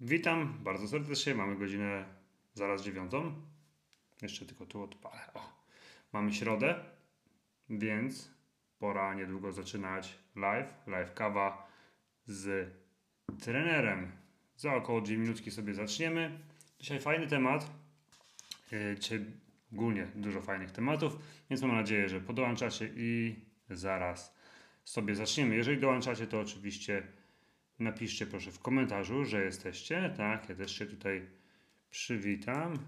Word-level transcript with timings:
Witam 0.00 0.58
bardzo 0.64 0.88
serdecznie. 0.88 1.34
Mamy 1.34 1.56
godzinę 1.56 2.04
zaraz 2.54 2.82
dziewiątą. 2.82 3.34
Jeszcze 4.22 4.46
tylko 4.46 4.66
tu 4.66 4.82
odpalę. 4.82 5.20
O. 5.34 5.52
Mamy 6.12 6.32
środę, 6.32 6.84
więc 7.70 8.30
pora 8.78 9.14
niedługo 9.14 9.52
zaczynać 9.52 10.18
live. 10.36 10.74
Live 10.86 11.14
kawa 11.14 11.68
z 12.26 12.70
trenerem. 13.40 14.12
Za 14.56 14.74
około 14.74 15.00
2 15.00 15.16
minutki 15.16 15.50
sobie 15.50 15.74
zaczniemy. 15.74 16.38
Dzisiaj 16.78 17.00
fajny 17.00 17.26
temat. 17.26 17.70
Yy, 18.72 18.96
Dzisiaj 19.00 19.24
ogólnie 19.72 20.06
dużo 20.14 20.42
fajnych 20.42 20.70
tematów, 20.70 21.18
więc 21.50 21.62
mam 21.62 21.72
nadzieję, 21.72 22.08
że 22.08 22.20
podołączacie 22.20 22.90
i 22.96 23.36
zaraz 23.70 24.34
sobie 24.84 25.14
zaczniemy. 25.14 25.56
Jeżeli 25.56 25.80
dołączacie, 25.80 26.26
to 26.26 26.40
oczywiście 26.40 27.02
napiszcie 27.78 28.26
proszę 28.26 28.50
w 28.50 28.58
komentarzu, 28.58 29.24
że 29.24 29.44
jesteście. 29.44 30.14
Tak, 30.16 30.48
ja 30.48 30.54
też 30.54 30.78
się 30.78 30.86
tutaj 30.86 31.26
przywitam, 31.90 32.78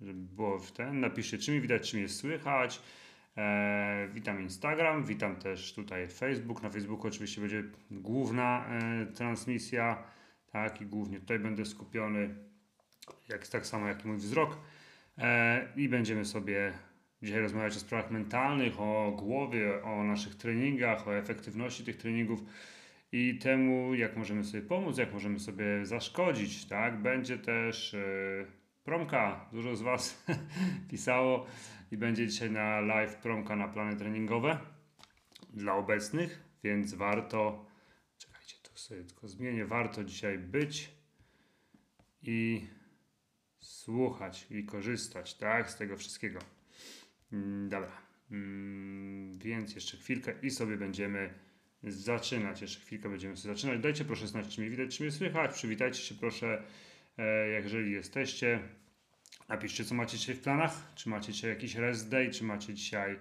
żeby 0.00 0.34
było 0.34 0.58
w 0.58 0.72
ten. 0.72 1.00
Napiszcie, 1.00 1.38
czy 1.38 1.52
mi 1.52 1.60
widać, 1.60 1.90
czy 1.90 1.96
mnie 1.96 2.08
słychać. 2.08 2.82
E, 3.36 4.08
witam 4.14 4.42
Instagram, 4.42 5.04
witam 5.04 5.36
też 5.36 5.74
tutaj 5.74 6.08
Facebook. 6.08 6.62
Na 6.62 6.70
Facebooku 6.70 7.06
oczywiście 7.06 7.40
będzie 7.40 7.64
główna 7.90 8.66
e, 8.66 9.06
transmisja, 9.06 10.02
tak, 10.52 10.80
i 10.80 10.86
głównie 10.86 11.20
tutaj 11.20 11.38
będę 11.38 11.64
skupiony, 11.64 12.34
jak, 13.28 13.48
tak 13.48 13.66
samo 13.66 13.88
jak 13.88 14.04
i 14.04 14.08
mój 14.08 14.16
wzrok. 14.16 14.56
E, 15.18 15.68
I 15.76 15.88
będziemy 15.88 16.24
sobie 16.24 16.72
dzisiaj 17.22 17.40
rozmawiać 17.40 17.76
o 17.76 17.80
sprawach 17.80 18.10
mentalnych, 18.10 18.80
o 18.80 19.12
głowie, 19.18 19.82
o 19.82 20.04
naszych 20.04 20.34
treningach, 20.34 21.08
o 21.08 21.16
efektywności 21.16 21.84
tych 21.84 21.96
treningów 21.96 22.40
i 23.12 23.38
temu, 23.38 23.94
jak 23.94 24.16
możemy 24.16 24.44
sobie 24.44 24.62
pomóc, 24.62 24.98
jak 24.98 25.12
możemy 25.12 25.40
sobie 25.40 25.86
zaszkodzić, 25.86 26.64
tak? 26.64 27.02
Będzie 27.02 27.38
też 27.38 27.92
yy, 27.92 28.46
promka, 28.84 29.48
dużo 29.52 29.76
z 29.76 29.82
Was 29.82 30.24
pisało 30.90 31.46
i 31.92 31.96
będzie 31.96 32.26
dzisiaj 32.26 32.50
na 32.50 32.80
live 32.80 33.16
promka 33.16 33.56
na 33.56 33.68
plany 33.68 33.96
treningowe 33.96 34.58
dla 35.50 35.74
obecnych, 35.74 36.42
więc 36.64 36.94
warto, 36.94 37.66
czekajcie, 38.18 38.56
to 38.62 38.78
sobie 38.78 39.04
tylko 39.04 39.28
zmienię, 39.28 39.66
warto 39.66 40.04
dzisiaj 40.04 40.38
być 40.38 40.90
i 42.22 42.66
słuchać 43.60 44.46
i 44.50 44.64
korzystać, 44.64 45.34
tak, 45.34 45.70
z 45.70 45.76
tego 45.76 45.96
wszystkiego. 45.96 46.38
Mm, 47.32 47.68
Dobra, 47.68 48.10
Mm, 48.30 49.38
więc 49.38 49.74
jeszcze 49.74 49.96
chwilkę 49.96 50.34
i 50.42 50.50
sobie 50.50 50.76
będziemy 50.76 51.34
zaczynać. 51.82 52.62
Jeszcze 52.62 52.80
chwilkę 52.80 53.08
będziemy 53.08 53.36
sobie 53.36 53.54
zaczynać. 53.54 53.80
Dajcie 53.80 54.04
proszę 54.04 54.26
znać, 54.26 54.48
czy 54.48 54.60
mnie 54.60 54.70
widać, 54.70 54.96
czy 54.96 55.02
mnie 55.02 55.12
słychać. 55.12 55.52
Przywitajcie 55.52 56.02
się 56.02 56.14
proszę, 56.14 56.62
e, 57.18 57.48
jeżeli 57.48 57.92
jesteście. 57.92 58.60
Napiszcie, 59.48 59.84
co 59.84 59.94
macie 59.94 60.18
dzisiaj 60.18 60.34
w 60.34 60.40
planach. 60.40 60.92
Czy 60.94 61.08
macie 61.08 61.32
dzisiaj 61.32 61.50
jakiś 61.50 61.74
rest 61.74 62.10
day, 62.10 62.30
czy 62.30 62.44
macie 62.44 62.74
dzisiaj 62.74 63.16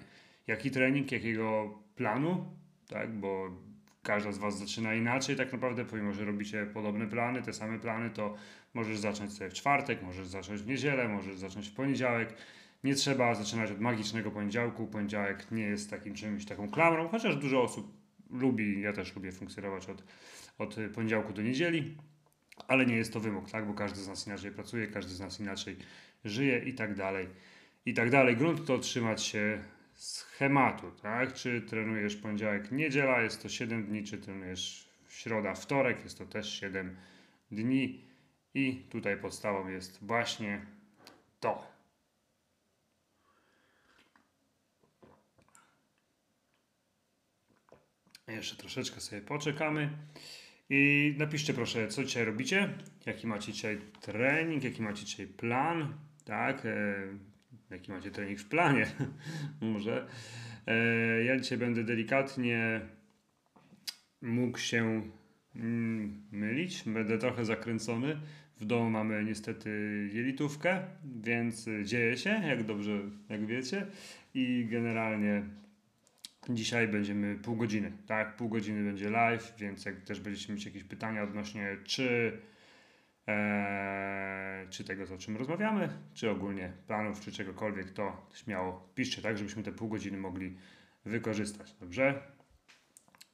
jaki 0.47 0.71
trening, 0.71 1.11
jakiego 1.11 1.79
planu, 1.95 2.45
tak, 2.87 3.13
bo 3.13 3.49
każda 4.03 4.31
z 4.31 4.37
Was 4.37 4.59
zaczyna 4.59 4.93
inaczej 4.93 5.35
tak 5.35 5.53
naprawdę, 5.53 5.85
pomimo, 5.85 6.13
że 6.13 6.25
robicie 6.25 6.65
podobne 6.65 7.07
plany, 7.07 7.41
te 7.41 7.53
same 7.53 7.79
plany, 7.79 8.09
to 8.09 8.35
możesz 8.73 8.97
zacząć 8.97 9.33
sobie 9.33 9.49
w 9.49 9.53
czwartek, 9.53 10.01
możesz 10.01 10.27
zacząć 10.27 10.61
w 10.61 10.67
niedzielę, 10.67 11.07
możesz 11.07 11.37
zacząć 11.37 11.67
w 11.67 11.73
poniedziałek. 11.73 12.33
Nie 12.83 12.95
trzeba 12.95 13.35
zaczynać 13.35 13.71
od 13.71 13.79
magicznego 13.79 14.31
poniedziałku. 14.31 14.87
Poniedziałek 14.87 15.51
nie 15.51 15.63
jest 15.63 15.89
takim 15.89 16.13
czymś, 16.13 16.45
taką 16.45 16.69
klamrą, 16.69 17.07
chociaż 17.07 17.35
dużo 17.35 17.63
osób 17.63 17.98
lubi, 18.29 18.81
ja 18.81 18.93
też 18.93 19.15
lubię 19.15 19.31
funkcjonować 19.31 19.89
od, 19.89 20.03
od 20.57 20.75
poniedziałku 20.95 21.33
do 21.33 21.41
niedzieli, 21.41 21.97
ale 22.67 22.85
nie 22.85 22.95
jest 22.95 23.13
to 23.13 23.19
wymóg, 23.19 23.51
tak? 23.51 23.67
Bo 23.67 23.73
każdy 23.73 23.99
z 23.99 24.07
nas 24.07 24.27
inaczej 24.27 24.51
pracuje, 24.51 24.87
każdy 24.87 25.13
z 25.13 25.19
nas 25.19 25.39
inaczej 25.39 25.77
żyje 26.25 26.59
i 26.59 26.73
tak 26.73 26.95
dalej, 26.95 27.27
i 27.85 27.93
tak 27.93 28.09
dalej. 28.09 28.37
Grunt 28.37 28.65
to 28.65 28.79
trzymać 28.79 29.23
się 29.23 29.63
schematu, 29.93 30.91
tak? 30.91 31.33
Czy 31.33 31.61
trenujesz 31.61 32.15
poniedziałek, 32.15 32.71
niedziela, 32.71 33.21
jest 33.21 33.41
to 33.41 33.49
7 33.49 33.85
dni, 33.85 34.03
czy 34.03 34.17
trenujesz 34.17 34.89
środa, 35.07 35.53
wtorek, 35.53 36.03
jest 36.03 36.17
to 36.17 36.25
też 36.25 36.59
7 36.59 36.95
dni 37.51 38.05
i 38.53 38.85
tutaj 38.89 39.17
podstawą 39.17 39.67
jest 39.67 40.05
właśnie 40.05 40.65
to. 41.39 41.78
Jeszcze 48.29 48.55
troszeczkę 48.55 49.01
sobie 49.01 49.21
poczekamy. 49.21 49.89
I 50.69 51.15
napiszcie 51.17 51.53
proszę, 51.53 51.87
co 51.87 52.03
dzisiaj 52.03 52.25
robicie, 52.25 52.69
jaki 53.05 53.27
macie 53.27 53.53
dzisiaj 53.53 53.79
trening, 54.01 54.63
jaki 54.63 54.81
macie 54.81 55.05
dzisiaj 55.05 55.27
plan, 55.27 55.93
tak, 56.25 56.65
e, 56.65 56.95
jaki 57.69 57.91
macie 57.91 58.11
trening 58.11 58.39
w 58.39 58.45
planie, 58.45 58.87
może. 59.61 60.07
E, 60.67 61.23
ja 61.23 61.39
dzisiaj 61.39 61.57
będę 61.57 61.83
delikatnie 61.83 62.81
mógł 64.21 64.57
się 64.57 65.01
mm, 65.55 66.23
mylić, 66.31 66.83
będę 66.85 67.17
trochę 67.17 67.45
zakręcony. 67.45 68.19
W 68.57 68.65
domu 68.65 68.89
mamy 68.89 69.23
niestety 69.23 69.69
jelitówkę, 70.13 70.83
więc 71.21 71.69
dzieje 71.83 72.17
się, 72.17 72.29
jak 72.29 72.63
dobrze, 72.63 72.99
jak 73.29 73.45
wiecie. 73.45 73.85
I 74.33 74.67
generalnie 74.69 75.43
Dzisiaj 76.49 76.87
będziemy 76.87 77.35
pół 77.35 77.55
godziny, 77.55 77.91
tak? 78.07 78.35
Pół 78.35 78.49
godziny 78.49 78.83
będzie 78.83 79.09
live, 79.09 79.53
więc 79.57 79.85
jak 79.85 80.01
też 80.01 80.19
będziecie 80.19 80.53
mieć 80.53 80.65
jakieś 80.65 80.83
pytania 80.83 81.23
odnośnie 81.23 81.77
czy, 81.83 82.37
e, 83.27 84.67
czy 84.69 84.83
tego, 84.83 85.03
o 85.15 85.17
czym 85.17 85.37
rozmawiamy, 85.37 85.89
czy 86.13 86.29
ogólnie 86.29 86.73
planów, 86.87 87.19
czy 87.19 87.31
czegokolwiek, 87.31 87.91
to 87.91 88.27
śmiało 88.33 88.89
piszcie, 88.95 89.21
tak? 89.21 89.37
Żebyśmy 89.37 89.63
te 89.63 89.71
pół 89.71 89.89
godziny 89.89 90.17
mogli 90.17 90.55
wykorzystać, 91.05 91.75
dobrze? 91.79 92.21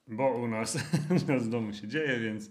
Bo 0.08 0.38
u 0.38 0.48
nas, 0.48 0.78
u 1.28 1.32
nas 1.32 1.48
w 1.48 1.50
domu 1.50 1.74
się 1.74 1.88
dzieje, 1.88 2.20
więc 2.20 2.50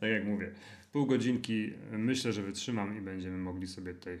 tak 0.00 0.10
jak 0.10 0.24
mówię, 0.24 0.52
pół 0.92 1.06
godzinki 1.06 1.72
myślę, 1.92 2.32
że 2.32 2.42
wytrzymam 2.42 2.98
i 2.98 3.00
będziemy 3.00 3.38
mogli 3.38 3.66
sobie 3.66 3.94
tutaj 3.94 4.18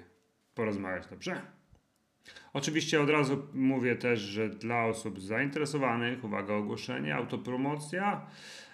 porozmawiać, 0.54 1.06
dobrze? 1.06 1.40
Oczywiście 2.52 3.00
od 3.00 3.10
razu 3.10 3.46
mówię 3.54 3.96
też, 3.96 4.20
że 4.20 4.48
dla 4.48 4.84
osób 4.84 5.20
zainteresowanych, 5.20 6.24
uwaga 6.24 6.54
ogłoszenie, 6.54 7.14
autopromocja 7.14 8.26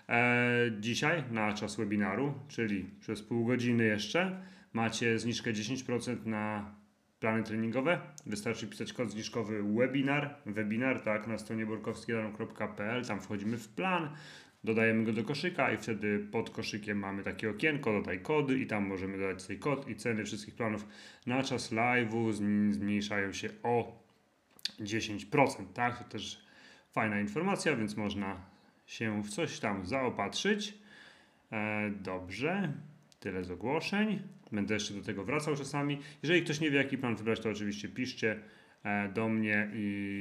e, 0.09 0.71
dzisiaj 0.81 1.25
na 1.31 1.53
czas 1.53 1.77
webinaru, 1.77 2.35
czyli 2.49 2.91
przez 3.01 3.23
pół 3.23 3.47
godziny 3.47 3.85
jeszcze 3.85 4.43
macie 4.73 5.19
zniżkę 5.19 5.53
10% 5.53 6.27
na 6.27 6.75
plany 7.21 7.43
treningowe. 7.43 8.01
Wystarczy 8.27 8.67
pisać 8.67 8.93
kod 8.93 9.11
zniżkowy 9.11 9.63
webinar, 9.63 10.35
webinar, 10.47 11.01
tak, 11.01 11.27
na 11.27 11.39
stronie 11.39 11.67
borkowskiadarom.pl, 11.67 13.05
tam 13.05 13.21
wchodzimy 13.21 13.59
w 13.59 13.69
plan, 13.69 14.11
dodajemy 14.65 15.05
go 15.05 15.13
do 15.13 15.25
koszyka 15.25 15.73
i 15.73 15.77
wtedy 15.77 16.19
pod 16.33 16.51
koszykiem 16.51 16.99
mamy 16.99 17.23
takie 17.23 17.51
okienko, 17.51 17.93
dodaj 17.93 18.21
kody 18.21 18.59
i 18.59 18.67
tam 18.67 18.87
możemy 18.87 19.19
dodać 19.19 19.43
sobie 19.43 19.59
kod 19.59 19.89
i 19.89 19.97
ceny 19.97 20.25
wszystkich 20.25 20.55
planów 20.55 20.87
na 21.27 21.43
czas 21.43 21.73
live'u 21.73 22.33
zmniejszają 22.73 23.33
się 23.33 23.49
o 23.63 24.01
10%, 24.81 25.65
tak? 25.75 25.99
To 25.99 26.05
też 26.05 26.45
fajna 26.93 27.21
informacja, 27.21 27.77
więc 27.77 27.97
można 27.97 28.37
się 28.87 29.23
w 29.23 29.29
coś 29.29 29.61
tam 29.61 29.87
zaopatrzyć. 29.87 30.75
E, 31.53 31.91
dobrze, 31.91 32.73
tyle 33.21 33.45
z 33.45 33.51
ogłoszeń. 33.51 34.23
Będę 34.53 34.75
jeszcze 34.75 34.95
do 34.95 35.03
tego 35.03 35.25
wracał 35.25 35.57
czasami. 35.57 35.99
Jeżeli 36.23 36.43
ktoś 36.43 36.61
nie 36.61 36.71
wie, 36.71 36.79
jaki 36.79 36.99
plan 36.99 37.17
wybrać, 37.17 37.41
to 37.41 37.51
oczywiście 37.51 37.89
piszcie 37.89 38.41
e, 38.83 39.09
do 39.09 39.29
mnie 39.29 39.71
i 39.75 40.20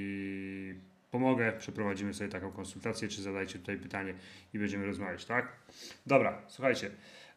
pomogę, 1.11 1.53
przeprowadzimy 1.57 2.13
sobie 2.13 2.29
taką 2.29 2.51
konsultację, 2.51 3.07
czy 3.07 3.21
zadajcie 3.21 3.59
tutaj 3.59 3.77
pytanie 3.77 4.13
i 4.53 4.59
będziemy 4.59 4.85
rozmawiać, 4.85 5.25
tak? 5.25 5.55
Dobra, 6.05 6.41
słuchajcie, 6.47 6.91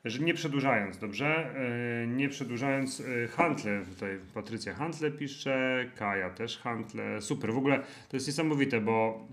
że 0.05 0.19
nie 0.19 0.35
przedłużając, 0.35 0.99
dobrze? 0.99 1.55
Yy, 2.01 2.07
nie 2.07 2.29
przedłużając, 2.29 2.99
yy, 2.99 3.29
Hantle, 3.29 3.85
tutaj 3.85 4.19
Patrycja 4.35 4.75
Hantle 4.75 5.11
pisze, 5.11 5.87
Kaja 5.97 6.31
też 6.31 6.59
Hantle, 6.59 7.23
super, 7.23 7.53
w 7.53 7.59
ogóle 7.59 7.81
to 8.09 8.17
jest 8.17 8.27
niesamowite, 8.27 8.81
bo 8.81 9.29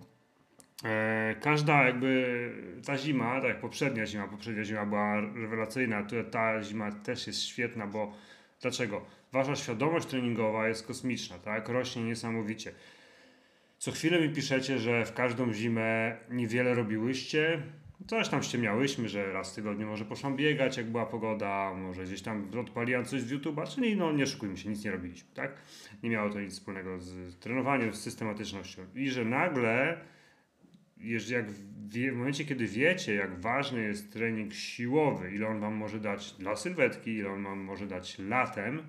yy, 0.84 0.90
każda 1.42 1.84
jakby 1.84 2.52
ta 2.86 2.98
zima, 2.98 3.42
tak 3.42 3.50
jak 3.50 3.60
poprzednia 3.60 4.06
zima, 4.06 4.28
poprzednia 4.28 4.64
zima 4.64 4.86
była 4.86 5.22
rewelacyjna, 5.22 6.08
ta 6.32 6.64
zima 6.64 6.92
też 6.92 7.28
jest 7.28 7.44
świetna, 7.44 7.88
bo 7.88 8.14
dlaczego? 8.62 9.06
Wasza 9.32 9.56
świadomość 9.56 10.08
treningowa 10.08 10.68
jest 10.68 10.88
kosmiczna, 10.88 11.40
tak? 11.40 11.70
Rośnie 11.70 12.04
niesamowicie. 12.04 12.72
Co 13.80 13.92
chwilę 13.92 14.22
mi 14.22 14.30
piszecie, 14.30 14.80
że 14.80 15.06
w 15.06 15.14
każdą 15.14 15.54
zimę 15.54 16.18
niewiele 16.32 16.74
robiłyście. 16.74 17.62
Coś 18.08 18.30
tam 18.30 18.44
ściemniałyśmy, 18.44 19.10
że 19.10 19.34
raz 19.34 19.52
w 19.52 19.56
tygodniu 19.56 19.88
może 19.88 20.06
poszłam 20.06 20.36
biegać, 20.36 20.78
jak 20.78 20.86
była 20.86 21.06
pogoda, 21.06 21.74
może 21.74 22.04
gdzieś 22.04 22.22
tam 22.22 22.52
odpaliłam 22.60 23.06
coś 23.06 23.22
z 23.22 23.32
YouTube'a, 23.32 23.76
czyli 23.76 23.96
no 23.96 24.12
nie 24.12 24.28
szukujmy 24.28 24.58
się, 24.58 24.70
nic 24.70 24.84
nie 24.86 24.92
robiliśmy, 24.92 25.30
tak? 25.34 25.62
Nie 26.04 26.10
miało 26.10 26.30
to 26.30 26.42
nic 26.42 26.54
wspólnego 26.54 27.00
z 27.00 27.40
trenowaniem, 27.40 27.94
z 27.94 28.02
systematycznością. 28.02 28.82
I 28.96 29.10
że 29.10 29.26
nagle 29.26 29.98
jak 31.30 31.52
w 31.52 32.12
momencie, 32.14 32.46
kiedy 32.46 32.68
wiecie, 32.68 33.16
jak 33.16 33.40
ważny 33.40 33.82
jest 33.82 34.14
trening 34.14 34.54
siłowy, 34.54 35.32
ile 35.36 35.48
on 35.48 35.60
wam 35.60 35.74
może 35.74 36.00
dać 36.00 36.32
dla 36.32 36.56
sylwetki, 36.56 37.12
ile 37.12 37.30
on 37.30 37.44
wam 37.44 37.60
może 37.60 37.88
dać 37.88 38.20
latem, 38.20 38.82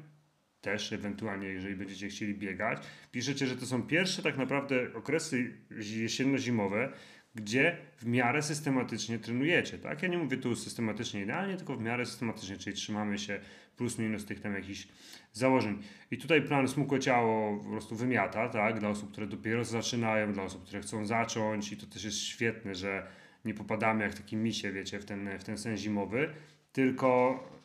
też 0.60 0.92
ewentualnie, 0.92 1.48
jeżeli 1.48 1.76
będziecie 1.76 2.08
chcieli 2.08 2.34
biegać, 2.34 2.78
piszecie, 3.12 3.46
że 3.46 3.56
to 3.56 3.66
są 3.66 3.82
pierwsze 3.82 4.22
tak 4.22 4.36
naprawdę 4.36 4.94
okresy 4.94 5.52
jesienno-zimowe, 5.70 6.92
gdzie 7.34 7.76
w 7.98 8.06
miarę 8.06 8.42
systematycznie 8.42 9.18
trenujecie, 9.18 9.78
tak? 9.78 10.02
Ja 10.02 10.08
nie 10.08 10.18
mówię 10.18 10.36
tu 10.36 10.56
systematycznie 10.56 11.22
idealnie, 11.22 11.56
tylko 11.56 11.76
w 11.76 11.80
miarę 11.80 12.06
systematycznie, 12.06 12.56
czyli 12.56 12.76
trzymamy 12.76 13.18
się 13.18 13.40
plus 13.76 13.98
minus 13.98 14.24
tych 14.26 14.40
tam 14.40 14.54
jakichś 14.54 14.88
założeń. 15.32 15.82
I 16.10 16.18
tutaj 16.18 16.42
plan 16.42 16.68
smukłe 16.68 17.00
ciało 17.00 17.58
po 17.58 17.70
prostu 17.70 17.96
wymiata, 17.96 18.48
tak? 18.48 18.80
Dla 18.80 18.88
osób, 18.88 19.12
które 19.12 19.26
dopiero 19.26 19.64
zaczynają, 19.64 20.32
dla 20.32 20.42
osób, 20.42 20.64
które 20.64 20.80
chcą 20.80 21.06
zacząć 21.06 21.72
i 21.72 21.76
to 21.76 21.86
też 21.86 22.04
jest 22.04 22.18
świetne, 22.18 22.74
że 22.74 23.06
nie 23.44 23.54
popadamy 23.54 24.04
jak 24.04 24.14
taki 24.14 24.36
misie, 24.36 24.72
wiecie, 24.72 24.98
w 24.98 25.04
ten, 25.04 25.38
w 25.38 25.44
ten 25.44 25.58
sen 25.58 25.76
zimowy, 25.76 26.30
tylko 26.72 27.59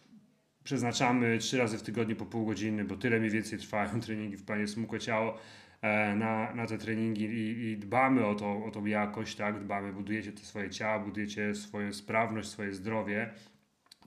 przeznaczamy 0.65 1.38
trzy 1.38 1.57
razy 1.57 1.77
w 1.77 1.83
tygodniu 1.83 2.15
po 2.15 2.25
pół 2.25 2.45
godziny, 2.45 2.85
bo 2.85 2.97
tyle 2.97 3.19
mniej 3.19 3.31
więcej 3.31 3.59
trwają 3.59 4.00
treningi 4.06 4.38
w 4.38 4.45
planie 4.45 4.67
smukłe 4.67 5.00
ciało, 5.00 5.38
E, 5.85 6.15
na, 6.15 6.53
na 6.53 6.67
te 6.67 6.77
treningi 6.77 7.25
i, 7.25 7.71
i, 7.71 7.77
dbamy 7.77 8.25
o, 8.25 8.35
to, 8.35 8.65
o 8.65 8.71
tą 8.71 8.85
jakość, 8.85 9.35
tak, 9.35 9.59
dbamy, 9.59 9.94
budujecie 9.94 10.31
te 10.31 10.41
swoje 10.41 10.69
ciała, 10.69 11.00
budujecie 11.00 11.56
swoją 11.56 11.94
sprawność, 11.94 12.50
swoje 12.50 12.73
zdrowie, 12.73 13.33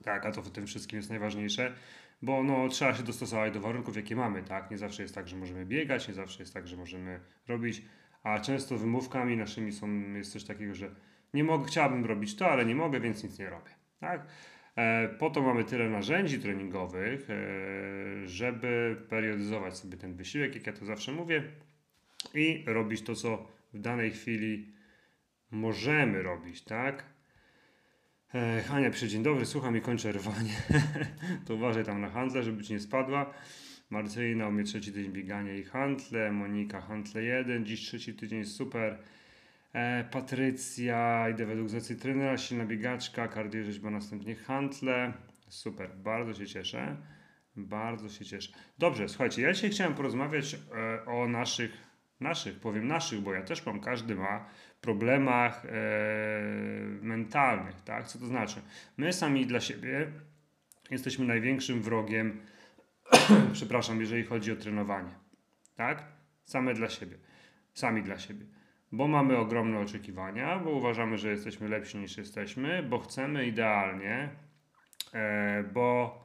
tak, 0.03 0.25
a 0.25 0.31
to 0.31 0.41
w 0.41 0.51
tym 0.51 0.67
wszystkim 0.67 0.97
jest 0.97 1.09
najważniejsze, 1.09 1.73
bo 2.21 2.43
no, 2.43 2.67
trzeba 2.67 2.93
się 2.93 3.03
dostosować 3.03 3.53
do 3.53 3.61
warunków, 3.61 3.95
jakie 3.95 4.15
mamy, 4.15 4.43
tak, 4.43 4.71
nie 4.71 4.77
zawsze 4.77 5.01
jest 5.01 5.15
tak, 5.15 5.27
że 5.27 5.37
możemy 5.37 5.65
biegać, 5.65 6.07
nie 6.07 6.13
zawsze 6.13 6.43
jest 6.43 6.53
tak, 6.53 6.67
że 6.67 6.77
możemy 6.77 7.19
robić, 7.47 7.81
a 8.23 8.39
często 8.39 8.77
wymówkami 8.77 9.37
naszymi 9.37 9.71
są, 9.71 10.13
jest 10.13 10.31
coś 10.31 10.43
takiego, 10.43 10.75
że 10.75 10.95
nie 11.33 11.43
mogę, 11.43 11.65
chciałbym 11.67 12.05
robić 12.05 12.35
to, 12.35 12.51
ale 12.51 12.65
nie 12.65 12.75
mogę, 12.75 12.99
więc 12.99 13.23
nic 13.23 13.39
nie 13.39 13.49
robię, 13.49 13.71
tak, 13.99 14.27
po 15.19 15.29
to 15.29 15.41
mamy 15.41 15.63
tyle 15.63 15.89
narzędzi 15.89 16.39
treningowych, 16.39 17.29
e, 17.29 17.35
żeby 18.27 18.97
periodyzować 19.09 19.77
sobie 19.77 19.97
ten 19.97 20.15
wysiłek, 20.15 20.55
jak 20.55 20.67
ja 20.67 20.73
to 20.73 20.85
zawsze 20.85 21.11
mówię, 21.11 21.43
i 22.33 22.63
robić 22.67 23.01
to, 23.01 23.15
co 23.15 23.47
w 23.73 23.79
danej 23.79 24.11
chwili 24.11 24.73
możemy 25.51 26.21
robić, 26.21 26.61
tak? 26.61 27.03
E, 28.33 28.63
Hania, 28.67 28.89
przy 28.89 29.07
dzień 29.07 29.23
dobry, 29.23 29.45
słucham 29.45 29.77
i 29.77 29.81
kończę 29.81 30.11
rwanie. 30.11 30.55
to 31.45 31.55
uważaj 31.55 31.85
tam 31.85 32.01
na 32.01 32.09
handle, 32.09 32.43
żeby 32.43 32.63
ci 32.63 32.73
nie 32.73 32.79
spadła. 32.79 33.33
Marcelina 33.89 34.47
u 34.47 34.51
mnie 34.51 34.63
trzeci 34.63 34.93
tydzień 34.93 35.11
biegania 35.11 35.55
i 35.55 35.63
handle. 35.63 36.31
Monika 36.31 36.81
handle 36.81 37.23
1, 37.23 37.65
dziś 37.65 37.79
trzeci 37.81 38.13
tydzień, 38.13 38.45
super. 38.45 38.97
E, 39.73 40.03
Patrycja, 40.03 41.29
idę 41.29 41.45
według 41.45 41.69
zacji 41.69 41.95
trenera, 41.95 42.37
silna 42.37 42.65
biegaczka, 42.65 43.27
kardiorzeźba, 43.27 43.89
następnie 43.89 44.35
handle. 44.35 45.13
Super, 45.49 45.89
bardzo 45.95 46.33
się 46.33 46.47
cieszę. 46.47 46.97
Bardzo 47.55 48.09
się 48.09 48.25
cieszę. 48.25 48.51
Dobrze, 48.77 49.09
słuchajcie, 49.09 49.41
ja 49.41 49.53
dzisiaj 49.53 49.69
chciałem 49.69 49.93
porozmawiać 49.93 50.53
e, 50.53 51.05
o 51.05 51.27
naszych 51.27 51.89
naszych, 52.19 52.59
powiem 52.59 52.87
naszych, 52.87 53.21
bo 53.21 53.33
ja 53.33 53.41
też 53.41 53.65
mam, 53.65 53.79
każdy 53.79 54.15
ma 54.15 54.45
problemach 54.81 55.65
e, 55.65 55.69
mentalnych, 57.01 57.81
tak? 57.81 58.07
Co 58.07 58.19
to 58.19 58.25
znaczy? 58.25 58.61
My 58.97 59.13
sami 59.13 59.45
dla 59.45 59.59
siebie 59.59 60.11
jesteśmy 60.91 61.25
największym 61.25 61.81
wrogiem, 61.81 62.41
przepraszam, 63.53 63.99
jeżeli 63.99 64.23
chodzi 64.23 64.51
o 64.51 64.55
trenowanie, 64.55 65.11
tak? 65.75 66.03
Same 66.45 66.73
dla 66.73 66.89
siebie, 66.89 67.17
sami 67.73 68.03
dla 68.03 68.19
siebie. 68.19 68.45
Bo 68.91 69.07
mamy 69.07 69.37
ogromne 69.37 69.79
oczekiwania, 69.79 70.59
bo 70.59 70.69
uważamy, 70.69 71.17
że 71.17 71.29
jesteśmy 71.29 71.69
lepsi 71.69 71.97
niż 71.97 72.17
jesteśmy, 72.17 72.83
bo 72.83 72.99
chcemy 72.99 73.45
idealnie, 73.45 74.29
e, 75.13 75.63
bo 75.73 76.19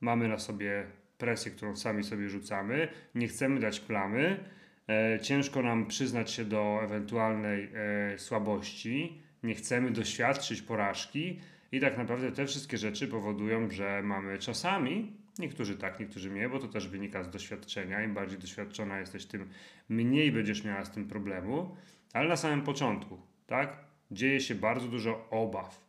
mamy 0.00 0.28
na 0.28 0.38
sobie 0.38 0.86
presję, 1.18 1.52
którą 1.52 1.76
sami 1.76 2.04
sobie 2.04 2.28
rzucamy, 2.28 2.88
nie 3.14 3.28
chcemy 3.28 3.60
dać 3.60 3.80
plamy, 3.80 4.44
E, 4.88 5.20
ciężko 5.20 5.62
nam 5.62 5.86
przyznać 5.86 6.30
się 6.30 6.44
do 6.44 6.80
ewentualnej 6.82 7.70
e, 7.74 8.18
słabości, 8.18 9.22
nie 9.42 9.54
chcemy 9.54 9.90
doświadczyć 9.90 10.62
porażki 10.62 11.40
i 11.72 11.80
tak 11.80 11.98
naprawdę 11.98 12.32
te 12.32 12.46
wszystkie 12.46 12.78
rzeczy 12.78 13.08
powodują, 13.08 13.70
że 13.70 14.02
mamy 14.02 14.38
czasami, 14.38 15.12
niektórzy 15.38 15.76
tak, 15.76 16.00
niektórzy 16.00 16.30
nie, 16.30 16.48
bo 16.48 16.58
to 16.58 16.68
też 16.68 16.88
wynika 16.88 17.22
z 17.22 17.30
doświadczenia. 17.30 18.02
Im 18.02 18.14
bardziej 18.14 18.38
doświadczona 18.38 19.00
jesteś, 19.00 19.26
tym 19.26 19.48
mniej 19.88 20.32
będziesz 20.32 20.64
miała 20.64 20.84
z 20.84 20.90
tym 20.90 21.08
problemu, 21.08 21.76
ale 22.12 22.28
na 22.28 22.36
samym 22.36 22.62
początku, 22.62 23.18
tak, 23.46 23.76
dzieje 24.10 24.40
się 24.40 24.54
bardzo 24.54 24.88
dużo 24.88 25.28
obaw. 25.30 25.88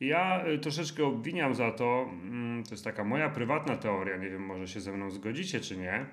Ja 0.00 0.42
e, 0.44 0.58
troszeczkę 0.58 1.04
obwiniam 1.04 1.54
za 1.54 1.70
to, 1.70 2.10
mm, 2.12 2.64
to 2.64 2.70
jest 2.70 2.84
taka 2.84 3.04
moja 3.04 3.28
prywatna 3.28 3.76
teoria, 3.76 4.16
nie 4.16 4.30
wiem, 4.30 4.42
może 4.42 4.68
się 4.68 4.80
ze 4.80 4.92
mną 4.92 5.10
zgodzicie 5.10 5.60
czy 5.60 5.76
nie, 5.76 6.06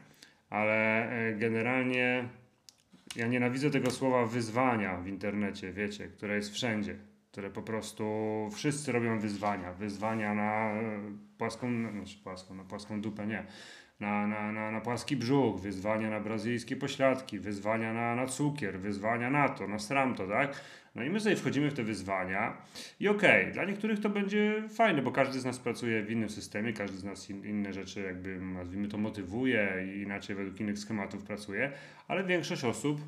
ale 0.49 1.09
e, 1.09 1.33
generalnie 1.33 2.29
ja 3.15 3.27
nienawidzę 3.27 3.71
tego 3.71 3.91
słowa 3.91 4.25
wyzwania 4.25 4.97
w 4.97 5.07
internecie, 5.07 5.73
wiecie, 5.73 6.07
które 6.07 6.35
jest 6.35 6.53
wszędzie, 6.53 6.95
które 7.31 7.49
po 7.49 7.61
prostu 7.61 8.03
wszyscy 8.53 8.91
robią 8.91 9.19
wyzwania. 9.19 9.73
Wyzwania 9.73 10.33
na 10.33 10.71
e, 10.71 11.01
płaską, 11.37 11.91
znaczy 11.91 12.17
płaską, 12.23 12.55
na 12.55 12.63
płaską 12.63 13.01
dupę 13.01 13.27
nie, 13.27 13.45
na, 13.99 14.27
na, 14.27 14.51
na, 14.51 14.71
na 14.71 14.81
płaski 14.81 15.17
brzuch, 15.17 15.61
wyzwania 15.61 16.09
na 16.09 16.19
brazylijskie 16.19 16.75
pośladki, 16.75 17.39
wyzwania 17.39 17.93
na, 17.93 18.15
na 18.15 18.25
cukier, 18.25 18.79
wyzwania 18.79 19.29
na 19.29 19.49
to, 19.49 19.67
na 19.67 19.79
stramto, 19.79 20.27
tak? 20.27 20.61
No 20.95 21.03
i 21.03 21.09
my 21.09 21.19
sobie 21.19 21.35
wchodzimy 21.35 21.71
w 21.71 21.73
te 21.73 21.83
wyzwania 21.83 22.57
i 22.99 23.07
okej, 23.07 23.41
okay, 23.41 23.53
dla 23.53 23.65
niektórych 23.65 23.99
to 23.99 24.09
będzie 24.09 24.63
fajne, 24.69 25.01
bo 25.01 25.11
każdy 25.11 25.39
z 25.39 25.45
nas 25.45 25.59
pracuje 25.59 26.03
w 26.03 26.11
innym 26.11 26.29
systemie, 26.29 26.73
każdy 26.73 26.97
z 26.97 27.03
nas 27.03 27.29
in, 27.29 27.45
inne 27.45 27.73
rzeczy 27.73 28.01
jakby 28.01 28.39
nazwijmy 28.39 28.87
to 28.87 28.97
motywuje 28.97 29.85
i 29.95 30.01
inaczej 30.01 30.35
według 30.35 30.59
innych 30.59 30.79
schematów 30.79 31.23
pracuje, 31.23 31.71
ale 32.07 32.23
większość 32.23 32.63
osób 32.63 33.01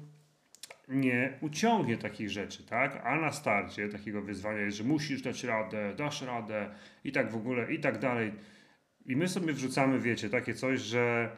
nie 0.88 1.38
uciągnie 1.41 1.97
takich 1.97 2.29
rzeczy, 2.29 2.63
tak? 2.63 3.01
A 3.05 3.15
na 3.15 3.31
starcie 3.31 3.89
takiego 3.89 4.21
wyzwania 4.21 4.59
jest, 4.59 4.77
że 4.77 4.83
musisz 4.83 5.21
dać 5.21 5.43
radę, 5.43 5.93
dasz 5.97 6.21
radę 6.21 6.69
i 7.03 7.11
tak 7.11 7.31
w 7.31 7.35
ogóle, 7.35 7.73
i 7.73 7.79
tak 7.79 7.99
dalej. 7.99 8.31
I 9.06 9.15
my 9.15 9.27
sobie 9.27 9.53
wrzucamy, 9.53 10.00
wiecie, 10.00 10.30
takie 10.30 10.53
coś, 10.53 10.80
że 10.80 11.30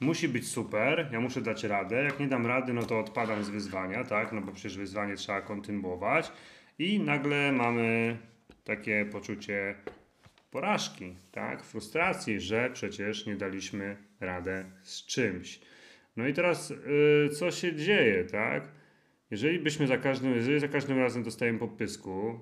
musi 0.00 0.28
być 0.28 0.48
super, 0.48 1.08
ja 1.12 1.20
muszę 1.20 1.40
dać 1.40 1.64
radę. 1.64 2.02
Jak 2.02 2.20
nie 2.20 2.26
dam 2.26 2.46
rady, 2.46 2.72
no 2.72 2.82
to 2.82 3.00
odpadam 3.00 3.44
z 3.44 3.48
wyzwania, 3.48 4.04
tak? 4.04 4.32
No 4.32 4.40
bo 4.40 4.52
przecież 4.52 4.76
wyzwanie 4.76 5.16
trzeba 5.16 5.40
kontynuować. 5.40 6.32
I 6.78 7.00
nagle 7.00 7.52
mamy 7.52 8.16
takie 8.64 9.06
poczucie 9.12 9.74
porażki, 10.50 11.14
tak? 11.32 11.64
Frustracji, 11.64 12.40
że 12.40 12.70
przecież 12.72 13.26
nie 13.26 13.36
daliśmy 13.36 13.96
radę 14.20 14.64
z 14.82 15.06
czymś. 15.06 15.60
No 16.16 16.26
i 16.26 16.34
teraz 16.34 16.70
yy, 16.70 17.30
co 17.38 17.50
się 17.50 17.76
dzieje, 17.76 18.24
tak? 18.24 18.68
Jeżeli 19.30 19.58
byśmy 19.58 19.86
za 19.86 19.98
każdym, 19.98 20.34
jeżeli 20.34 20.60
za 20.60 20.68
każdym 20.68 20.98
razem 20.98 21.22
dostajemy 21.22 21.58
po 21.58 21.68
pysku, 21.68 22.40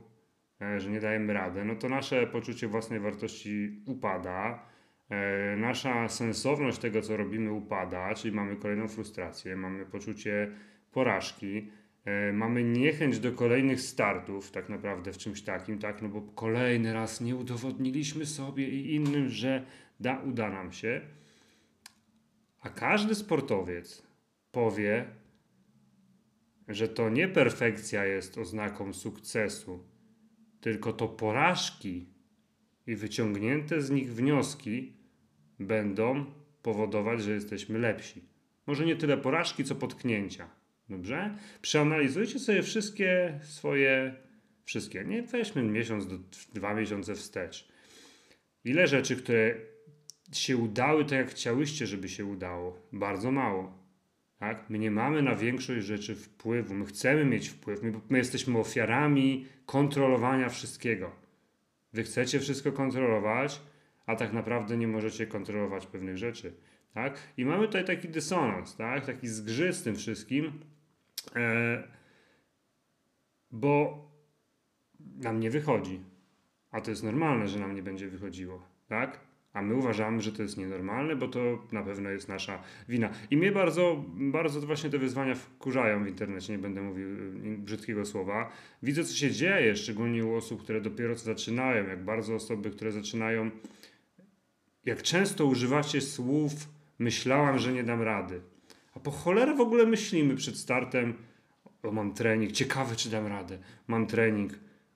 że 0.78 0.90
nie 0.90 1.00
dajemy 1.00 1.32
rady, 1.32 1.64
no 1.64 1.74
to 1.74 1.88
nasze 1.88 2.26
poczucie 2.26 2.68
własnej 2.68 3.00
wartości 3.00 3.82
upada, 3.86 4.66
e, 5.10 5.56
nasza 5.56 6.08
sensowność 6.08 6.78
tego, 6.78 7.02
co 7.02 7.16
robimy, 7.16 7.52
upada, 7.52 8.14
czyli 8.14 8.34
mamy 8.34 8.56
kolejną 8.56 8.88
frustrację, 8.88 9.56
mamy 9.56 9.86
poczucie 9.86 10.50
porażki, 10.92 11.70
e, 12.04 12.32
mamy 12.32 12.64
niechęć 12.64 13.18
do 13.18 13.32
kolejnych 13.32 13.80
startów, 13.80 14.50
tak 14.50 14.68
naprawdę 14.68 15.12
w 15.12 15.18
czymś 15.18 15.42
takim, 15.42 15.78
tak, 15.78 16.02
no 16.02 16.08
bo 16.08 16.22
kolejny 16.22 16.92
raz 16.92 17.20
nie 17.20 17.36
udowodniliśmy 17.36 18.26
sobie 18.26 18.68
i 18.68 18.94
innym, 18.94 19.28
że 19.28 19.64
da, 20.00 20.18
uda 20.18 20.50
nam 20.50 20.72
się. 20.72 21.00
A 22.60 22.68
każdy 22.68 23.14
sportowiec 23.14 24.06
powie, 24.52 25.04
że 26.68 26.88
to 26.88 27.10
nie 27.10 27.28
perfekcja 27.28 28.04
jest 28.04 28.38
oznaką 28.38 28.92
sukcesu, 28.92 29.93
tylko 30.64 30.92
to 30.92 31.08
porażki 31.08 32.06
i 32.86 32.96
wyciągnięte 32.96 33.80
z 33.80 33.90
nich 33.90 34.14
wnioski 34.14 34.92
będą 35.58 36.24
powodować, 36.62 37.22
że 37.22 37.32
jesteśmy 37.32 37.78
lepsi. 37.78 38.22
Może 38.66 38.86
nie 38.86 38.96
tyle 38.96 39.16
porażki, 39.16 39.64
co 39.64 39.74
potknięcia. 39.74 40.50
Dobrze? 40.88 41.38
Przeanalizujcie 41.62 42.38
sobie 42.38 42.62
wszystkie 42.62 43.40
swoje, 43.42 44.14
wszystkie, 44.64 45.04
nie 45.04 45.22
weźmy 45.22 45.62
miesiąc 45.62 46.06
do 46.06 46.18
dwa 46.54 46.74
miesiące 46.74 47.14
wstecz. 47.14 47.68
Ile 48.64 48.86
rzeczy, 48.86 49.16
które 49.16 49.54
się 50.32 50.56
udały 50.56 51.04
tak, 51.04 51.12
jak 51.12 51.30
chciałyście, 51.30 51.86
żeby 51.86 52.08
się 52.08 52.24
udało? 52.24 52.78
Bardzo 52.92 53.30
mało. 53.32 53.83
Tak? 54.44 54.70
My 54.70 54.78
nie 54.78 54.90
mamy 54.90 55.22
na 55.22 55.34
większość 55.34 55.86
rzeczy 55.86 56.14
wpływu. 56.14 56.74
My 56.74 56.86
chcemy 56.86 57.24
mieć 57.24 57.48
wpływ. 57.48 57.82
My, 57.82 57.92
my 58.08 58.18
jesteśmy 58.18 58.58
ofiarami 58.58 59.46
kontrolowania 59.66 60.48
wszystkiego. 60.48 61.10
Wy 61.92 62.02
chcecie 62.02 62.40
wszystko 62.40 62.72
kontrolować, 62.72 63.62
a 64.06 64.16
tak 64.16 64.32
naprawdę 64.32 64.76
nie 64.76 64.88
możecie 64.88 65.26
kontrolować 65.26 65.86
pewnych 65.86 66.18
rzeczy. 66.18 66.54
Tak? 66.94 67.18
I 67.36 67.44
mamy 67.44 67.66
tutaj 67.66 67.84
taki 67.84 68.08
dysonans, 68.08 68.76
tak? 68.76 69.06
taki 69.06 69.28
zgrzyt 69.28 69.76
z 69.76 69.82
tym 69.82 69.96
wszystkim. 69.96 70.60
E, 71.36 71.88
bo 73.50 74.04
nam 75.00 75.40
nie 75.40 75.50
wychodzi. 75.50 76.00
A 76.70 76.80
to 76.80 76.90
jest 76.90 77.02
normalne, 77.02 77.48
że 77.48 77.58
nam 77.58 77.74
nie 77.74 77.82
będzie 77.82 78.08
wychodziło, 78.08 78.62
tak? 78.88 79.20
A 79.54 79.62
my 79.62 79.74
uważamy, 79.74 80.22
że 80.22 80.32
to 80.32 80.42
jest 80.42 80.56
nienormalne, 80.56 81.16
bo 81.16 81.28
to 81.28 81.62
na 81.72 81.82
pewno 81.82 82.10
jest 82.10 82.28
nasza 82.28 82.62
wina. 82.88 83.10
I 83.30 83.36
mnie 83.36 83.52
bardzo, 83.52 84.04
bardzo 84.08 84.60
właśnie 84.60 84.90
te 84.90 84.98
wyzwania 84.98 85.34
wkurzają 85.34 86.04
w 86.04 86.08
internecie, 86.08 86.52
nie 86.52 86.58
będę 86.58 86.82
mówił 86.82 87.08
y, 87.08 87.58
brzydkiego 87.58 88.04
słowa. 88.04 88.50
Widzę, 88.82 89.04
co 89.04 89.14
się 89.14 89.30
dzieje, 89.30 89.76
szczególnie 89.76 90.24
u 90.24 90.34
osób, 90.34 90.62
które 90.62 90.80
dopiero 90.80 91.16
co 91.16 91.24
zaczynają, 91.24 91.86
jak 91.86 92.04
bardzo 92.04 92.34
osoby, 92.34 92.70
które 92.70 92.92
zaczynają, 92.92 93.50
jak 94.84 95.02
często 95.02 95.46
używacie 95.46 96.00
słów 96.00 96.52
myślałam, 96.98 97.58
że 97.58 97.72
nie 97.72 97.84
dam 97.84 98.02
rady. 98.02 98.40
A 98.94 99.00
po 99.00 99.10
cholerę 99.10 99.54
w 99.54 99.60
ogóle 99.60 99.86
myślimy 99.86 100.36
przed 100.36 100.56
startem, 100.56 101.14
o 101.82 101.90
mam 101.92 102.14
trening, 102.14 102.52
ciekawy 102.52 102.96
czy 102.96 103.10
dam 103.10 103.26
radę, 103.26 103.58
mam 103.86 104.06
trening, 104.06 104.52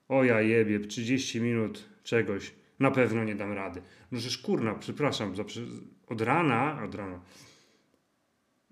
o 0.07 0.23
ja 0.23 0.41
jebie, 0.41 0.79
30 0.79 1.41
minut 1.41 1.89
czegoś, 2.03 2.58
na 2.79 2.91
pewno 2.91 3.23
nie 3.23 3.35
dam 3.35 3.53
rady. 3.53 3.81
No 4.11 4.19
kurna, 4.43 4.75
przepraszam, 4.75 5.33
od 6.07 6.21
rana, 6.21 6.83
od 6.83 6.95
rana, 6.95 7.21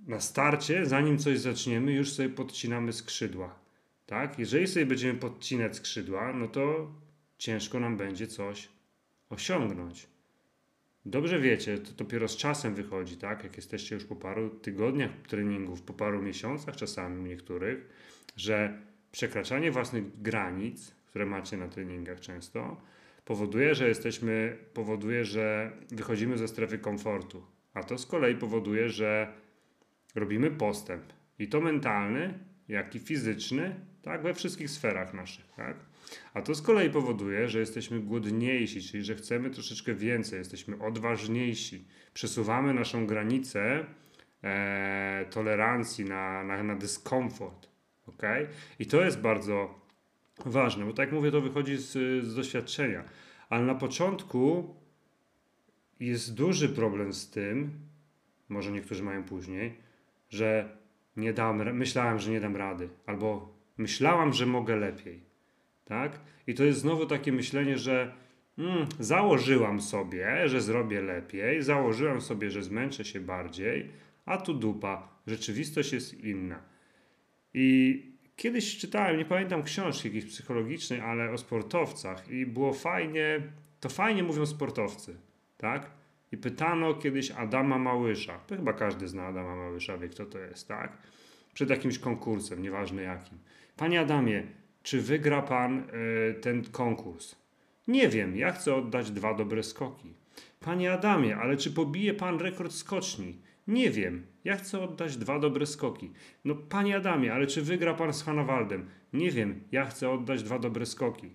na 0.08 0.20
starcie, 0.20 0.86
zanim 0.86 1.18
coś 1.18 1.40
zaczniemy, 1.40 1.94
już 1.94 2.12
sobie 2.12 2.30
podcinamy 2.30 2.94
skrzydła. 2.94 3.60
Tak? 4.06 4.40
Jeżeli 4.40 4.68
sobie 4.68 4.86
będziemy 4.86 5.20
podcinać 5.20 5.76
skrzydła, 5.76 6.34
no 6.34 6.48
to 6.48 6.92
ciężko 7.38 7.80
nam 7.80 7.98
będzie 7.98 8.28
coś 8.28 8.70
osiągnąć. 9.30 10.08
Dobrze 11.06 11.40
wiecie, 11.40 11.78
to 11.78 11.92
dopiero 11.92 12.28
z 12.28 12.38
czasem 12.38 12.76
wychodzi, 12.76 13.18
tak? 13.18 13.44
Jak 13.44 13.56
jesteście 13.56 13.96
już 13.96 14.06
po 14.06 14.16
paru 14.16 14.50
tygodniach 14.50 15.12
treningów, 15.28 15.82
po 15.82 15.94
paru 15.94 16.22
miesiącach 16.22 16.76
czasami 16.76 17.24
niektórych, 17.24 17.90
że 18.36 18.82
przekraczanie 19.12 19.72
własnych 19.72 20.22
granic, 20.22 20.96
które 21.06 21.26
macie 21.26 21.58
na 21.58 21.68
treningach 21.68 22.20
często, 22.20 22.82
powoduje, 23.28 23.76
że 23.76 23.88
jesteśmy, 23.88 24.58
powoduje, 24.74 25.26
że 25.26 25.72
wychodzimy 25.92 26.38
ze 26.38 26.48
strefy 26.48 26.78
komfortu. 26.78 27.44
A 27.74 27.84
to 27.84 27.98
z 27.98 28.06
kolei 28.06 28.36
powoduje, 28.36 28.90
że 28.90 29.34
robimy 30.16 30.52
postęp. 30.52 31.04
I 31.40 31.48
to 31.48 31.62
mentalny, 31.62 32.40
jak 32.68 32.96
i 32.96 33.00
fizyczny, 33.00 33.76
tak, 34.02 34.22
we 34.22 34.34
wszystkich 34.34 34.70
sferach 34.70 35.14
naszych, 35.14 35.46
tak. 35.56 35.78
A 36.34 36.42
to 36.42 36.56
z 36.56 36.62
kolei 36.62 36.90
powoduje, 36.90 37.50
że 37.50 37.60
jesteśmy 37.60 38.00
głodniejsi, 38.00 38.82
czyli 38.82 39.04
że 39.04 39.16
chcemy 39.16 39.50
troszeczkę 39.50 39.94
więcej, 39.94 40.40
jesteśmy 40.40 40.80
odważniejsi, 40.80 41.88
przesuwamy 42.14 42.74
naszą 42.74 43.08
granicę 43.08 43.86
e, 44.44 45.26
tolerancji 45.32 46.06
na, 46.06 46.44
na, 46.44 46.64
na 46.64 46.76
dyskomfort. 46.76 47.68
Okay? 48.06 48.48
I 48.80 48.86
to 48.86 49.06
jest 49.06 49.22
bardzo 49.22 49.87
ważne, 50.46 50.86
bo 50.86 50.94
tak 50.94 51.08
jak 51.08 51.15
mówię, 51.15 51.32
to 51.32 51.41
wychodzi 51.41 51.77
z, 51.77 51.91
z 52.25 52.36
doświadczenia. 52.36 53.03
Ale 53.50 53.65
na 53.65 53.75
początku 53.75 54.75
jest 56.00 56.36
duży 56.36 56.70
problem 56.70 57.13
z 57.13 57.29
tym, 57.29 57.72
może 58.50 58.72
niektórzy 58.72 59.03
mają 59.03 59.24
później, 59.24 59.75
że 60.29 60.77
nie 61.17 61.34
dam, 61.34 61.74
myślałem, 61.74 62.20
że 62.20 62.32
nie 62.32 62.39
dam 62.39 62.56
rady, 62.56 62.89
albo 63.06 63.53
myślałam, 63.77 64.34
że 64.34 64.46
mogę 64.46 64.75
lepiej. 64.75 65.20
Tak? 65.86 66.20
I 66.48 66.53
to 66.53 66.63
jest 66.63 66.79
znowu 66.79 67.06
takie 67.06 67.32
myślenie, 67.32 67.77
że 67.77 68.13
mm, 68.58 68.88
założyłam 69.00 69.82
sobie, 69.82 70.50
że 70.50 70.62
zrobię 70.62 71.01
lepiej, 71.01 71.63
założyłam 71.63 72.22
sobie, 72.22 72.51
że 72.51 72.63
zmęczę 72.63 73.06
się 73.06 73.20
bardziej, 73.20 73.89
a 74.25 74.38
tu 74.38 74.53
dupa, 74.53 75.10
rzeczywistość 75.27 75.94
jest 75.94 76.24
inna. 76.24 76.60
I 77.53 78.03
kiedyś 78.38 78.77
czytałem, 78.77 79.17
nie 79.17 79.25
pamiętam 79.25 79.63
książki 79.63 80.08
jakiejś 80.08 80.25
psychologicznej, 80.25 81.01
ale 81.01 81.32
o 81.32 81.38
sportowcach 81.38 82.29
i 82.29 82.46
było 82.46 82.74
fajnie, 82.74 83.41
to 83.79 83.89
fajnie 83.89 84.24
mówią 84.24 84.46
sportowcy, 84.46 85.15
tak? 85.58 85.91
I 86.32 86.38
pytano 86.38 86.94
kiedyś 86.94 87.32
Adama 87.32 87.77
Małysza, 87.77 88.39
to 88.48 88.56
chyba 88.56 88.74
każdy 88.74 89.08
zna 89.08 89.25
Adama 89.25 89.56
Małysza, 89.56 89.98
wie 89.98 90.10
kto 90.10 90.25
to 90.25 90.39
jest, 90.39 90.67
tak? 90.67 90.98
Przed 91.53 91.70
jakimś 91.70 92.00
konkursem, 92.00 92.62
nieważne 92.62 93.01
jakim. 93.01 93.38
Panie 93.77 94.01
Adamie, 94.01 94.44
czy 94.84 95.01
wygra 95.01 95.41
pan 95.41 95.79
y, 95.79 96.34
ten 96.41 96.63
konkurs? 96.63 97.36
Nie 97.88 98.10
wiem, 98.10 98.38
ja 98.38 98.51
chcę 98.51 98.75
oddać 98.75 99.12
dwa 99.12 99.34
dobre 99.34 99.63
skoki. 99.63 100.13
Panie 100.60 100.94
Adamie, 100.94 101.38
ale 101.38 101.58
czy 101.58 101.72
pobije 101.72 102.13
pan 102.13 102.39
rekord 102.39 102.72
skoczni? 102.72 103.38
Nie 103.67 103.91
wiem, 103.91 104.25
ja 104.48 104.56
chcę 104.58 104.82
oddać 104.82 105.18
dwa 105.18 105.39
dobre 105.39 105.66
skoki. 105.66 106.12
No, 106.46 106.56
panie 106.56 106.96
Adamie, 106.96 107.34
ale 107.34 107.48
czy 107.48 107.62
wygra 107.62 107.94
pan 107.94 108.13
z 108.13 108.24
Hanawaldem? 108.24 108.89
Nie 109.13 109.32
wiem, 109.32 109.62
ja 109.72 109.86
chcę 109.86 110.10
oddać 110.10 110.44
dwa 110.44 110.60
dobre 110.60 110.86
skoki. 110.86 111.30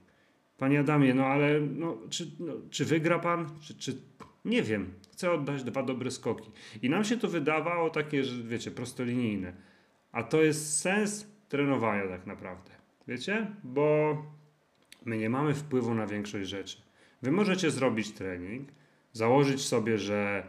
Panie 0.59 0.81
Adamie, 0.81 1.14
no 1.14 1.26
ale 1.26 1.61
no, 1.61 1.99
czy, 2.11 2.31
no, 2.40 2.52
czy 2.71 2.85
wygra 2.85 3.19
pan? 3.19 3.47
Czy, 3.61 3.75
czy... 3.75 3.97
Nie 4.45 4.62
wiem, 4.62 4.92
chcę 5.12 5.33
oddać 5.33 5.64
dwa 5.64 5.83
dobre 5.83 6.11
skoki. 6.11 6.50
I 6.83 6.90
nam 6.90 7.04
się 7.04 7.16
to 7.16 7.28
wydawało 7.28 7.90
takie, 7.90 8.25
że 8.25 8.42
wiecie, 8.42 8.71
prostolinijne. 8.71 9.52
A 10.12 10.23
to 10.23 10.42
jest 10.42 10.81
sens 10.81 11.26
trenowania 11.49 12.09
tak 12.09 12.26
naprawdę. 12.26 12.71
Wiecie? 13.09 13.47
Bo 13.64 14.16
my 15.04 15.19
nie 15.19 15.31
mamy 15.31 15.54
wpływu 15.54 15.95
na 15.95 16.07
większość 16.07 16.49
rzeczy. 16.49 16.83
Wy 17.23 17.33
możecie 17.33 17.71
zrobić 17.71 18.11
trening, 18.11 18.69
założyć 19.12 19.61
sobie, 19.66 19.99
że 19.99 20.47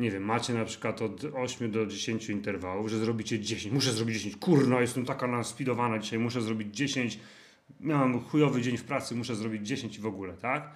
nie 0.00 0.10
wiem, 0.10 0.24
macie 0.24 0.54
na 0.54 0.64
przykład 0.64 1.02
od 1.02 1.24
8 1.24 1.70
do 1.70 1.86
10 1.86 2.28
interwałów, 2.28 2.88
że 2.88 2.98
zrobicie 2.98 3.40
10. 3.40 3.74
Muszę 3.74 3.92
zrobić 3.92 4.16
10. 4.16 4.36
Kurno, 4.36 4.80
jestem 4.80 5.04
taka 5.04 5.26
naspidowana 5.26 5.98
dzisiaj, 5.98 6.18
muszę 6.18 6.42
zrobić 6.42 6.76
10. 6.76 7.18
Miałem 7.80 8.20
chujowy 8.20 8.62
dzień 8.62 8.76
w 8.76 8.84
pracy, 8.84 9.14
muszę 9.14 9.36
zrobić 9.36 9.66
10 9.66 9.98
i 9.98 10.00
w 10.00 10.06
ogóle, 10.06 10.34
tak? 10.34 10.72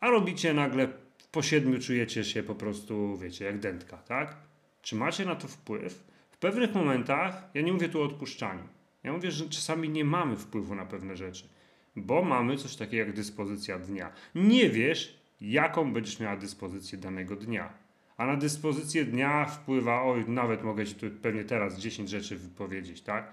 A 0.00 0.10
robicie 0.10 0.54
nagle 0.54 0.88
po 1.32 1.42
7 1.42 1.80
czujecie 1.80 2.24
się 2.24 2.42
po 2.42 2.54
prostu, 2.54 3.16
wiecie, 3.16 3.44
jak 3.44 3.58
dętka, 3.58 3.96
tak? 3.96 4.36
Czy 4.82 4.96
macie 4.96 5.24
na 5.24 5.36
to 5.36 5.48
wpływ? 5.48 6.04
W 6.30 6.38
pewnych 6.38 6.74
momentach, 6.74 7.50
ja 7.54 7.62
nie 7.62 7.72
mówię 7.72 7.88
tu 7.88 8.00
o 8.00 8.04
odpuszczaniu, 8.04 8.62
ja 9.04 9.12
mówię, 9.12 9.30
że 9.30 9.48
czasami 9.48 9.88
nie 9.88 10.04
mamy 10.04 10.36
wpływu 10.36 10.74
na 10.74 10.86
pewne 10.86 11.16
rzeczy, 11.16 11.48
bo 11.96 12.22
mamy 12.22 12.56
coś 12.56 12.76
takiego 12.76 13.06
jak 13.06 13.16
dyspozycja 13.16 13.78
dnia. 13.78 14.12
Nie 14.34 14.70
wiesz, 14.70 15.18
jaką 15.40 15.92
będziesz 15.92 16.20
miała 16.20 16.36
dyspozycję 16.36 16.98
danego 16.98 17.36
dnia. 17.36 17.85
A 18.16 18.26
na 18.26 18.36
dyspozycję 18.36 19.04
dnia 19.04 19.44
wpływa, 19.44 20.02
oj, 20.02 20.24
nawet 20.28 20.64
mogę 20.64 20.86
ci 20.86 20.94
tu 20.94 21.06
pewnie 21.22 21.44
teraz 21.44 21.78
10 21.78 22.10
rzeczy 22.10 22.36
wypowiedzieć, 22.36 23.02
tak? 23.02 23.32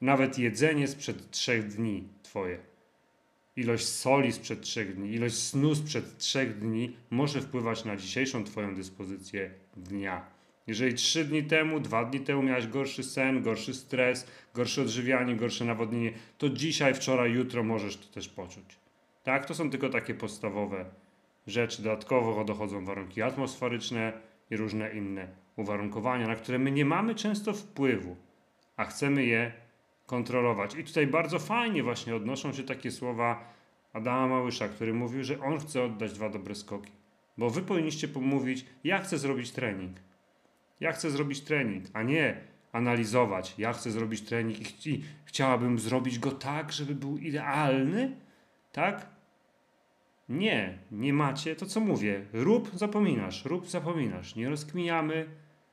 Nawet 0.00 0.38
jedzenie 0.38 0.88
sprzed 0.88 1.30
trzech 1.30 1.66
dni 1.66 2.08
twoje. 2.22 2.58
Ilość 3.56 3.88
soli 3.88 4.32
sprzed 4.32 4.60
trzech 4.60 4.94
dni, 4.94 5.12
ilość 5.12 5.34
snu 5.34 5.74
sprzed 5.74 6.18
trzech 6.18 6.58
dni 6.58 6.96
może 7.10 7.40
wpływać 7.40 7.84
na 7.84 7.96
dzisiejszą 7.96 8.44
twoją 8.44 8.74
dyspozycję 8.74 9.50
dnia. 9.76 10.26
Jeżeli 10.66 10.94
trzy 10.94 11.24
dni 11.24 11.44
temu, 11.44 11.80
dwa 11.80 12.04
dni 12.04 12.20
temu 12.20 12.42
miałeś 12.42 12.66
gorszy 12.66 13.02
sen, 13.02 13.42
gorszy 13.42 13.74
stres, 13.74 14.26
gorsze 14.54 14.82
odżywianie, 14.82 15.36
gorsze 15.36 15.64
nawodnienie, 15.64 16.12
to 16.38 16.48
dzisiaj, 16.48 16.94
wczoraj, 16.94 17.32
jutro 17.32 17.64
możesz 17.64 17.96
to 17.96 18.06
też 18.06 18.28
poczuć. 18.28 18.78
Tak? 19.22 19.46
To 19.46 19.54
są 19.54 19.70
tylko 19.70 19.88
takie 19.88 20.14
podstawowe 20.14 20.84
rzeczy. 21.46 21.82
Dodatkowo 21.82 22.44
dochodzą 22.44 22.84
warunki 22.84 23.22
atmosferyczne 23.22 24.12
i 24.50 24.56
różne 24.56 24.90
inne 24.90 25.28
uwarunkowania, 25.56 26.28
na 26.28 26.36
które 26.36 26.58
my 26.58 26.70
nie 26.70 26.84
mamy 26.84 27.14
często 27.14 27.52
wpływu, 27.52 28.16
a 28.76 28.84
chcemy 28.84 29.24
je 29.24 29.52
kontrolować. 30.06 30.74
I 30.74 30.84
tutaj 30.84 31.06
bardzo 31.06 31.38
fajnie 31.38 31.82
właśnie 31.82 32.16
odnoszą 32.16 32.52
się 32.52 32.62
takie 32.62 32.90
słowa 32.90 33.54
Adama 33.92 34.28
Małysza, 34.28 34.68
który 34.68 34.94
mówił, 34.94 35.24
że 35.24 35.40
on 35.40 35.58
chce 35.58 35.82
oddać 35.82 36.12
dwa 36.12 36.28
dobre 36.28 36.54
skoki. 36.54 36.92
Bo 37.38 37.50
wy 37.50 37.62
powinniście 37.62 38.08
pomówić, 38.08 38.66
ja 38.84 38.98
chcę 38.98 39.18
zrobić 39.18 39.52
trening. 39.52 39.96
Ja 40.80 40.92
chcę 40.92 41.10
zrobić 41.10 41.40
trening, 41.40 41.84
a 41.92 42.02
nie 42.02 42.40
analizować. 42.72 43.54
Ja 43.58 43.72
chcę 43.72 43.90
zrobić 43.90 44.22
trening 44.22 44.60
i, 44.60 44.64
ch 44.64 44.86
i 44.86 45.04
chciałabym 45.24 45.78
zrobić 45.78 46.18
go 46.18 46.30
tak, 46.30 46.72
żeby 46.72 46.94
był 46.94 47.18
idealny, 47.18 48.16
tak? 48.72 49.13
Nie, 50.28 50.78
nie 50.90 51.12
macie, 51.12 51.56
to 51.56 51.66
co 51.66 51.80
mówię, 51.80 52.26
rób, 52.32 52.70
zapominasz, 52.74 53.44
rób, 53.44 53.68
zapominasz. 53.70 54.36
Nie 54.36 54.48
rozkminiamy, 54.48 55.26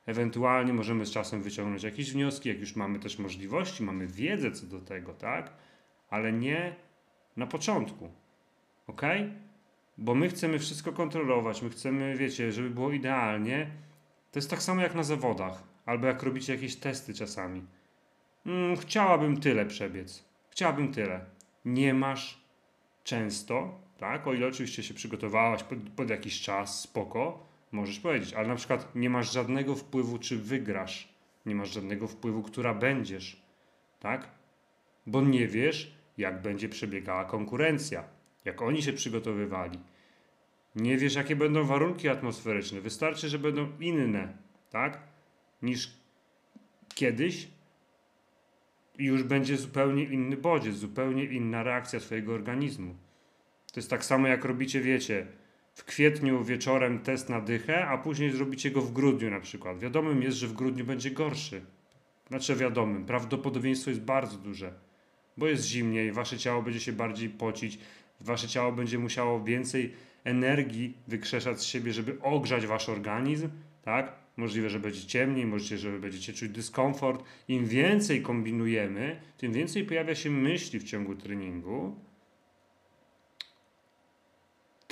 ewentualnie 0.06 0.72
możemy 0.72 1.06
z 1.06 1.10
czasem 1.10 1.42
wyciągnąć 1.42 1.82
jakieś 1.82 2.12
wnioski, 2.12 2.48
jak 2.48 2.60
już 2.60 2.76
mamy 2.76 2.98
też 2.98 3.18
możliwości, 3.18 3.82
mamy 3.82 4.06
wiedzę 4.06 4.50
co 4.50 4.66
do 4.66 4.80
tego, 4.80 5.14
tak? 5.14 5.52
Ale 6.10 6.32
nie 6.32 6.76
na 7.36 7.46
początku, 7.46 8.10
ok? 8.86 9.02
Bo 9.98 10.14
my 10.14 10.28
chcemy 10.28 10.58
wszystko 10.58 10.92
kontrolować, 10.92 11.62
my 11.62 11.70
chcemy, 11.70 12.16
wiecie, 12.16 12.52
żeby 12.52 12.70
było 12.70 12.92
idealnie, 12.92 13.70
to 14.32 14.38
jest 14.38 14.50
tak 14.50 14.62
samo 14.62 14.82
jak 14.82 14.94
na 14.94 15.02
zawodach, 15.02 15.62
albo 15.86 16.06
jak 16.06 16.22
robicie 16.22 16.54
jakieś 16.54 16.76
testy 16.76 17.14
czasami. 17.14 17.66
Mm, 18.46 18.76
chciałabym 18.76 19.40
tyle 19.40 19.66
przebiec. 19.66 20.24
Chciałabym 20.50 20.92
tyle. 20.92 21.24
Nie 21.64 21.94
masz 21.94 22.44
często, 23.04 23.80
tak? 24.02 24.26
O 24.26 24.34
ile 24.34 24.46
oczywiście 24.46 24.82
się 24.82 24.94
przygotowałaś 24.94 25.62
pod, 25.62 25.78
pod 25.96 26.10
jakiś 26.10 26.40
czas, 26.40 26.80
spoko, 26.80 27.46
możesz 27.72 27.98
powiedzieć, 28.00 28.34
ale 28.34 28.48
na 28.48 28.54
przykład 28.54 28.94
nie 28.94 29.10
masz 29.10 29.32
żadnego 29.32 29.74
wpływu, 29.74 30.18
czy 30.18 30.36
wygrasz. 30.36 31.08
Nie 31.46 31.54
masz 31.54 31.72
żadnego 31.72 32.08
wpływu, 32.08 32.42
która 32.42 32.74
będziesz, 32.74 33.42
tak? 34.00 34.28
Bo 35.06 35.20
nie 35.20 35.48
wiesz, 35.48 35.94
jak 36.18 36.42
będzie 36.42 36.68
przebiegała 36.68 37.24
konkurencja, 37.24 38.04
jak 38.44 38.62
oni 38.62 38.82
się 38.82 38.92
przygotowywali. 38.92 39.78
Nie 40.76 40.96
wiesz, 40.98 41.14
jakie 41.14 41.36
będą 41.36 41.64
warunki 41.64 42.08
atmosferyczne. 42.08 42.80
Wystarczy, 42.80 43.28
że 43.28 43.38
będą 43.38 43.68
inne, 43.80 44.32
tak? 44.70 44.98
Niż 45.62 45.90
kiedyś. 46.94 47.48
I 48.98 49.04
już 49.04 49.22
będzie 49.22 49.56
zupełnie 49.56 50.04
inny 50.04 50.36
bodziec, 50.36 50.74
zupełnie 50.74 51.24
inna 51.24 51.62
reakcja 51.62 52.00
Twojego 52.00 52.34
organizmu. 52.34 52.94
To 53.72 53.80
jest 53.80 53.90
tak 53.90 54.04
samo, 54.04 54.28
jak 54.28 54.44
robicie, 54.44 54.80
wiecie, 54.80 55.26
w 55.74 55.84
kwietniu 55.84 56.44
wieczorem 56.44 56.98
test 56.98 57.28
na 57.28 57.40
dychę, 57.40 57.86
a 57.86 57.98
później 57.98 58.32
zrobicie 58.32 58.70
go 58.70 58.82
w 58.82 58.92
grudniu 58.92 59.30
na 59.30 59.40
przykład. 59.40 59.78
Wiadomym 59.78 60.22
jest, 60.22 60.36
że 60.36 60.46
w 60.46 60.52
grudniu 60.52 60.84
będzie 60.84 61.10
gorszy. 61.10 61.60
Znaczy 62.28 62.56
wiadomym, 62.56 63.04
prawdopodobieństwo 63.04 63.90
jest 63.90 64.02
bardzo 64.02 64.38
duże, 64.38 64.72
bo 65.36 65.46
jest 65.46 65.64
zimniej, 65.64 66.12
wasze 66.12 66.38
ciało 66.38 66.62
będzie 66.62 66.80
się 66.80 66.92
bardziej 66.92 67.28
pocić, 67.28 67.78
wasze 68.20 68.48
ciało 68.48 68.72
będzie 68.72 68.98
musiało 68.98 69.44
więcej 69.44 69.92
energii 70.24 70.96
wykrzeszać 71.08 71.60
z 71.60 71.64
siebie, 71.64 71.92
żeby 71.92 72.20
ogrzać 72.20 72.66
wasz 72.66 72.88
organizm, 72.88 73.48
tak? 73.82 74.12
Możliwe, 74.36 74.70
że 74.70 74.80
będzie 74.80 75.06
ciemniej, 75.06 75.46
możliwe, 75.46 75.78
że 75.78 75.98
będziecie 75.98 76.32
czuć 76.32 76.48
dyskomfort. 76.50 77.24
Im 77.48 77.66
więcej 77.66 78.22
kombinujemy, 78.22 79.20
tym 79.36 79.52
więcej 79.52 79.84
pojawia 79.84 80.14
się 80.14 80.30
myśli 80.30 80.78
w 80.78 80.84
ciągu 80.84 81.14
treningu, 81.14 81.96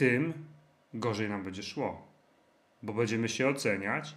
tym 0.00 0.32
gorzej 0.94 1.28
nam 1.28 1.44
będzie 1.44 1.62
szło. 1.62 2.06
Bo 2.82 2.92
będziemy 2.92 3.28
się 3.28 3.48
oceniać, 3.48 4.16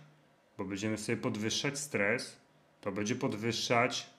bo 0.58 0.66
będziemy 0.66 0.98
sobie 0.98 1.18
podwyższać 1.18 1.80
stres, 1.80 2.42
to 2.82 2.92
będzie 2.92 3.16
podwyższać 3.16 4.10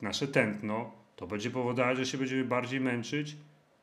nasze 0.00 0.28
tętno, 0.28 0.92
to 1.16 1.26
będzie 1.26 1.50
powodować, 1.50 1.96
że 1.96 2.06
się 2.06 2.18
będziemy 2.18 2.44
bardziej 2.44 2.80
męczyć 2.80 3.36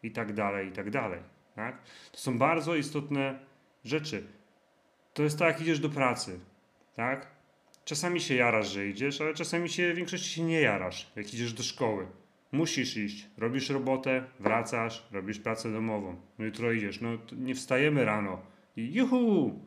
i 0.03 0.11
tak 0.11 0.33
dalej, 0.33 0.67
i 0.67 0.71
tak 0.71 0.89
dalej. 0.89 1.19
Tak? 1.55 1.81
To 2.11 2.17
są 2.17 2.37
bardzo 2.37 2.75
istotne 2.75 3.39
rzeczy. 3.85 4.23
To 5.13 5.23
jest 5.23 5.39
tak, 5.39 5.47
jak 5.47 5.61
idziesz 5.61 5.79
do 5.79 5.89
pracy. 5.89 6.39
Tak? 6.95 7.27
Czasami 7.85 8.21
się 8.21 8.35
jarasz, 8.35 8.69
że 8.71 8.87
idziesz, 8.87 9.21
ale 9.21 9.33
czasami 9.33 9.69
się 9.69 9.93
w 9.93 9.95
większości 9.95 10.29
się 10.29 10.43
nie 10.43 10.61
jarasz, 10.61 11.11
jak 11.15 11.33
idziesz 11.33 11.53
do 11.53 11.63
szkoły. 11.63 12.07
Musisz 12.53 12.97
iść, 12.97 13.27
robisz 13.37 13.69
robotę, 13.69 14.23
wracasz, 14.39 15.07
robisz 15.11 15.39
pracę 15.39 15.71
domową. 15.71 16.15
No 16.39 16.45
jutro 16.45 16.71
idziesz, 16.71 17.01
no 17.01 17.09
nie 17.31 17.55
wstajemy 17.55 18.05
rano 18.05 18.41
i 18.75 18.93
juhu! 18.93 19.59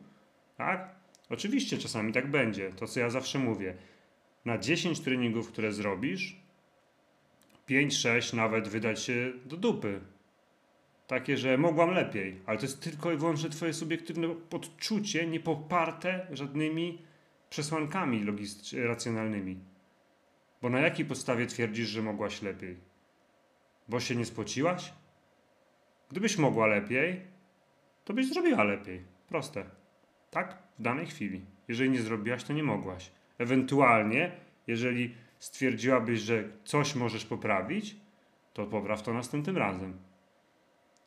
Tak? 0.57 0.95
Oczywiście 1.29 1.77
czasami 1.77 2.13
tak 2.13 2.31
będzie, 2.31 2.69
to 2.69 2.87
co 2.87 2.99
ja 2.99 3.09
zawsze 3.09 3.39
mówię. 3.39 3.75
Na 4.45 4.57
10 4.57 4.99
treningów, 4.99 5.51
które 5.51 5.71
zrobisz, 5.71 6.35
5-6 7.69 8.35
nawet 8.35 8.67
wydać 8.67 9.03
się 9.03 9.33
do 9.45 9.57
dupy. 9.57 10.01
Takie, 11.07 11.37
że 11.37 11.57
mogłam 11.57 11.91
lepiej, 11.91 12.41
ale 12.45 12.57
to 12.57 12.65
jest 12.65 12.81
tylko 12.81 13.11
i 13.11 13.17
wyłącznie 13.17 13.49
twoje 13.49 13.73
subiektywne 13.73 14.35
odczucie, 14.51 15.27
niepoparte 15.27 16.27
żadnymi 16.31 17.01
przesłankami 17.49 18.23
logistycznymi, 18.23 18.87
racjonalnymi. 18.87 19.57
Bo 20.61 20.69
na 20.69 20.79
jakiej 20.79 21.05
podstawie 21.05 21.47
twierdzisz, 21.47 21.87
że 21.87 22.01
mogłaś 22.01 22.41
lepiej? 22.41 22.77
Bo 23.87 23.99
się 23.99 24.15
nie 24.15 24.25
spociłaś? 24.25 24.93
Gdybyś 26.09 26.37
mogła 26.37 26.67
lepiej, 26.67 27.21
to 28.05 28.13
byś 28.13 28.29
zrobiła 28.29 28.63
lepiej. 28.63 29.03
Proste. 29.27 29.63
Tak? 30.31 30.57
W 30.79 30.81
danej 30.81 31.05
chwili. 31.05 31.45
Jeżeli 31.67 31.89
nie 31.89 32.01
zrobiłaś, 32.01 32.43
to 32.43 32.53
nie 32.53 32.63
mogłaś. 32.63 33.11
Ewentualnie, 33.37 34.31
jeżeli 34.67 35.15
stwierdziłabyś, 35.39 36.19
że 36.19 36.43
coś 36.63 36.95
możesz 36.95 37.25
poprawić, 37.25 37.95
to 38.53 38.65
popraw 38.65 39.03
to 39.03 39.13
następnym 39.13 39.57
razem. 39.57 39.97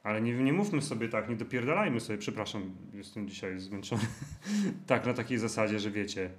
Ale 0.02 0.20
nie, 0.20 0.32
nie 0.32 0.52
mówmy 0.52 0.82
sobie 0.82 1.08
tak, 1.08 1.28
nie 1.28 1.36
dopierdalajmy 1.36 2.00
sobie, 2.00 2.18
przepraszam, 2.18 2.76
jestem 2.92 3.28
dzisiaj 3.28 3.58
zmęczony. 3.58 4.02
tak, 4.86 5.06
na 5.06 5.14
takiej 5.14 5.38
zasadzie, 5.38 5.78
że 5.78 5.90
wiecie, 5.90 6.30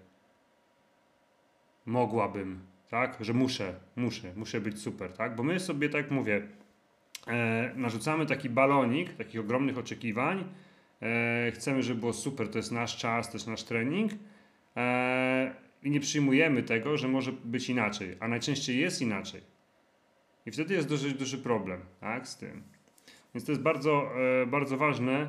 mogłabym, 1.86 2.60
tak, 2.92 3.18
że 3.20 3.34
muszę, 3.34 3.74
muszę, 3.96 4.34
muszę 4.36 4.62
być 4.62 4.80
super, 4.80 5.14
tak, 5.14 5.36
bo 5.36 5.44
my 5.44 5.60
sobie, 5.60 5.90
tak 5.90 6.12
mówię, 6.12 6.48
e, 7.28 7.72
narzucamy 7.76 8.26
taki 8.26 8.50
balonik 8.50 9.14
takich 9.14 9.42
ogromnych 9.42 9.78
oczekiwań, 9.78 10.44
e, 11.02 11.52
chcemy, 11.52 11.84
żeby 11.84 12.00
było 12.00 12.14
super, 12.14 12.50
to 12.50 12.58
jest 12.58 12.72
nasz 12.72 12.98
czas, 12.98 13.32
to 13.32 13.38
jest 13.38 13.48
nasz 13.48 13.64
trening 13.64 14.12
e, 14.78 15.56
i 15.84 15.92
nie 15.92 16.00
przyjmujemy 16.00 16.64
tego, 16.64 16.98
że 16.98 17.08
może 17.08 17.32
być 17.32 17.70
inaczej, 17.70 18.18
a 18.20 18.28
najczęściej 18.28 18.80
jest 18.80 19.02
inaczej. 19.02 19.42
I 20.46 20.52
wtedy 20.52 20.74
jest 20.74 20.90
dosyć 20.90 21.14
duży 21.14 21.38
problem, 21.38 21.82
tak, 22.00 22.28
z 22.28 22.38
tym. 22.38 22.64
Więc 23.36 23.46
to 23.46 23.52
jest 23.52 23.62
bardzo, 23.62 24.12
e, 24.42 24.46
bardzo 24.46 24.78
ważne, 24.78 25.28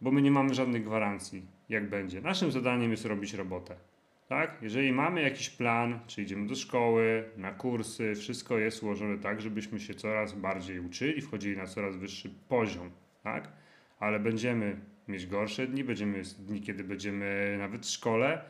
bo 0.00 0.10
my 0.10 0.22
nie 0.22 0.30
mamy 0.30 0.54
żadnych 0.54 0.84
gwarancji, 0.84 1.42
jak 1.68 1.90
będzie. 1.90 2.20
Naszym 2.20 2.52
zadaniem 2.52 2.90
jest 2.90 3.04
robić 3.04 3.34
robotę. 3.34 3.89
Tak? 4.30 4.62
Jeżeli 4.62 4.92
mamy 4.92 5.22
jakiś 5.22 5.50
plan, 5.50 6.00
czy 6.06 6.22
idziemy 6.22 6.46
do 6.46 6.54
szkoły, 6.54 7.24
na 7.36 7.50
kursy, 7.50 8.14
wszystko 8.14 8.58
jest 8.58 8.82
ułożone 8.82 9.18
tak, 9.18 9.40
żebyśmy 9.40 9.80
się 9.80 9.94
coraz 9.94 10.32
bardziej 10.32 10.80
uczyli, 10.80 11.22
wchodzili 11.22 11.56
na 11.56 11.66
coraz 11.66 11.96
wyższy 11.96 12.30
poziom. 12.48 12.90
Tak? 13.22 13.52
Ale 13.98 14.20
będziemy 14.20 14.76
mieć 15.08 15.26
gorsze 15.26 15.66
dni, 15.66 15.84
będziemy 15.84 16.22
dni, 16.38 16.60
kiedy 16.60 16.84
będziemy 16.84 17.56
nawet 17.58 17.86
w 17.86 17.90
szkole, 17.90 18.44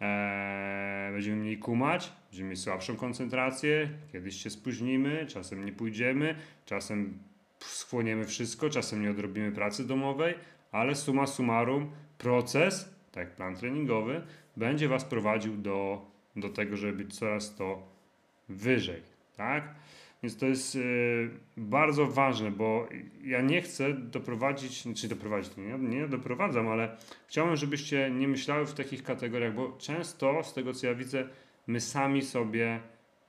Eee, 0.00 1.12
będziemy 1.12 1.36
mniej 1.36 1.58
kumać, 1.58 2.12
będziemy 2.30 2.50
mieć 2.50 2.60
słabszą 2.60 2.96
koncentrację, 2.96 3.88
kiedyś 4.12 4.42
się 4.42 4.50
spóźnimy, 4.50 5.26
czasem 5.26 5.64
nie 5.64 5.72
pójdziemy, 5.72 6.34
czasem 6.64 7.18
schłoniemy 7.60 8.24
wszystko, 8.24 8.70
czasem 8.70 9.02
nie 9.02 9.10
odrobimy 9.10 9.52
pracy 9.52 9.86
domowej, 9.86 10.34
ale 10.72 10.94
summa 10.94 11.26
summarum 11.26 11.90
proces, 12.18 12.94
tak 13.12 13.24
jak 13.28 13.36
plan 13.36 13.56
treningowy, 13.56 14.22
będzie 14.56 14.88
Was 14.88 15.04
prowadził 15.04 15.56
do, 15.56 16.06
do 16.36 16.48
tego, 16.48 16.76
żeby 16.76 16.92
być 16.92 17.18
coraz 17.18 17.54
to 17.54 17.82
wyżej, 18.48 19.02
tak? 19.36 19.74
Więc 20.22 20.36
to 20.36 20.46
jest 20.46 20.74
y, 20.74 21.30
bardzo 21.56 22.06
ważne, 22.06 22.50
bo 22.50 22.88
ja 23.24 23.40
nie 23.40 23.62
chcę 23.62 23.92
doprowadzić, 23.94 24.76
czy 24.76 24.82
znaczy 24.82 25.08
doprowadzić, 25.08 25.56
nie, 25.56 25.78
nie 25.78 26.08
doprowadzam, 26.08 26.68
ale 26.68 26.96
chciałbym, 27.28 27.56
żebyście 27.56 28.10
nie 28.10 28.28
myślały 28.28 28.66
w 28.66 28.74
takich 28.74 29.02
kategoriach, 29.02 29.54
bo 29.54 29.72
często 29.78 30.42
z 30.44 30.54
tego 30.54 30.72
co 30.72 30.86
ja 30.86 30.94
widzę, 30.94 31.28
my 31.66 31.80
sami 31.80 32.22
sobie 32.22 32.80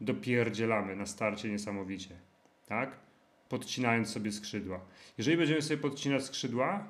dopierdzielamy 0.01 0.95
na 0.95 1.05
starcie 1.05 1.49
niesamowicie, 1.49 2.15
tak? 2.67 2.99
Podcinając 3.49 4.09
sobie 4.09 4.31
skrzydła. 4.31 4.79
Jeżeli 5.17 5.37
będziemy 5.37 5.61
sobie 5.61 5.81
podcinać 5.81 6.23
skrzydła, 6.23 6.87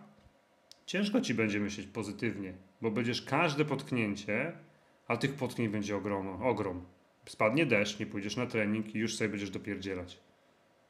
ciężko 0.87 1.21
ci 1.21 1.33
będzie 1.33 1.59
myśleć 1.59 1.87
pozytywnie, 1.87 2.53
bo 2.81 2.91
będziesz 2.91 3.21
każde 3.21 3.65
potknięcie, 3.65 4.51
a 5.07 5.17
tych 5.17 5.33
potknięć 5.33 5.71
będzie 5.71 5.97
ogrom, 5.97 6.27
ogrom 6.27 6.85
spadnie 7.29 7.65
deszcz, 7.65 7.99
nie 7.99 8.05
pójdziesz 8.05 8.35
na 8.35 8.45
trening 8.45 8.95
i 8.95 8.99
już 8.99 9.15
sobie 9.15 9.29
będziesz 9.29 9.49
dopierdzielać. 9.49 10.19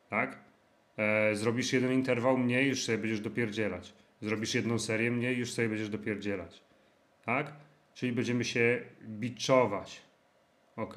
Tak? 0.10 0.40
E, 0.98 1.36
zrobisz 1.36 1.74
jeden 1.74 1.94
interwał 1.94 2.38
mniej, 2.38 2.68
już 2.68 2.84
sobie 2.84 2.98
będziesz 2.98 3.20
dopierdzielać. 3.20 3.94
Zrobisz 4.22 4.56
jedną 4.56 4.80
serię 4.80 5.12
mniej, 5.12 5.38
już 5.38 5.52
sobie 5.52 5.70
będziesz 5.70 5.90
dopierdzielać. 5.90 6.64
Tak? 7.26 7.54
Czyli 7.94 8.12
będziemy 8.12 8.44
się 8.44 8.82
biczować. 9.04 10.02
Ok? 10.76 10.96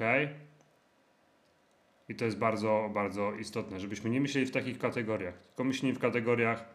I 2.09 2.15
to 2.15 2.25
jest 2.25 2.37
bardzo, 2.37 2.89
bardzo 2.93 3.33
istotne, 3.33 3.79
żebyśmy 3.79 4.09
nie 4.09 4.21
myśleli 4.21 4.47
w 4.47 4.51
takich 4.51 4.79
kategoriach, 4.79 5.37
tylko 5.47 5.63
myśleli 5.63 5.95
w 5.95 5.99
kategoriach 5.99 6.65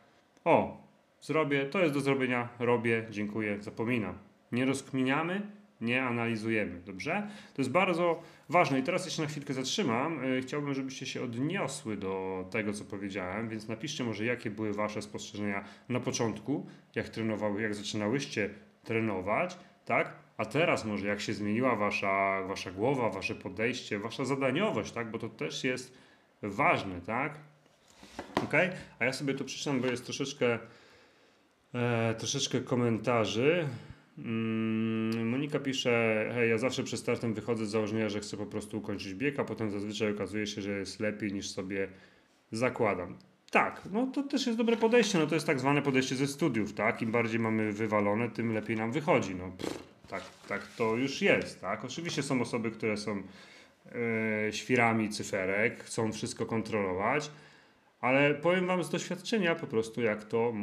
o, 0.44 0.85
zrobię, 1.26 1.66
to 1.66 1.80
jest 1.80 1.94
do 1.94 2.00
zrobienia, 2.00 2.48
robię, 2.58 3.06
dziękuję, 3.10 3.62
zapominam. 3.62 4.18
Nie 4.52 4.64
rozkminiamy, 4.64 5.42
nie 5.80 6.02
analizujemy, 6.02 6.80
dobrze? 6.80 7.28
To 7.54 7.62
jest 7.62 7.70
bardzo 7.70 8.22
ważne 8.48 8.78
i 8.78 8.82
teraz 8.82 9.04
jeszcze 9.04 9.22
na 9.22 9.28
chwilkę 9.28 9.54
zatrzymam. 9.54 10.24
E, 10.24 10.40
chciałbym, 10.40 10.74
żebyście 10.74 11.06
się 11.06 11.22
odniosły 11.22 11.96
do 11.96 12.44
tego, 12.50 12.72
co 12.72 12.84
powiedziałem, 12.84 13.48
więc 13.48 13.68
napiszcie 13.68 14.04
może, 14.04 14.24
jakie 14.24 14.50
były 14.50 14.72
Wasze 14.72 15.02
spostrzeżenia 15.02 15.64
na 15.88 16.00
początku, 16.00 16.66
jak 16.94 17.08
trenowały, 17.08 17.62
jak 17.62 17.74
zaczynałyście 17.74 18.50
trenować, 18.84 19.58
tak? 19.84 20.12
A 20.36 20.44
teraz 20.44 20.84
może 20.84 21.06
jak 21.06 21.20
się 21.20 21.32
zmieniła 21.32 21.76
wasza, 21.76 22.42
wasza 22.48 22.70
głowa, 22.70 23.10
wasze 23.10 23.34
podejście, 23.34 23.98
wasza 23.98 24.24
zadaniowość, 24.24 24.92
tak? 24.92 25.10
Bo 25.10 25.18
to 25.18 25.28
też 25.28 25.64
jest 25.64 25.98
ważne, 26.42 27.00
tak? 27.00 27.38
Ok? 28.44 28.52
A 28.98 29.04
ja 29.04 29.12
sobie 29.12 29.34
to 29.34 29.44
przeczytam, 29.44 29.80
bo 29.80 29.86
jest 29.86 30.04
troszeczkę, 30.04 30.58
e, 31.74 32.14
troszeczkę 32.14 32.60
komentarzy. 32.60 33.68
Mm, 34.18 35.28
Monika 35.28 35.58
pisze, 35.58 36.30
hej, 36.34 36.50
ja 36.50 36.58
zawsze 36.58 36.82
przed 36.82 37.00
startem 37.00 37.34
wychodzę 37.34 37.66
z 37.66 37.70
założenia, 37.70 38.08
że 38.08 38.20
chcę 38.20 38.36
po 38.36 38.46
prostu 38.46 38.78
ukończyć 38.78 39.14
bieg, 39.14 39.40
a 39.40 39.44
potem 39.44 39.70
zazwyczaj 39.70 40.12
okazuje 40.12 40.46
się, 40.46 40.62
że 40.62 40.70
jest 40.70 41.00
lepiej 41.00 41.32
niż 41.32 41.50
sobie 41.50 41.88
zakładam. 42.52 43.18
Tak, 43.50 43.82
no 43.92 44.06
to 44.06 44.22
też 44.22 44.46
jest 44.46 44.58
dobre 44.58 44.76
podejście, 44.76 45.18
no 45.18 45.26
to 45.26 45.34
jest 45.34 45.46
tak 45.46 45.60
zwane 45.60 45.82
podejście 45.82 46.16
ze 46.16 46.26
studiów, 46.26 46.72
tak? 46.72 47.02
Im 47.02 47.12
bardziej 47.12 47.40
mamy 47.40 47.72
wywalone, 47.72 48.30
tym 48.30 48.52
lepiej 48.52 48.76
nam 48.76 48.92
wychodzi, 48.92 49.34
no 49.34 49.50
pff, 49.58 49.78
tak, 50.08 50.22
tak 50.48 50.66
to 50.66 50.96
już 50.96 51.22
jest, 51.22 51.60
tak? 51.60 51.84
Oczywiście 51.84 52.22
są 52.22 52.40
osoby, 52.40 52.70
które 52.70 52.96
są 52.96 53.22
e, 54.48 54.52
świrami 54.52 55.08
cyferek, 55.08 55.84
chcą 55.84 56.12
wszystko 56.12 56.46
kontrolować, 56.46 57.30
ale 58.06 58.34
powiem 58.34 58.66
Wam 58.66 58.84
z 58.84 58.90
doświadczenia 58.90 59.54
po 59.54 59.66
prostu, 59.66 60.02
jak 60.02 60.24
to 60.24 60.54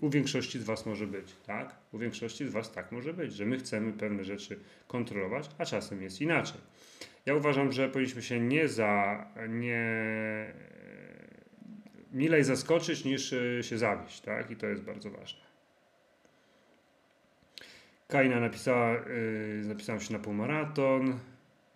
u 0.00 0.10
większości 0.10 0.58
z 0.58 0.64
Was 0.64 0.86
może 0.86 1.06
być, 1.06 1.32
tak? 1.46 1.76
U 1.92 1.98
większości 1.98 2.48
z 2.48 2.52
Was 2.52 2.72
tak 2.72 2.92
może 2.92 3.14
być, 3.14 3.32
że 3.32 3.46
my 3.46 3.58
chcemy 3.58 3.92
pewne 3.92 4.24
rzeczy 4.24 4.58
kontrolować, 4.86 5.50
a 5.58 5.64
czasem 5.64 6.02
jest 6.02 6.20
inaczej. 6.20 6.60
Ja 7.26 7.34
uważam, 7.34 7.72
że 7.72 7.88
powinniśmy 7.88 8.22
się 8.22 8.40
nie 8.40 8.68
za, 8.68 9.26
nie, 9.48 10.54
milej 12.12 12.44
zaskoczyć 12.44 13.04
niż 13.04 13.32
e, 13.32 13.62
się 13.62 13.78
zawieść, 13.78 14.20
tak? 14.20 14.50
I 14.50 14.56
to 14.56 14.66
jest 14.66 14.82
bardzo 14.82 15.10
ważne. 15.10 15.40
Kaina 18.08 18.40
napisała, 18.40 18.92
yy, 18.92 19.64
zapisałam 19.64 20.00
się 20.00 20.12
na 20.12 20.18
półmaraton, 20.18 21.18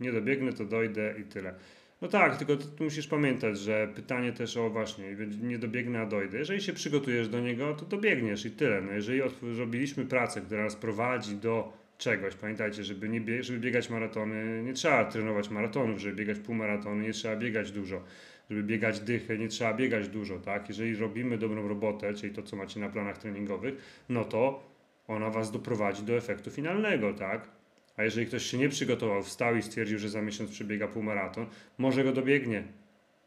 nie 0.00 0.12
dobiegnę, 0.12 0.52
to 0.52 0.64
dojdę 0.64 1.14
i 1.20 1.24
tyle. 1.24 1.54
No 2.02 2.08
tak, 2.08 2.36
tylko 2.36 2.56
tu 2.56 2.84
musisz 2.84 3.06
pamiętać, 3.06 3.58
że 3.58 3.88
pytanie 3.94 4.32
też 4.32 4.56
o 4.56 4.70
właśnie, 4.70 5.16
nie 5.42 5.58
dobiegnę, 5.58 6.00
a 6.00 6.06
dojdę. 6.06 6.38
Jeżeli 6.38 6.60
się 6.60 6.72
przygotujesz 6.72 7.28
do 7.28 7.40
niego, 7.40 7.74
to 7.74 7.86
dobiegniesz 7.86 8.44
i 8.44 8.50
tyle. 8.50 8.80
No 8.80 8.92
jeżeli 8.92 9.20
zrobiliśmy 9.54 10.06
pracę, 10.06 10.40
która 10.40 10.64
nas 10.64 10.76
prowadzi 10.76 11.36
do 11.36 11.72
czegoś, 11.98 12.34
pamiętajcie, 12.34 12.84
żeby, 12.84 13.08
nie 13.08 13.20
bie 13.20 13.42
żeby 13.42 13.58
biegać 13.58 13.90
maratony, 13.90 14.62
nie 14.62 14.72
trzeba 14.72 15.04
trenować 15.04 15.50
maratonów, 15.50 15.98
żeby 15.98 16.16
biegać 16.16 16.38
półmaratony, 16.38 17.02
nie 17.02 17.12
trzeba 17.12 17.36
biegać 17.36 17.72
dużo. 17.72 18.02
Żeby 18.50 18.62
biegać 18.62 19.00
dychę, 19.00 19.38
nie 19.38 19.48
trzeba 19.48 19.74
biegać 19.74 20.08
dużo, 20.08 20.38
tak? 20.38 20.68
Jeżeli 20.68 20.96
robimy 20.96 21.38
dobrą 21.38 21.68
robotę, 21.68 22.14
czyli 22.14 22.34
to, 22.34 22.42
co 22.42 22.56
macie 22.56 22.80
na 22.80 22.88
planach 22.88 23.18
treningowych, 23.18 24.04
no 24.08 24.24
to 24.24 24.68
ona 25.08 25.30
was 25.30 25.50
doprowadzi 25.50 26.02
do 26.02 26.16
efektu 26.16 26.50
finalnego, 26.50 27.14
tak? 27.14 27.57
A 27.98 28.04
jeżeli 28.04 28.26
ktoś 28.26 28.42
się 28.42 28.58
nie 28.58 28.68
przygotował, 28.68 29.22
wstał 29.22 29.56
i 29.56 29.62
stwierdził, 29.62 29.98
że 29.98 30.08
za 30.08 30.22
miesiąc 30.22 30.50
przebiega 30.50 30.88
półmaraton, 30.88 31.46
może 31.78 32.04
go 32.04 32.12
dobiegnie. 32.12 32.64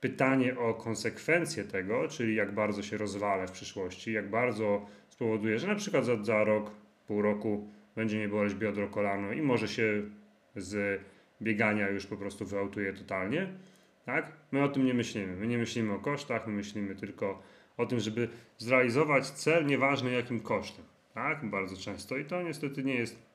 Pytanie 0.02 0.58
o 0.58 0.74
konsekwencje 0.74 1.64
tego, 1.64 2.08
czyli 2.08 2.36
jak 2.36 2.52
bardzo 2.52 2.84
się 2.84 2.98
rozwalę 2.98 3.48
w 3.48 3.52
przyszłości, 3.52 4.14
jak 4.14 4.30
bardzo 4.30 4.86
spowoduje, 5.10 5.60
że 5.60 5.68
na 5.68 5.76
przykład 5.76 6.06
za, 6.06 6.24
za 6.24 6.44
rok, 6.44 6.72
pół 7.08 7.22
roku 7.22 7.68
będzie 7.96 8.18
mnie 8.18 8.28
boleć 8.28 8.54
biodro, 8.54 8.88
kolano 8.88 9.34
i 9.34 9.42
może 9.42 9.68
się 9.68 10.02
z 10.56 11.02
biegania 11.42 11.90
już 11.90 12.06
po 12.06 12.18
prostu 12.18 12.46
wyautuje 12.46 12.94
totalnie, 12.94 13.48
tak? 14.06 14.32
My 14.52 14.64
o 14.64 14.70
tym 14.70 14.86
nie 14.86 14.94
myślimy. 14.94 15.36
My 15.36 15.48
nie 15.48 15.58
myślimy 15.58 15.94
o 15.94 16.00
kosztach, 16.00 16.48
my 16.48 16.54
myślimy 16.54 16.96
tylko 16.96 17.42
o 17.78 17.86
tym, 17.86 18.00
żeby 18.00 18.30
zrealizować 18.58 19.30
cel, 19.30 19.66
nieważne 19.66 20.12
jakim 20.12 20.40
kosztem, 20.40 20.86
tak? 21.14 21.46
Bardzo 21.46 21.78
często 21.78 22.18
i 22.18 22.26
to 22.26 22.44
niestety 22.44 22.84
nie 22.84 22.96
jest 22.96 23.31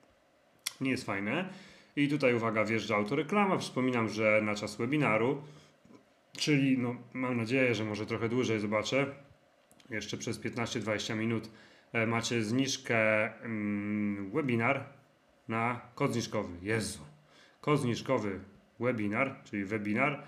nie 0.81 0.91
jest 0.91 1.05
fajne. 1.05 1.49
I 1.95 2.07
tutaj 2.07 2.35
uwaga, 2.35 2.65
wjeżdża 2.65 2.95
autoreklama. 2.95 3.57
Przypominam, 3.57 4.09
że 4.09 4.41
na 4.43 4.55
czas 4.55 4.75
webinaru, 4.75 5.41
czyli 6.37 6.77
no, 6.77 6.95
mam 7.13 7.37
nadzieję, 7.37 7.75
że 7.75 7.85
może 7.85 8.05
trochę 8.05 8.29
dłużej 8.29 8.59
zobaczę, 8.59 9.05
jeszcze 9.89 10.17
przez 10.17 10.39
15-20 10.41 11.15
minut 11.15 11.49
e, 11.93 12.07
macie 12.07 12.43
zniżkę 12.43 13.33
mm, 13.43 14.31
webinar 14.31 14.83
na 15.47 15.81
kod 15.95 16.13
zniżkowy. 16.13 16.53
Jezu. 16.61 16.99
Kod 17.61 17.79
zniżkowy 17.79 18.39
webinar, 18.79 19.35
czyli 19.43 19.65
webinar. 19.65 20.23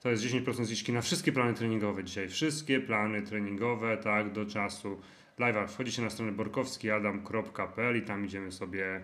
To 0.00 0.10
jest 0.10 0.22
10% 0.22 0.64
zniżki 0.64 0.92
na 0.92 1.00
wszystkie 1.00 1.32
plany 1.32 1.54
treningowe 1.54 2.04
dzisiaj. 2.04 2.28
Wszystkie 2.28 2.80
plany 2.80 3.22
treningowe, 3.22 3.96
tak, 3.96 4.32
do 4.32 4.46
czasu 4.46 5.00
live'a. 5.38 5.68
Wchodzicie 5.68 6.02
na 6.02 6.10
stronę 6.10 6.32
borkowskiadam.pl 6.32 7.96
i 7.96 8.02
tam 8.02 8.24
idziemy 8.24 8.52
sobie 8.52 9.00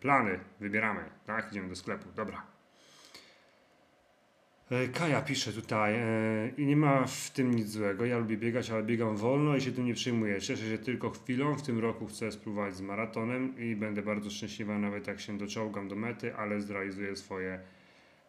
plany 0.00 0.40
wybieramy, 0.60 1.04
tak? 1.26 1.50
Idziemy 1.50 1.68
do 1.68 1.76
sklepu, 1.76 2.08
dobra. 2.16 2.52
E, 4.72 4.88
Kaja 4.88 5.22
pisze 5.22 5.52
tutaj 5.52 5.94
e, 5.94 6.04
i 6.56 6.66
nie 6.66 6.76
ma 6.76 7.06
w 7.06 7.30
tym 7.30 7.54
nic 7.54 7.68
złego. 7.68 8.04
Ja 8.04 8.18
lubię 8.18 8.36
biegać, 8.36 8.70
ale 8.70 8.82
biegam 8.82 9.16
wolno 9.16 9.56
i 9.56 9.60
się 9.60 9.72
tym 9.72 9.86
nie 9.86 9.94
przejmuję. 9.94 10.40
Cieszę 10.40 10.70
się 10.70 10.78
tylko 10.78 11.10
chwilą. 11.10 11.56
W 11.56 11.62
tym 11.62 11.78
roku 11.78 12.06
chcę 12.06 12.32
spróbować 12.32 12.76
z 12.76 12.80
maratonem 12.80 13.58
i 13.58 13.76
będę 13.76 14.02
bardzo 14.02 14.30
szczęśliwa, 14.30 14.78
nawet 14.78 15.06
jak 15.06 15.20
się 15.20 15.38
doczołgam 15.38 15.88
do 15.88 15.96
mety, 15.96 16.36
ale 16.36 16.60
zrealizuję 16.60 17.16
swoje 17.16 17.60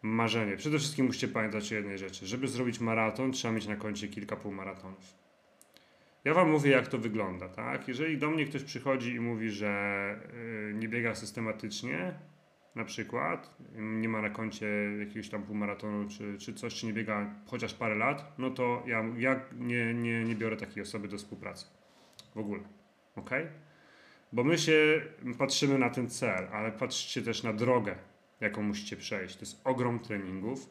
marzenie. 0.02 0.56
Przede 0.56 0.78
wszystkim 0.78 1.06
musicie 1.06 1.28
pamiętać 1.28 1.72
o 1.72 1.74
jednej 1.74 1.98
rzeczy. 1.98 2.26
Żeby 2.26 2.48
zrobić 2.48 2.80
maraton, 2.80 3.32
trzeba 3.32 3.54
mieć 3.54 3.66
na 3.66 3.76
koncie 3.76 4.08
kilka 4.08 4.36
półmaratonów. 4.36 5.23
Ja 6.24 6.34
Wam 6.34 6.50
mówię, 6.50 6.70
jak 6.70 6.88
to 6.88 6.98
wygląda, 6.98 7.48
tak? 7.48 7.88
Jeżeli 7.88 8.18
do 8.18 8.30
mnie 8.30 8.46
ktoś 8.46 8.62
przychodzi 8.62 9.14
i 9.14 9.20
mówi, 9.20 9.50
że 9.50 10.16
y, 10.70 10.74
nie 10.74 10.88
biega 10.88 11.14
systematycznie, 11.14 12.14
na 12.74 12.84
przykład, 12.84 13.56
nie 13.76 14.08
ma 14.08 14.22
na 14.22 14.30
koncie 14.30 14.66
jakiegoś 14.98 15.28
tam 15.28 15.42
półmaratonu 15.42 16.08
czy, 16.08 16.38
czy 16.38 16.54
coś, 16.54 16.74
czy 16.74 16.86
nie 16.86 16.92
biega 16.92 17.34
chociaż 17.46 17.74
parę 17.74 17.94
lat, 17.94 18.34
no 18.38 18.50
to 18.50 18.82
ja, 18.86 19.04
ja 19.16 19.40
nie, 19.52 19.94
nie, 19.94 20.24
nie 20.24 20.34
biorę 20.34 20.56
takiej 20.56 20.82
osoby 20.82 21.08
do 21.08 21.18
współpracy. 21.18 21.66
W 22.34 22.38
ogóle. 22.38 22.62
Ok? 23.16 23.30
Bo 24.32 24.44
my 24.44 24.58
się 24.58 25.02
patrzymy 25.38 25.78
na 25.78 25.90
ten 25.90 26.10
cel, 26.10 26.48
ale 26.52 26.72
patrzcie 26.72 27.22
też 27.22 27.42
na 27.42 27.52
drogę, 27.52 27.94
jaką 28.40 28.62
musicie 28.62 28.96
przejść. 28.96 29.36
To 29.36 29.42
jest 29.42 29.60
ogrom 29.64 29.98
treningów, 29.98 30.70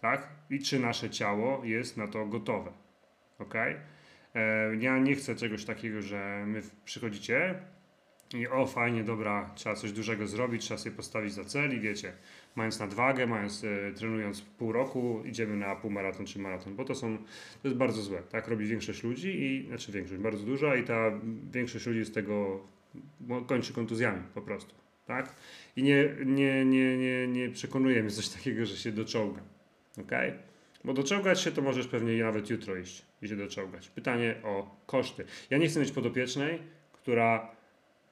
tak? 0.00 0.28
I 0.50 0.58
czy 0.58 0.80
nasze 0.80 1.10
ciało 1.10 1.64
jest 1.64 1.96
na 1.96 2.08
to 2.08 2.26
gotowe. 2.26 2.72
Ok? 3.38 3.54
E, 4.34 4.76
ja 4.76 4.98
nie 4.98 5.14
chcę 5.14 5.34
czegoś 5.34 5.64
takiego, 5.64 6.02
że 6.02 6.44
my 6.46 6.62
przychodzicie 6.84 7.54
i 8.34 8.48
o 8.48 8.66
fajnie, 8.66 9.04
dobra, 9.04 9.50
trzeba 9.54 9.74
coś 9.74 9.92
dużego 9.92 10.26
zrobić, 10.26 10.62
trzeba 10.62 10.78
sobie 10.78 10.96
postawić 10.96 11.32
za 11.32 11.44
cel 11.44 11.76
i 11.76 11.80
wiecie, 11.80 12.12
mając 12.54 12.78
nadwagę, 12.78 13.26
mając, 13.26 13.64
e, 13.64 13.92
trenując 13.92 14.40
pół 14.40 14.72
roku, 14.72 15.22
idziemy 15.24 15.56
na 15.56 15.76
półmaraton 15.76 16.26
czy 16.26 16.38
maraton, 16.38 16.76
bo 16.76 16.84
to 16.84 16.94
są, 16.94 17.18
to 17.62 17.68
jest 17.68 17.76
bardzo 17.76 18.02
złe, 18.02 18.22
tak 18.22 18.48
robi 18.48 18.66
większość 18.66 19.02
ludzi 19.02 19.42
i, 19.42 19.66
znaczy 19.68 19.92
większość, 19.92 20.20
bardzo 20.20 20.44
duża 20.44 20.76
i 20.76 20.84
ta 20.84 21.12
większość 21.52 21.86
ludzi 21.86 22.04
z 22.04 22.12
tego 22.12 22.60
kończy 23.46 23.72
kontuzjami 23.72 24.22
po 24.34 24.42
prostu, 24.42 24.74
tak? 25.06 25.34
I 25.76 25.82
nie, 25.82 26.08
nie, 26.26 26.64
nie, 26.64 26.96
nie, 26.96 27.28
nie 27.28 27.50
przekonuje 27.50 28.02
mnie 28.02 28.10
coś 28.10 28.28
takiego, 28.28 28.66
że 28.66 28.76
się 28.76 28.92
doczołga? 28.92 29.40
Okay? 30.00 30.32
Bo 30.84 30.92
doczołgać 30.92 31.40
się 31.40 31.52
to 31.52 31.62
możesz 31.62 31.86
pewnie 31.86 32.24
nawet 32.24 32.50
jutro 32.50 32.76
iść 32.76 33.02
i 33.32 33.36
doczołgać. 33.36 33.88
Pytanie 33.88 34.34
o 34.42 34.76
koszty. 34.86 35.24
Ja 35.50 35.58
nie 35.58 35.68
chcę 35.68 35.80
mieć 35.80 35.92
podopiecznej, 35.92 36.58
która 36.92 37.54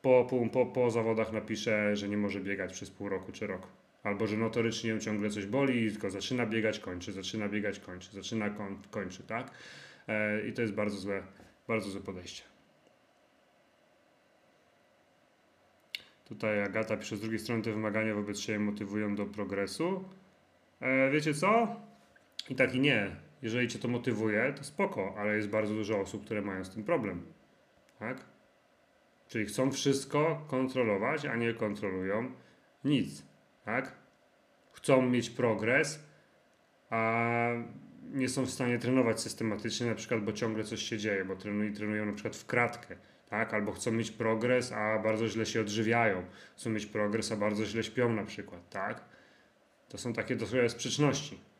po, 0.02 0.26
po, 0.30 0.46
po, 0.46 0.66
po 0.66 0.90
zawodach 0.90 1.32
napisze, 1.32 1.96
że 1.96 2.08
nie 2.08 2.16
może 2.16 2.40
biegać 2.40 2.72
przez 2.72 2.90
pół 2.90 3.08
roku 3.08 3.32
czy 3.32 3.46
rok. 3.46 3.66
Albo 4.02 4.26
że 4.26 4.36
notorycznie 4.36 4.90
ją 4.90 4.98
ciągle 4.98 5.30
coś 5.30 5.46
boli, 5.46 5.90
tylko 5.90 6.10
zaczyna 6.10 6.46
biegać, 6.46 6.78
kończy, 6.78 7.12
zaczyna 7.12 7.48
biegać, 7.48 7.78
kończy, 7.78 8.12
zaczyna, 8.12 8.50
koń, 8.50 8.78
kończy, 8.90 9.22
tak? 9.22 9.50
E, 10.08 10.48
I 10.48 10.52
to 10.52 10.62
jest 10.62 10.74
bardzo 10.74 10.96
złe, 10.96 11.22
bardzo 11.68 11.90
złe 11.90 12.00
podejście. 12.00 12.42
Tutaj 16.24 16.62
Agata 16.62 16.96
pisze, 16.96 17.16
z 17.16 17.20
drugiej 17.20 17.38
strony 17.38 17.62
te 17.62 17.72
wymagania 17.72 18.14
wobec 18.14 18.40
siebie 18.40 18.58
motywują 18.58 19.14
do 19.14 19.26
progresu. 19.26 20.04
E, 20.80 21.10
wiecie 21.10 21.34
co? 21.34 21.76
I 22.48 22.54
tak 22.54 22.74
i 22.74 22.80
nie. 22.80 23.16
Jeżeli 23.42 23.68
cię 23.68 23.78
to 23.78 23.88
motywuje, 23.88 24.52
to 24.56 24.64
spoko, 24.64 25.14
ale 25.18 25.36
jest 25.36 25.48
bardzo 25.48 25.74
dużo 25.74 26.00
osób, 26.00 26.24
które 26.24 26.42
mają 26.42 26.64
z 26.64 26.70
tym 26.70 26.84
problem. 26.84 27.26
Tak? 27.98 28.24
Czyli 29.28 29.46
chcą 29.46 29.72
wszystko 29.72 30.44
kontrolować, 30.48 31.26
a 31.26 31.36
nie 31.36 31.54
kontrolują 31.54 32.32
nic. 32.84 33.26
Tak? 33.64 33.92
Chcą 34.72 35.02
mieć 35.02 35.30
progres, 35.30 36.06
a 36.90 37.20
nie 38.10 38.28
są 38.28 38.46
w 38.46 38.50
stanie 38.50 38.78
trenować 38.78 39.20
systematycznie, 39.20 39.86
na 39.86 39.94
przykład, 39.94 40.24
bo 40.24 40.32
ciągle 40.32 40.64
coś 40.64 40.82
się 40.82 40.98
dzieje, 40.98 41.24
bo 41.24 41.36
trenują, 41.36 41.74
trenują 41.74 42.06
na 42.06 42.12
przykład 42.12 42.36
w 42.36 42.46
kratkę, 42.46 42.96
tak? 43.30 43.54
Albo 43.54 43.72
chcą 43.72 43.92
mieć 43.92 44.10
progres, 44.10 44.72
a 44.72 44.98
bardzo 44.98 45.28
źle 45.28 45.46
się 45.46 45.60
odżywiają. 45.60 46.24
Chcą 46.56 46.70
mieć 46.70 46.86
progres, 46.86 47.32
a 47.32 47.36
bardzo 47.36 47.64
źle 47.64 47.82
śpią 47.82 48.12
na 48.12 48.24
przykład, 48.24 48.70
tak? 48.70 49.04
To 49.88 49.98
są 49.98 50.12
takie 50.12 50.36
trochę 50.36 50.68
sprzeczności. 50.68 51.51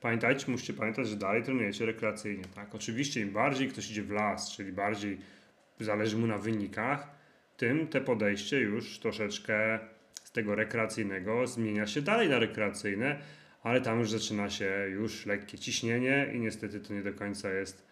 Pamiętajcie, 0.00 0.50
musicie 0.50 0.72
pamiętać, 0.72 1.08
że 1.08 1.16
dalej 1.16 1.42
trenujecie 1.42 1.86
rekreacyjnie, 1.86 2.44
tak? 2.54 2.74
Oczywiście 2.74 3.20
im 3.20 3.30
bardziej 3.30 3.68
ktoś 3.68 3.90
idzie 3.90 4.02
w 4.02 4.10
las, 4.10 4.50
czyli 4.56 4.72
bardziej 4.72 5.18
zależy 5.80 6.16
mu 6.16 6.26
na 6.26 6.38
wynikach, 6.38 7.10
tym 7.56 7.88
te 7.88 8.00
podejście 8.00 8.60
już 8.60 8.98
troszeczkę 8.98 9.78
z 10.24 10.32
tego 10.32 10.54
rekreacyjnego 10.54 11.46
zmienia 11.46 11.86
się 11.86 12.02
dalej 12.02 12.28
na 12.28 12.38
rekreacyjne, 12.38 13.18
ale 13.62 13.80
tam 13.80 13.98
już 13.98 14.10
zaczyna 14.10 14.50
się 14.50 14.86
już 14.90 15.26
lekkie 15.26 15.58
ciśnienie 15.58 16.30
i 16.34 16.40
niestety 16.40 16.80
to 16.80 16.94
nie 16.94 17.02
do 17.02 17.14
końca 17.14 17.50
jest 17.50 17.86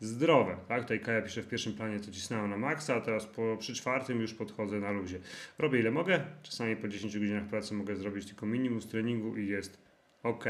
zdrowe. 0.00 0.56
Tak? 0.68 0.82
Tutaj 0.82 1.00
Kaja 1.00 1.22
pisze 1.22 1.42
w 1.42 1.48
pierwszym 1.48 1.72
planie 1.72 2.00
to 2.00 2.10
cisnęło 2.10 2.48
na 2.48 2.56
maksa, 2.56 2.94
a 2.94 3.00
teraz 3.00 3.26
po, 3.26 3.56
przy 3.56 3.74
czwartym 3.74 4.20
już 4.20 4.34
podchodzę 4.34 4.80
na 4.80 4.90
luzie. 4.90 5.18
Robię 5.58 5.80
ile 5.80 5.90
mogę, 5.90 6.20
czasami 6.42 6.76
po 6.76 6.88
10 6.88 7.18
godzinach 7.18 7.46
pracy 7.46 7.74
mogę 7.74 7.96
zrobić 7.96 8.26
tylko 8.26 8.46
minimum 8.46 8.82
z 8.82 8.88
treningu 8.88 9.36
i 9.36 9.46
jest 9.46 9.82
ok. 10.22 10.44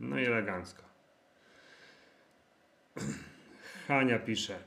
No 0.00 0.18
i 0.18 0.24
elegancko. 0.24 0.82
Hania 3.88 4.18
pisze. 4.18 4.58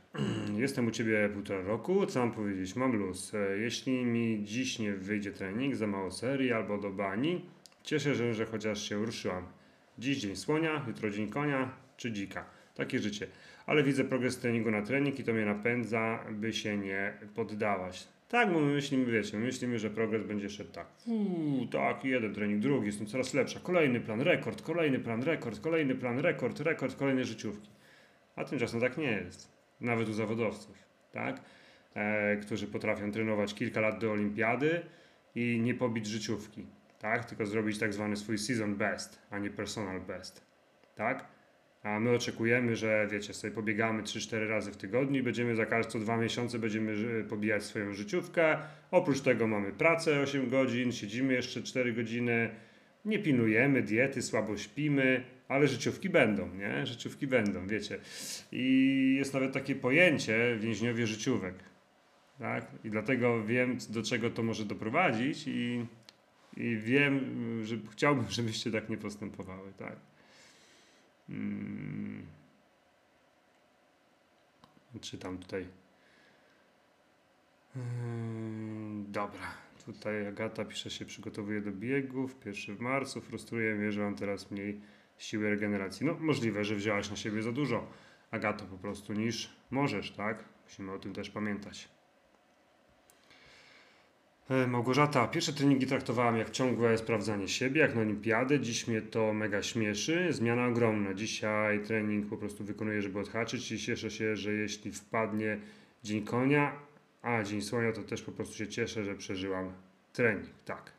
Jestem 0.57 0.87
u 0.87 0.91
Ciebie 0.91 1.29
półtora 1.33 1.61
roku, 1.61 2.05
co 2.05 2.19
mam 2.19 2.31
powiedzieć? 2.31 2.75
Mam 2.75 2.95
luz. 2.95 3.33
E, 3.33 3.57
jeśli 3.57 4.05
mi 4.05 4.43
dziś 4.43 4.79
nie 4.79 4.93
wyjdzie 4.93 5.31
trening, 5.31 5.75
za 5.75 5.87
mało 5.87 6.11
serii 6.11 6.53
albo 6.53 6.77
do 6.77 6.89
bani, 6.89 7.45
cieszę 7.83 8.15
się, 8.15 8.33
że 8.33 8.45
chociaż 8.45 8.89
się 8.89 9.05
ruszyłam. 9.05 9.47
Dziś 9.99 10.17
dzień 10.17 10.35
słonia, 10.35 10.85
jutro 10.87 11.09
dzień 11.09 11.29
konia 11.29 11.71
czy 11.97 12.11
dzika. 12.11 12.45
Takie 12.75 12.99
życie. 12.99 13.27
Ale 13.65 13.83
widzę 13.83 14.03
progres 14.03 14.37
treningu 14.37 14.71
na 14.71 14.81
trening 14.81 15.19
i 15.19 15.23
to 15.23 15.33
mnie 15.33 15.45
napędza, 15.45 16.25
by 16.31 16.53
się 16.53 16.77
nie 16.77 17.17
poddawać. 17.35 18.07
Tak, 18.31 18.53
bo 18.53 18.59
my 18.59 18.73
myślimy, 18.73 19.05
wiecie, 19.05 19.37
my 19.37 19.45
myślimy, 19.45 19.79
że 19.79 19.89
progres 19.89 20.23
będzie 20.23 20.49
szedł 20.49 20.71
tak. 20.71 20.87
Uuu, 21.05 21.65
tak, 21.65 22.05
jeden 22.05 22.33
trening, 22.33 22.61
drugi, 22.61 22.85
jestem 22.85 23.07
coraz 23.07 23.33
lepsza. 23.33 23.59
Kolejny 23.59 23.99
plan, 23.99 24.21
rekord, 24.21 24.61
kolejny 24.61 24.99
plan, 24.99 25.23
rekord, 25.23 25.59
kolejny 25.59 25.95
plan, 25.95 26.19
rekord, 26.19 26.59
rekord, 26.59 26.95
kolejne 26.95 27.23
życiówki. 27.23 27.69
A 28.35 28.43
tymczasem 28.43 28.81
tak 28.81 28.97
nie 28.97 29.11
jest. 29.11 29.51
Nawet 29.81 30.09
u 30.09 30.13
zawodowców, 30.13 30.77
tak? 31.11 31.41
E, 31.95 32.37
którzy 32.37 32.67
potrafią 32.67 33.11
trenować 33.11 33.53
kilka 33.53 33.81
lat 33.81 33.99
do 33.99 34.11
olimpiady 34.11 34.81
i 35.35 35.59
nie 35.59 35.73
pobić 35.73 36.05
życiówki, 36.05 36.65
tak? 36.99 37.25
Tylko 37.25 37.45
zrobić 37.45 37.79
tak 37.79 37.93
zwany 37.93 38.17
swój 38.17 38.37
season 38.37 38.75
best, 38.75 39.21
a 39.29 39.39
nie 39.39 39.49
personal 39.49 40.01
best, 40.01 40.45
tak? 40.95 41.27
A 41.83 41.99
my 41.99 42.11
oczekujemy, 42.11 42.75
że 42.75 43.07
wiecie, 43.11 43.33
sobie 43.33 43.53
pobiegamy 43.53 44.03
3-4 44.03 44.47
razy 44.47 44.71
w 44.71 44.77
tygodniu 44.77 45.19
i 45.19 45.23
będziemy 45.23 45.55
za 45.55 45.65
każde 45.65 45.91
co 45.91 45.99
dwa 45.99 46.17
miesiące 46.17 46.59
będziemy 46.59 47.23
pobijać 47.23 47.63
swoją 47.63 47.93
życiówkę. 47.93 48.57
Oprócz 48.91 49.21
tego 49.21 49.47
mamy 49.47 49.71
pracę 49.71 50.19
8 50.19 50.49
godzin, 50.49 50.91
siedzimy 50.91 51.33
jeszcze 51.33 51.63
4 51.63 51.93
godziny, 51.93 52.49
nie 53.05 53.19
pilnujemy 53.19 53.81
diety, 53.81 54.21
słabo 54.21 54.57
śpimy, 54.57 55.23
ale 55.47 55.67
życiówki 55.67 56.09
będą, 56.09 56.55
nie? 56.55 56.85
Życiówki 56.85 57.27
będą, 57.27 57.67
wiecie. 57.67 57.99
I 58.51 59.15
jest 59.17 59.33
nawet 59.33 59.53
takie 59.53 59.75
pojęcie 59.75 60.57
więźniowie 60.59 61.07
życiówek. 61.07 61.55
Tak? 62.39 62.65
I 62.83 62.89
dlatego 62.89 63.43
wiem, 63.43 63.77
do 63.89 64.03
czego 64.03 64.29
to 64.29 64.43
może 64.43 64.65
doprowadzić 64.65 65.47
i, 65.47 65.85
i 66.57 66.77
wiem, 66.77 67.19
że 67.63 67.75
chciałbym, 67.91 68.25
żebyście 68.39 68.71
tak 68.71 68.89
nie 68.89 68.97
postępowały, 68.97 69.73
tak? 69.77 70.10
Hmm. 71.27 72.25
Czytam 75.01 75.37
tutaj. 75.37 75.67
Hmm, 77.73 79.11
dobra. 79.11 79.53
Tutaj 79.85 80.27
Agata 80.27 80.65
pisze 80.65 80.89
się, 80.89 81.05
przygotowuje 81.05 81.61
do 81.61 81.71
biegów. 81.71 82.35
1 82.45 82.75
w 82.75 82.79
marcu. 82.79 83.21
Frustruje 83.21 83.75
mnie, 83.75 83.91
że 83.91 84.01
mam 84.01 84.15
teraz 84.15 84.51
mniej 84.51 84.81
siły 85.17 85.49
regeneracji. 85.49 86.05
No, 86.05 86.13
możliwe, 86.19 86.65
że 86.65 86.75
wzięłaś 86.75 87.09
na 87.09 87.15
siebie 87.15 87.43
za 87.43 87.51
dużo, 87.51 87.87
Agato, 88.31 88.65
po 88.65 88.77
prostu, 88.77 89.13
niż 89.13 89.49
możesz, 89.71 90.11
tak? 90.11 90.45
Musimy 90.63 90.91
o 90.91 90.99
tym 90.99 91.13
też 91.13 91.29
pamiętać. 91.29 91.89
E, 94.49 94.67
Małgorzata, 94.67 95.27
pierwsze 95.27 95.53
treningi 95.53 95.87
traktowałam 95.87 96.37
jak 96.37 96.49
ciągłe 96.49 96.97
sprawdzanie 96.97 97.47
siebie, 97.47 97.81
jak 97.81 97.95
na 97.95 98.01
olimpiadę. 98.01 98.59
Dziś 98.59 98.87
mnie 98.87 99.01
to 99.01 99.33
mega 99.33 99.63
śmieszy. 99.63 100.33
Zmiana 100.33 100.67
ogromna. 100.67 101.13
Dzisiaj 101.13 101.83
trening 101.83 102.29
po 102.29 102.37
prostu 102.37 102.63
wykonuję, 102.63 103.01
żeby 103.01 103.19
odhaczyć 103.19 103.71
i 103.71 103.79
cieszę 103.79 104.11
się, 104.11 104.35
że 104.35 104.53
jeśli 104.53 104.91
wpadnie 104.91 105.59
dzień 106.03 106.25
konia, 106.25 106.79
a 107.21 107.43
dzień 107.43 107.61
słonia, 107.61 107.91
to 107.91 108.03
też 108.03 108.21
po 108.21 108.31
prostu 108.31 108.55
się 108.55 108.67
cieszę, 108.67 109.03
że 109.03 109.15
przeżyłam 109.15 109.73
trening. 110.13 110.45
Tak. 110.65 110.91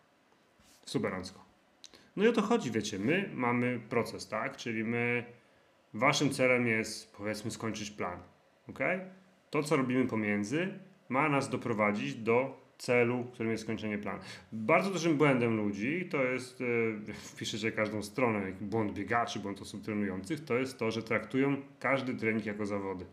Superancko. 0.86 1.44
No 2.16 2.24
i 2.24 2.28
o 2.28 2.32
to 2.32 2.42
chodzi, 2.42 2.70
wiecie. 2.70 2.98
My 2.98 3.30
mamy 3.34 3.80
proces, 3.88 4.28
tak? 4.28 4.56
Czyli 4.56 4.84
my, 4.84 5.24
waszym 5.94 6.30
celem 6.30 6.66
jest, 6.66 7.16
powiedzmy, 7.16 7.50
skończyć 7.50 7.90
plan. 7.90 8.18
Ok? 8.68 8.78
To, 9.50 9.62
co 9.62 9.76
robimy 9.76 10.06
pomiędzy, 10.06 10.78
ma 11.08 11.28
nas 11.28 11.50
doprowadzić 11.50 12.14
do 12.14 12.62
celu, 12.82 13.24
którym 13.24 13.52
jest 13.52 13.64
skończenie 13.64 13.98
planu. 13.98 14.18
Bardzo 14.52 14.90
dużym 14.90 15.16
błędem 15.16 15.56
ludzi 15.56 16.08
to 16.10 16.24
jest, 16.24 16.60
yy, 17.08 17.14
wpiszecie 17.14 17.72
każdą 17.72 18.02
stronę, 18.02 18.52
błąd 18.60 18.92
biegaczy, 18.92 19.40
błąd 19.40 19.62
osób 19.62 19.84
trenujących, 19.84 20.44
to 20.44 20.58
jest 20.58 20.78
to, 20.78 20.90
że 20.90 21.02
traktują 21.02 21.56
każdy 21.80 22.14
trening 22.14 22.46
jako 22.46 22.66
zawody. 22.66 23.04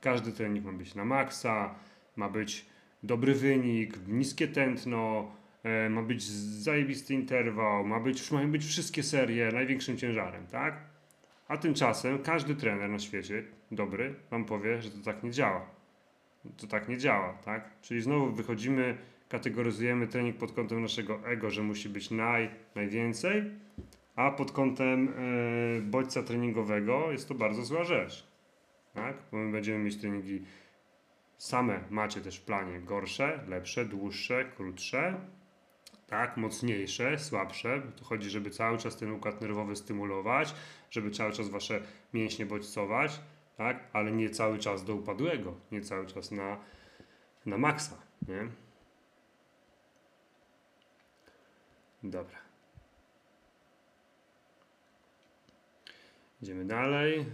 Każdy 0.00 0.32
trening 0.32 0.64
ma 0.64 0.72
być 0.72 0.94
na 0.94 1.04
maksa, 1.04 1.74
ma 2.16 2.28
być 2.28 2.66
dobry 3.02 3.34
wynik, 3.34 3.94
niskie 4.08 4.48
tętno, 4.48 5.32
e, 5.62 5.90
ma 5.90 6.02
być 6.02 6.22
zajebisty 6.62 7.14
interwał, 7.14 7.86
ma 7.86 8.00
być, 8.00 8.30
mają 8.30 8.50
być 8.50 8.64
wszystkie 8.64 9.02
serie 9.02 9.52
największym 9.52 9.96
ciężarem, 9.96 10.46
tak? 10.46 10.80
A 11.48 11.56
tymczasem 11.56 12.18
każdy 12.18 12.54
trener 12.54 12.90
na 12.90 12.98
świecie 12.98 13.42
dobry 13.70 14.14
wam 14.30 14.44
powie, 14.44 14.82
że 14.82 14.90
to 14.90 15.04
tak 15.04 15.22
nie 15.22 15.30
działa. 15.30 15.79
To 16.56 16.66
tak 16.66 16.88
nie 16.88 16.98
działa, 16.98 17.32
tak? 17.32 17.80
Czyli 17.82 18.00
znowu 18.00 18.32
wychodzimy, 18.32 18.98
kategoryzujemy 19.28 20.06
trening 20.06 20.36
pod 20.36 20.52
kątem 20.52 20.82
naszego 20.82 21.26
ego, 21.26 21.50
że 21.50 21.62
musi 21.62 21.88
być 21.88 22.10
naj, 22.10 22.50
najwięcej, 22.74 23.42
a 24.16 24.30
pod 24.30 24.52
kątem 24.52 25.06
yy, 25.74 25.82
bodźca 25.82 26.22
treningowego 26.22 27.12
jest 27.12 27.28
to 27.28 27.34
bardzo 27.34 27.64
zła 27.64 27.84
rzecz. 27.84 28.26
Tak? 28.94 29.16
Bo 29.32 29.38
my 29.38 29.52
będziemy 29.52 29.78
mieć 29.78 29.96
treningi 29.96 30.42
same 31.38 31.80
macie 31.90 32.20
też 32.20 32.38
w 32.38 32.44
planie 32.44 32.80
gorsze, 32.80 33.44
lepsze, 33.48 33.84
dłuższe, 33.84 34.44
krótsze, 34.56 35.14
tak, 36.06 36.36
mocniejsze, 36.36 37.18
słabsze. 37.18 37.82
Tu 37.96 38.04
chodzi, 38.04 38.30
żeby 38.30 38.50
cały 38.50 38.78
czas 38.78 38.96
ten 38.96 39.10
układ 39.10 39.40
nerwowy 39.40 39.76
stymulować, 39.76 40.54
żeby 40.90 41.10
cały 41.10 41.32
czas 41.32 41.48
wasze 41.48 41.82
mięśnie 42.14 42.46
bodźcować, 42.46 43.20
tak, 43.60 43.88
ale 43.92 44.12
nie 44.12 44.30
cały 44.30 44.58
czas 44.58 44.84
do 44.84 44.94
upadłego, 44.94 45.54
nie 45.72 45.80
cały 45.80 46.06
czas 46.06 46.30
na, 46.30 46.58
na 47.46 47.58
maksa, 47.58 48.02
nie? 48.28 48.48
Dobra. 52.02 52.38
Idziemy 56.42 56.64
dalej. 56.64 57.26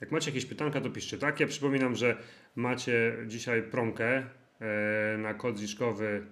Jak 0.00 0.12
macie 0.12 0.30
jakieś 0.30 0.46
pytanka, 0.46 0.80
to 0.80 0.90
piszcie 0.90 1.18
tak. 1.18 1.40
Ja 1.40 1.46
przypominam, 1.46 1.94
że 1.94 2.16
macie 2.56 3.16
dzisiaj 3.26 3.62
promkę 3.62 4.26
e, 4.60 5.18
na 5.18 5.34
kod 5.34 5.58
zniżkowy 5.58 6.26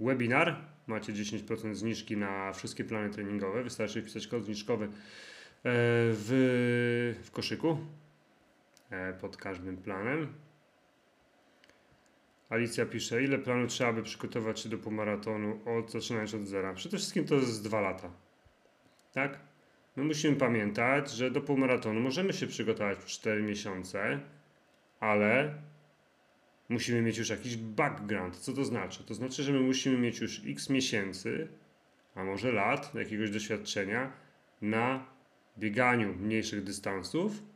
webinar. 0.00 0.56
Macie 0.86 1.12
10% 1.12 1.74
zniżki 1.74 2.16
na 2.16 2.52
wszystkie 2.52 2.84
plany 2.84 3.10
treningowe. 3.10 3.62
Wystarczy 3.62 4.02
wpisać 4.02 4.26
kod 4.26 4.44
zniżkowy 4.44 4.84
e, 4.84 4.90
w, 5.62 7.20
w 7.24 7.30
koszyku 7.30 7.78
pod 9.20 9.36
każdym 9.36 9.76
planem. 9.76 10.34
Alicja 12.48 12.86
pisze, 12.86 13.22
ile 13.22 13.38
planów 13.38 13.70
trzeba 13.70 13.92
by 13.92 14.02
przygotować 14.02 14.60
się 14.60 14.68
do 14.68 14.78
półmaratonu, 14.78 15.60
od, 15.64 15.90
zaczynając 15.90 16.34
od 16.34 16.46
zera? 16.46 16.74
Przede 16.74 16.96
wszystkim 16.96 17.24
to 17.24 17.34
jest 17.34 17.64
dwa 17.64 17.80
lata. 17.80 18.10
Tak? 19.12 19.38
My 19.96 20.04
musimy 20.04 20.36
pamiętać, 20.36 21.10
że 21.10 21.30
do 21.30 21.40
półmaratonu 21.40 22.00
możemy 22.00 22.32
się 22.32 22.46
przygotować 22.46 22.98
w 22.98 23.06
4 23.06 23.42
miesiące, 23.42 24.20
ale 25.00 25.54
musimy 26.68 27.02
mieć 27.02 27.18
już 27.18 27.28
jakiś 27.28 27.56
background. 27.56 28.36
Co 28.36 28.52
to 28.52 28.64
znaczy? 28.64 29.04
To 29.04 29.14
znaczy, 29.14 29.42
że 29.42 29.52
my 29.52 29.60
musimy 29.60 29.98
mieć 29.98 30.20
już 30.20 30.42
x 30.46 30.70
miesięcy, 30.70 31.48
a 32.14 32.24
może 32.24 32.52
lat, 32.52 32.94
jakiegoś 32.94 33.30
doświadczenia 33.30 34.12
na 34.62 35.06
bieganiu 35.58 36.14
mniejszych 36.14 36.64
dystansów 36.64 37.32
e, 37.32 37.49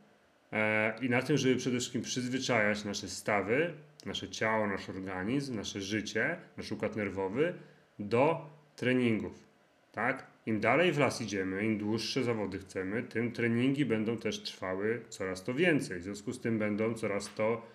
i 1.00 1.10
na 1.10 1.22
tym, 1.22 1.36
żeby 1.36 1.56
przede 1.56 1.78
wszystkim 1.78 2.02
przyzwyczajać 2.02 2.84
nasze 2.84 3.08
stawy, 3.08 3.74
nasze 4.06 4.28
ciało, 4.28 4.66
nasz 4.66 4.88
organizm, 4.88 5.56
nasze 5.56 5.80
życie, 5.80 6.36
nasz 6.56 6.72
układ 6.72 6.96
nerwowy 6.96 7.54
do 7.98 8.50
treningów. 8.76 9.44
Tak? 9.92 10.26
Im 10.46 10.60
dalej 10.60 10.92
w 10.92 10.98
las 10.98 11.20
idziemy, 11.20 11.64
im 11.64 11.78
dłuższe 11.78 12.24
zawody 12.24 12.58
chcemy, 12.58 13.02
tym 13.02 13.32
treningi 13.32 13.84
będą 13.84 14.16
też 14.16 14.42
trwały 14.42 15.02
coraz 15.08 15.44
to 15.44 15.54
więcej. 15.54 16.00
W 16.00 16.02
związku 16.02 16.32
z 16.32 16.40
tym 16.40 16.58
będą 16.58 16.94
coraz 16.94 17.34
to 17.34 17.66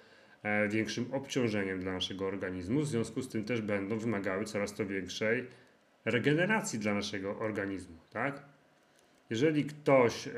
e, 0.43 0.67
większym 0.67 1.13
obciążeniem 1.13 1.79
dla 1.79 1.93
naszego 1.93 2.27
organizmu. 2.27 2.81
W 2.81 2.87
związku 2.87 3.21
z 3.21 3.29
tym 3.29 3.45
też 3.45 3.61
będą 3.61 3.97
wymagały 3.97 4.45
coraz 4.45 4.73
to 4.73 4.85
większej 4.85 5.45
regeneracji 6.05 6.79
dla 6.79 6.93
naszego 6.93 7.39
organizmu. 7.39 7.97
Tak? 8.09 8.41
Jeżeli 9.29 9.65
ktoś 9.65 10.27
e, 10.27 10.31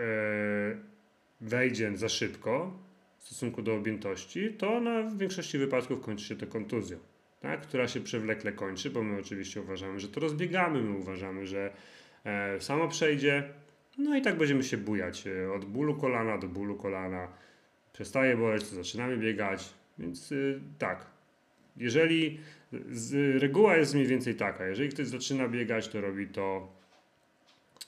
wejdzie 1.42 1.98
za 1.98 2.10
szybko 2.10 2.80
w 3.18 3.24
stosunku 3.24 3.62
do 3.62 3.76
objętości, 3.76 4.54
to 4.54 4.80
na 4.80 5.04
w 5.04 5.18
większości 5.18 5.58
wypadków 5.58 6.02
kończy 6.02 6.26
się 6.26 6.36
to 6.36 6.48
kontuzją, 6.48 6.98
tak? 7.40 7.62
która 7.62 7.88
się 7.88 8.02
przewlekle 8.02 8.52
kończy, 8.52 8.90
bo 8.90 9.04
my 9.04 9.20
oczywiście 9.20 9.62
uważamy, 9.62 10.00
że 10.00 10.08
to 10.08 10.20
rozbiegamy, 10.20 10.82
my 10.82 10.98
uważamy, 10.98 11.48
że 11.48 11.74
e, 12.26 12.62
samo 12.62 12.88
przejdzie. 12.88 13.44
No 13.98 14.18
i 14.18 14.22
tak 14.22 14.38
będziemy 14.38 14.64
się 14.64 14.78
bujać 14.78 15.28
e, 15.28 15.54
od 15.54 15.66
bólu 15.66 15.96
kolana 15.96 16.38
do 16.38 16.48
bólu 16.48 16.76
kolana. 16.76 17.28
Przestaje 17.94 18.38
boleć, 18.38 18.70
to 18.70 18.76
zaczynamy 18.76 19.18
biegać. 19.18 19.74
Więc 20.00 20.32
y, 20.32 20.60
tak, 20.78 21.06
jeżeli 21.78 22.40
z, 22.90 23.42
reguła 23.42 23.78
jest 23.78 23.94
mniej 23.94 24.08
więcej 24.08 24.36
taka, 24.36 24.68
jeżeli 24.68 24.90
ktoś 24.90 25.08
zaczyna 25.08 25.48
biegać, 25.48 25.88
to 25.88 26.02
robi 26.02 26.28
to, 26.28 26.72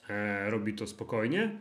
e, 0.09 0.49
robi 0.49 0.73
to 0.73 0.87
spokojnie. 0.87 1.57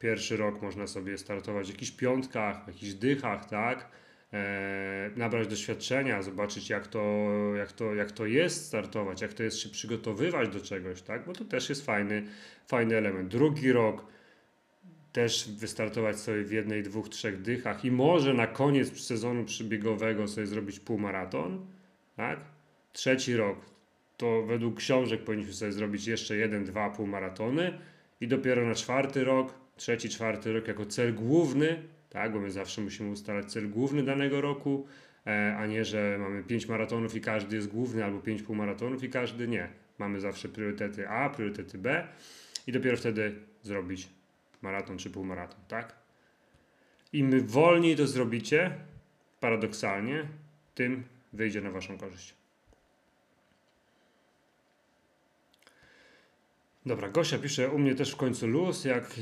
Pierwszy 0.00 0.36
rok 0.36 0.62
można 0.62 0.86
sobie 0.86 1.18
startować 1.18 1.66
w 1.66 1.70
jakichś 1.70 1.90
piątkach, 1.90 2.64
w 2.64 2.66
jakichś 2.66 2.92
dychach, 2.92 3.48
tak? 3.48 3.88
e, 4.32 5.10
nabrać 5.16 5.48
doświadczenia, 5.48 6.22
zobaczyć 6.22 6.70
jak 6.70 6.86
to, 6.86 7.28
jak, 7.56 7.72
to, 7.72 7.94
jak 7.94 8.12
to 8.12 8.26
jest 8.26 8.66
startować, 8.66 9.20
jak 9.20 9.32
to 9.32 9.42
jest 9.42 9.58
się 9.58 9.68
przygotowywać 9.68 10.48
do 10.48 10.60
czegoś, 10.60 11.02
tak? 11.02 11.24
Bo 11.24 11.32
to 11.32 11.44
też 11.44 11.68
jest 11.68 11.86
fajny, 11.86 12.26
fajny 12.68 12.96
element. 12.96 13.28
Drugi 13.28 13.72
rok 13.72 14.06
też 15.12 15.50
wystartować 15.58 16.18
sobie 16.18 16.44
w 16.44 16.52
jednej, 16.52 16.82
dwóch, 16.82 17.08
trzech 17.08 17.42
dychach 17.42 17.84
i 17.84 17.90
może 17.90 18.34
na 18.34 18.46
koniec 18.46 19.00
sezonu 19.00 19.44
przybiegowego 19.44 20.28
sobie 20.28 20.46
zrobić 20.46 20.80
półmaraton, 20.80 21.66
tak? 22.16 22.40
Trzeci 22.92 23.36
rok 23.36 23.58
to 24.16 24.42
według 24.42 24.76
książek 24.76 25.24
powinniśmy 25.24 25.54
sobie 25.54 25.72
zrobić 25.72 26.06
jeszcze 26.06 26.36
jeden, 26.36 26.64
dwa 26.64 26.90
półmaratony 26.90 27.78
i 28.20 28.28
dopiero 28.28 28.66
na 28.66 28.74
czwarty 28.74 29.24
rok, 29.24 29.59
trzeci, 29.80 30.08
czwarty 30.08 30.52
rok 30.52 30.68
jako 30.68 30.86
cel 30.86 31.14
główny, 31.14 31.82
tak? 32.10 32.32
Bo 32.32 32.40
my 32.40 32.50
zawsze 32.50 32.80
musimy 32.80 33.10
ustalać 33.10 33.52
cel 33.52 33.70
główny 33.70 34.02
danego 34.02 34.40
roku, 34.40 34.86
e, 35.26 35.56
a 35.58 35.66
nie, 35.66 35.84
że 35.84 36.16
mamy 36.20 36.44
pięć 36.44 36.68
maratonów 36.68 37.14
i 37.14 37.20
każdy 37.20 37.56
jest 37.56 37.68
główny, 37.68 38.04
albo 38.04 38.20
pięć 38.20 38.42
półmaratonów 38.42 39.04
i 39.04 39.10
każdy 39.10 39.48
nie. 39.48 39.68
Mamy 39.98 40.20
zawsze 40.20 40.48
priorytety 40.48 41.08
A, 41.08 41.30
priorytety 41.30 41.78
B 41.78 42.08
i 42.66 42.72
dopiero 42.72 42.96
wtedy 42.96 43.34
zrobić 43.62 44.08
maraton 44.62 44.98
czy 44.98 45.10
półmaraton, 45.10 45.60
tak? 45.68 45.94
Im 47.12 47.46
wolniej 47.46 47.96
to 47.96 48.06
zrobicie, 48.06 48.74
paradoksalnie, 49.40 50.26
tym 50.74 51.04
wyjdzie 51.32 51.60
na 51.60 51.70
Waszą 51.70 51.98
korzyść. 51.98 52.39
Dobra, 56.86 57.08
Gosia 57.08 57.38
pisze, 57.38 57.68
u 57.68 57.78
mnie 57.78 57.94
też 57.94 58.12
w 58.12 58.16
końcu 58.16 58.46
luz, 58.46 58.84
jak 58.84 59.20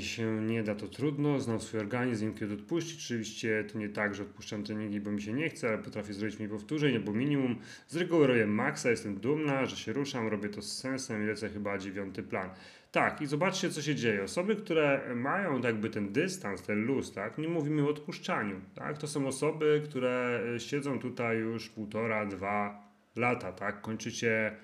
się 0.00 0.40
nie 0.40 0.62
da 0.62 0.74
to 0.74 0.88
trudno, 0.88 1.40
znam 1.40 1.60
swój 1.60 1.80
organizm, 1.80 2.34
kiedy 2.34 2.54
odpuścić, 2.54 3.04
oczywiście 3.04 3.64
to 3.72 3.78
nie 3.78 3.88
tak, 3.88 4.14
że 4.14 4.22
odpuszczam 4.22 4.64
treningi, 4.64 5.00
bo 5.00 5.10
mi 5.10 5.22
się 5.22 5.32
nie 5.32 5.48
chce, 5.48 5.68
ale 5.68 5.78
potrafię 5.78 6.14
zrobić 6.14 6.38
mi 6.38 6.48
powtórzeń 6.48 6.96
albo 6.96 7.12
minimum, 7.12 7.58
z 7.88 7.96
reguły 7.96 8.26
robię 8.26 8.46
maksa, 8.46 8.90
jestem 8.90 9.20
dumna, 9.20 9.66
że 9.66 9.76
się 9.76 9.92
ruszam, 9.92 10.28
robię 10.28 10.48
to 10.48 10.62
z 10.62 10.78
sensem 10.78 11.22
i 11.22 11.26
lecę 11.26 11.48
chyba 11.48 11.78
dziewiąty 11.78 12.22
plan. 12.22 12.50
Tak, 12.92 13.20
i 13.22 13.26
zobaczcie, 13.26 13.70
co 13.70 13.82
się 13.82 13.94
dzieje. 13.94 14.22
Osoby, 14.22 14.56
które 14.56 15.14
mają 15.14 15.60
jakby 15.60 15.90
ten 15.90 16.12
dystans, 16.12 16.62
ten 16.62 16.84
luz, 16.84 17.12
tak, 17.12 17.38
nie 17.38 17.48
mówimy 17.48 17.82
o 17.82 17.88
odpuszczaniu, 17.88 18.60
tak, 18.74 18.98
to 18.98 19.08
są 19.08 19.26
osoby, 19.26 19.82
które 19.84 20.40
siedzą 20.58 20.98
tutaj 20.98 21.38
już 21.38 21.68
półtora, 21.68 22.26
dwa 22.26 22.84
lata, 23.16 23.52
tak, 23.52 23.80
kończycie 23.80 24.56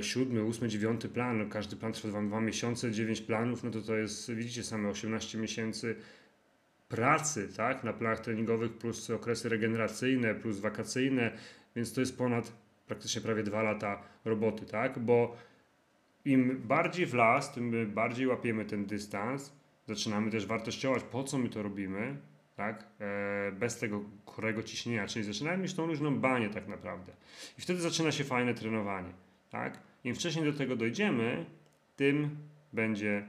siódmy, 0.00 0.42
ósmy, 0.44 0.68
dziewiąty 0.68 1.08
plan, 1.08 1.38
no, 1.38 1.46
każdy 1.46 1.76
plan 1.76 1.92
trwa 1.92 2.08
dwa, 2.08 2.22
dwa 2.22 2.40
miesiące, 2.40 2.92
dziewięć 2.92 3.20
planów, 3.20 3.64
no 3.64 3.70
to 3.70 3.82
to 3.82 3.96
jest, 3.96 4.32
widzicie, 4.32 4.62
same 4.62 4.88
18 4.88 5.38
miesięcy 5.38 5.96
pracy, 6.88 7.48
tak, 7.56 7.84
na 7.84 7.92
planach 7.92 8.20
treningowych, 8.20 8.72
plus 8.72 9.10
okresy 9.10 9.48
regeneracyjne, 9.48 10.34
plus 10.34 10.60
wakacyjne, 10.60 11.30
więc 11.76 11.92
to 11.92 12.00
jest 12.00 12.18
ponad 12.18 12.52
praktycznie 12.86 13.22
prawie 13.22 13.42
dwa 13.42 13.62
lata 13.62 14.02
roboty, 14.24 14.66
tak, 14.66 14.98
bo 14.98 15.36
im 16.24 16.62
bardziej 16.64 17.06
w 17.06 17.14
las, 17.14 17.52
tym 17.52 17.92
bardziej 17.92 18.26
łapiemy 18.26 18.64
ten 18.64 18.86
dystans, 18.86 19.52
zaczynamy 19.86 20.30
też 20.30 20.46
wartościować, 20.46 21.02
po 21.02 21.24
co 21.24 21.38
my 21.38 21.48
to 21.48 21.62
robimy, 21.62 22.16
tak? 22.56 22.84
E, 23.00 23.52
bez 23.52 23.78
tego 23.78 24.00
chorego 24.26 24.62
ciśnienia, 24.62 25.06
czyli 25.06 25.24
zaczynamy 25.24 25.58
mieć 25.58 25.74
tą 25.74 25.86
luźną 25.86 26.20
banię 26.20 26.48
tak 26.48 26.68
naprawdę. 26.68 27.12
I 27.58 27.60
wtedy 27.60 27.80
zaczyna 27.80 28.12
się 28.12 28.24
fajne 28.24 28.54
trenowanie, 28.54 29.12
tak? 29.50 29.78
Im 30.04 30.14
wcześniej 30.14 30.44
do 30.44 30.58
tego 30.58 30.76
dojdziemy, 30.76 31.44
tym 31.96 32.36
będzie 32.72 33.26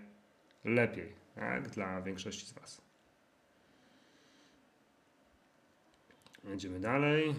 lepiej, 0.66 1.14
tak? 1.36 1.70
Dla 1.70 2.02
większości 2.02 2.46
z 2.46 2.54
Was. 2.54 2.82
Jedziemy 6.44 6.80
dalej. 6.80 7.36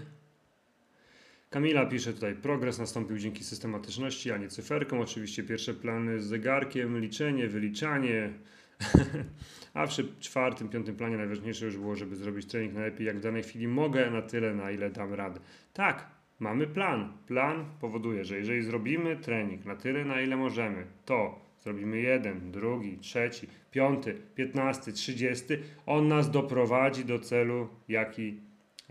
Kamila 1.51 1.87
pisze 1.87 2.13
tutaj, 2.13 2.35
progres 2.35 2.79
nastąpił 2.79 3.19
dzięki 3.19 3.45
systematyczności, 3.45 4.33
a 4.33 4.37
nie 4.37 4.49
cyferkom. 4.49 5.01
Oczywiście 5.01 5.43
pierwsze 5.43 5.75
plany 5.75 6.21
z 6.21 6.25
zegarkiem, 6.25 7.01
liczenie, 7.01 7.49
wyliczanie. 7.49 8.33
a 9.75 9.87
w 9.87 9.91
czwartym, 10.21 10.69
piątym 10.69 10.97
planie 10.97 11.17
najważniejsze 11.17 11.65
już 11.65 11.77
było, 11.77 11.97
żeby 11.97 12.17
zrobić 12.17 12.47
trening 12.47 12.75
najlepiej 12.75 13.07
jak 13.07 13.17
w 13.17 13.21
danej 13.21 13.43
chwili 13.43 13.69
mogę, 13.69 14.11
na 14.11 14.23
tyle, 14.23 14.55
na 14.55 14.71
ile 14.71 14.91
dam 14.91 15.15
radę. 15.15 15.41
Tak, 15.73 16.07
mamy 16.41 16.67
plan. 16.67 17.13
Plan 17.27 17.65
powoduje, 17.81 18.25
że 18.25 18.37
jeżeli 18.37 18.63
zrobimy 18.63 19.17
trening 19.17 19.65
na 19.65 19.77
tyle, 19.77 20.05
na 20.05 20.21
ile 20.21 20.37
możemy, 20.37 20.87
to 21.05 21.41
zrobimy 21.63 22.01
jeden, 22.01 22.51
drugi, 22.51 22.99
trzeci, 22.99 23.47
piąty, 23.71 24.15
piętnasty, 24.35 24.93
trzydziesty, 24.93 25.63
on 25.87 26.09
nas 26.09 26.31
doprowadzi 26.31 27.05
do 27.05 27.19
celu, 27.19 27.69
jaki, 27.89 28.41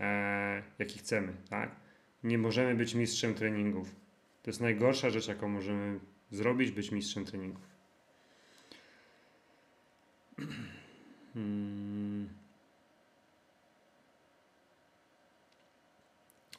e, 0.00 0.62
jaki 0.78 0.98
chcemy, 0.98 1.32
tak? 1.50 1.70
nie 2.24 2.38
możemy 2.38 2.74
być 2.74 2.94
mistrzem 2.94 3.34
treningów. 3.34 3.94
To 4.42 4.50
jest 4.50 4.60
najgorsza 4.60 5.10
rzecz, 5.10 5.28
jaką 5.28 5.48
możemy 5.48 5.98
zrobić, 6.30 6.70
być 6.70 6.92
mistrzem 6.92 7.24
treningów. 7.24 7.62
Hmm. 11.34 11.99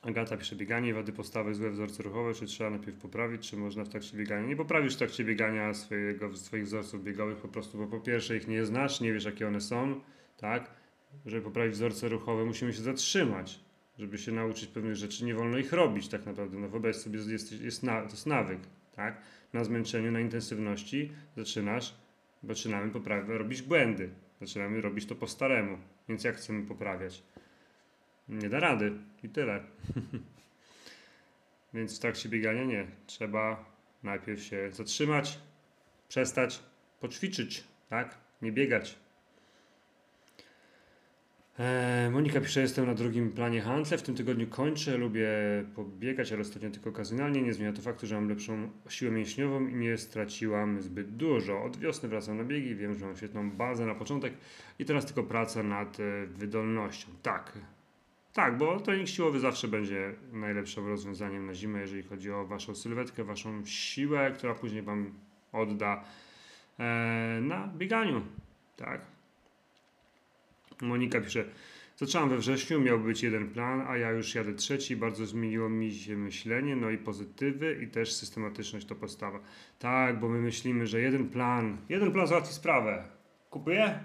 Agata 0.01 0.37
pisze 0.37 0.55
bieganie, 0.55 0.93
wady 0.93 1.11
postawy, 1.11 1.55
złe 1.55 1.69
wzorce 1.69 2.03
ruchowe, 2.03 2.33
czy 2.33 2.45
trzeba 2.45 2.69
najpierw 2.69 2.97
poprawić, 2.97 3.49
czy 3.49 3.57
można 3.57 3.83
w 3.83 3.89
trakcie 3.89 4.17
biegania? 4.17 4.47
Nie 4.47 4.55
poprawisz 4.55 4.95
w 4.95 4.97
trakcie 4.97 5.23
biegania 5.23 5.73
swojego, 5.73 6.37
swoich 6.37 6.65
wzorców 6.65 7.03
biegowych 7.03 7.37
po 7.37 7.47
prostu, 7.47 7.77
bo 7.77 7.87
po 7.87 7.99
pierwsze 7.99 8.37
ich 8.37 8.47
nie 8.47 8.65
znasz, 8.65 9.01
nie 9.01 9.13
wiesz 9.13 9.25
jakie 9.25 9.47
one 9.47 9.61
są, 9.61 10.01
tak? 10.37 10.71
Żeby 11.25 11.41
poprawić 11.41 11.73
wzorce 11.73 12.09
ruchowe 12.09 12.45
musimy 12.45 12.73
się 12.73 12.81
zatrzymać 12.81 13.59
żeby 14.01 14.17
się 14.17 14.31
nauczyć 14.31 14.67
pewnych 14.67 14.95
rzeczy, 14.95 15.25
nie 15.25 15.35
wolno 15.35 15.57
ich 15.57 15.73
robić 15.73 16.07
tak 16.07 16.25
naprawdę. 16.25 16.57
No 16.57 16.69
wyobraź 16.69 16.95
sobie, 16.95 17.19
jest, 17.19 17.61
jest 17.61 17.83
na, 17.83 18.01
to 18.01 18.11
jest 18.11 18.25
nawyk, 18.25 18.59
tak? 18.95 19.21
Na 19.53 19.63
zmęczeniu, 19.63 20.11
na 20.11 20.19
intensywności 20.19 21.11
zaczynasz, 21.37 21.95
zaczynamy 22.43 22.91
poprawiać, 22.91 23.27
robić 23.27 23.61
błędy. 23.61 24.09
Zaczynamy 24.41 24.81
robić 24.81 25.05
to 25.05 25.15
po 25.15 25.27
staremu. 25.27 25.77
Więc 26.09 26.23
jak 26.23 26.35
chcemy 26.35 26.65
poprawiać? 26.65 27.23
Nie 28.31 28.49
da 28.49 28.59
rady 28.59 28.93
i 29.23 29.29
tyle. 29.29 29.63
Więc 31.73 31.97
w 31.97 31.99
trakcie 31.99 32.29
biegania 32.29 32.63
nie. 32.63 32.87
Trzeba 33.07 33.65
najpierw 34.03 34.43
się 34.43 34.71
zatrzymać, 34.71 35.39
przestać, 36.09 36.63
poćwiczyć, 36.99 37.63
tak? 37.89 38.17
Nie 38.41 38.51
biegać, 38.51 38.97
E, 41.59 42.09
Monika 42.11 42.41
pisze, 42.41 42.61
jestem 42.61 42.85
na 42.85 42.93
drugim 42.93 43.31
planie 43.31 43.61
handle, 43.61 43.97
w 43.97 44.01
tym 44.01 44.15
tygodniu 44.15 44.47
kończę, 44.47 44.97
lubię 44.97 45.29
pobiegać, 45.75 46.31
ale 46.31 46.41
ostatnio 46.41 46.69
tylko 46.69 46.89
okazjonalnie. 46.89 47.41
Nie 47.41 47.53
zmienia 47.53 47.73
to 47.73 47.81
faktu, 47.81 48.07
że 48.07 48.15
mam 48.15 48.29
lepszą 48.29 48.69
siłę 48.89 49.11
mięśniową 49.11 49.67
i 49.67 49.75
nie 49.75 49.97
straciłam 49.97 50.81
zbyt 50.81 51.15
dużo. 51.15 51.63
Od 51.63 51.77
wiosny 51.77 52.09
wracam 52.09 52.37
na 52.37 52.43
biegi, 52.43 52.75
wiem, 52.75 52.99
że 52.99 53.05
mam 53.05 53.15
świetną 53.15 53.51
bazę 53.51 53.85
na 53.85 53.95
początek 53.95 54.33
i 54.79 54.85
teraz 54.85 55.05
tylko 55.05 55.23
praca 55.23 55.63
nad 55.63 55.99
e, 55.99 56.25
wydolnością. 56.27 57.07
Tak, 57.21 57.57
tak, 58.33 58.57
bo 58.57 58.79
trening 58.79 59.09
siłowy 59.09 59.39
zawsze 59.39 59.67
będzie 59.67 60.13
najlepszym 60.33 60.87
rozwiązaniem 60.87 61.45
na 61.45 61.53
zimę, 61.53 61.79
jeżeli 61.79 62.03
chodzi 62.03 62.31
o 62.31 62.45
Waszą 62.45 62.75
sylwetkę, 62.75 63.23
Waszą 63.23 63.65
siłę, 63.65 64.31
która 64.37 64.53
później 64.53 64.81
Wam 64.81 65.13
odda 65.51 66.03
e, 66.79 67.39
na 67.41 67.67
bieganiu. 67.67 68.21
Tak, 68.75 69.01
Monika 70.81 71.21
pisze, 71.21 71.45
zaczęłam 71.97 72.29
we 72.29 72.37
wrześniu, 72.37 72.81
miał 72.81 72.99
być 72.99 73.23
jeden 73.23 73.49
plan, 73.49 73.81
a 73.87 73.97
ja 73.97 74.11
już 74.11 74.35
jadę 74.35 74.53
trzeci, 74.53 74.95
bardzo 74.95 75.25
zmieniło 75.25 75.69
mi 75.69 75.93
się 75.93 76.17
myślenie, 76.17 76.75
no 76.75 76.89
i 76.89 76.97
pozytywy 76.97 77.79
i 77.83 77.87
też 77.87 78.13
systematyczność 78.13 78.85
to 78.85 78.95
podstawa. 78.95 79.39
Tak, 79.79 80.19
bo 80.19 80.29
my 80.29 80.41
myślimy, 80.41 80.87
że 80.87 81.01
jeden 81.01 81.29
plan, 81.29 81.77
jeden 81.89 82.11
plan 82.11 82.27
załatwi 82.27 82.53
sprawę. 82.53 83.03
Kupuję, 83.49 83.99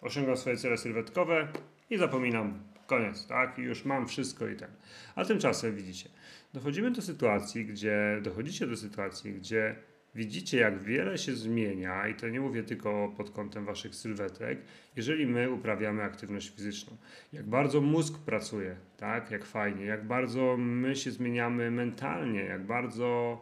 osiągam 0.00 0.36
swoje 0.36 0.56
cele 0.56 0.78
sylwetkowe 0.78 1.48
i 1.90 1.96
zapominam. 1.96 2.71
Koniec, 2.86 3.26
tak? 3.26 3.58
I 3.58 3.62
już 3.62 3.84
mam 3.84 4.08
wszystko 4.08 4.48
i 4.48 4.56
tak. 4.56 4.70
A 5.14 5.24
tymczasem 5.24 5.76
widzicie, 5.76 6.08
dochodzimy 6.54 6.90
do 6.90 7.02
sytuacji, 7.02 7.64
gdzie 7.64 8.20
dochodzicie 8.22 8.66
do 8.66 8.76
sytuacji, 8.76 9.32
gdzie 9.32 9.76
Widzicie, 10.14 10.58
jak 10.58 10.82
wiele 10.82 11.18
się 11.18 11.34
zmienia, 11.34 12.08
i 12.08 12.14
to 12.14 12.28
nie 12.28 12.40
mówię 12.40 12.62
tylko 12.62 13.12
pod 13.16 13.30
kątem 13.30 13.64
waszych 13.64 13.94
sylwetek, 13.94 14.58
jeżeli 14.96 15.26
my 15.26 15.50
uprawiamy 15.50 16.02
aktywność 16.02 16.50
fizyczną. 16.56 16.96
Jak 17.32 17.46
bardzo 17.46 17.80
mózg 17.80 18.18
pracuje, 18.18 18.76
tak? 18.96 19.30
Jak 19.30 19.44
fajnie, 19.44 19.84
jak 19.84 20.06
bardzo 20.06 20.56
my 20.56 20.96
się 20.96 21.10
zmieniamy 21.10 21.70
mentalnie, 21.70 22.40
jak 22.40 22.66
bardzo 22.66 23.40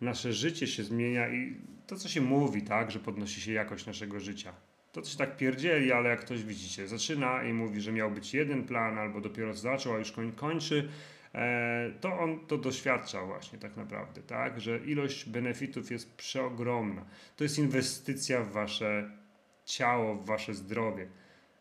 nasze 0.00 0.32
życie 0.32 0.66
się 0.66 0.84
zmienia 0.84 1.28
i 1.28 1.56
to, 1.86 1.96
co 1.96 2.08
się 2.08 2.20
mówi, 2.20 2.62
tak, 2.62 2.90
że 2.90 2.98
podnosi 2.98 3.40
się 3.40 3.52
jakość 3.52 3.86
naszego 3.86 4.20
życia. 4.20 4.52
To 4.92 5.02
coś 5.02 5.16
tak 5.16 5.36
pierdzieli, 5.36 5.92
ale 5.92 6.08
jak 6.08 6.20
ktoś 6.20 6.44
widzicie, 6.44 6.88
zaczyna 6.88 7.44
i 7.44 7.52
mówi, 7.52 7.80
że 7.80 7.92
miał 7.92 8.10
być 8.10 8.34
jeden 8.34 8.64
plan, 8.64 8.98
albo 8.98 9.20
dopiero 9.20 9.54
zaczął, 9.54 9.94
a 9.94 9.98
już 9.98 10.12
koń, 10.12 10.32
kończy, 10.32 10.88
E, 11.34 11.90
to 12.00 12.18
on 12.18 12.46
to 12.46 12.58
doświadcza 12.58 13.24
właśnie 13.26 13.58
tak 13.58 13.76
naprawdę, 13.76 14.22
tak, 14.22 14.60
że 14.60 14.78
ilość 14.78 15.28
benefitów 15.28 15.90
jest 15.90 16.16
przeogromna. 16.16 17.04
To 17.36 17.44
jest 17.44 17.58
inwestycja 17.58 18.42
w 18.42 18.52
wasze 18.52 19.10
ciało, 19.64 20.14
w 20.14 20.26
wasze 20.26 20.54
zdrowie. 20.54 21.08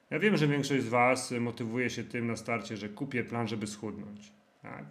Ja 0.09 0.19
wiem, 0.19 0.37
że 0.37 0.47
większość 0.47 0.83
z 0.83 0.87
Was 0.87 1.31
motywuje 1.31 1.89
się 1.89 2.03
tym 2.03 2.27
na 2.27 2.35
starcie, 2.35 2.77
że 2.77 2.89
kupię 2.89 3.23
plan, 3.23 3.47
żeby 3.47 3.67
schudnąć. 3.67 4.31
Tak? 4.61 4.85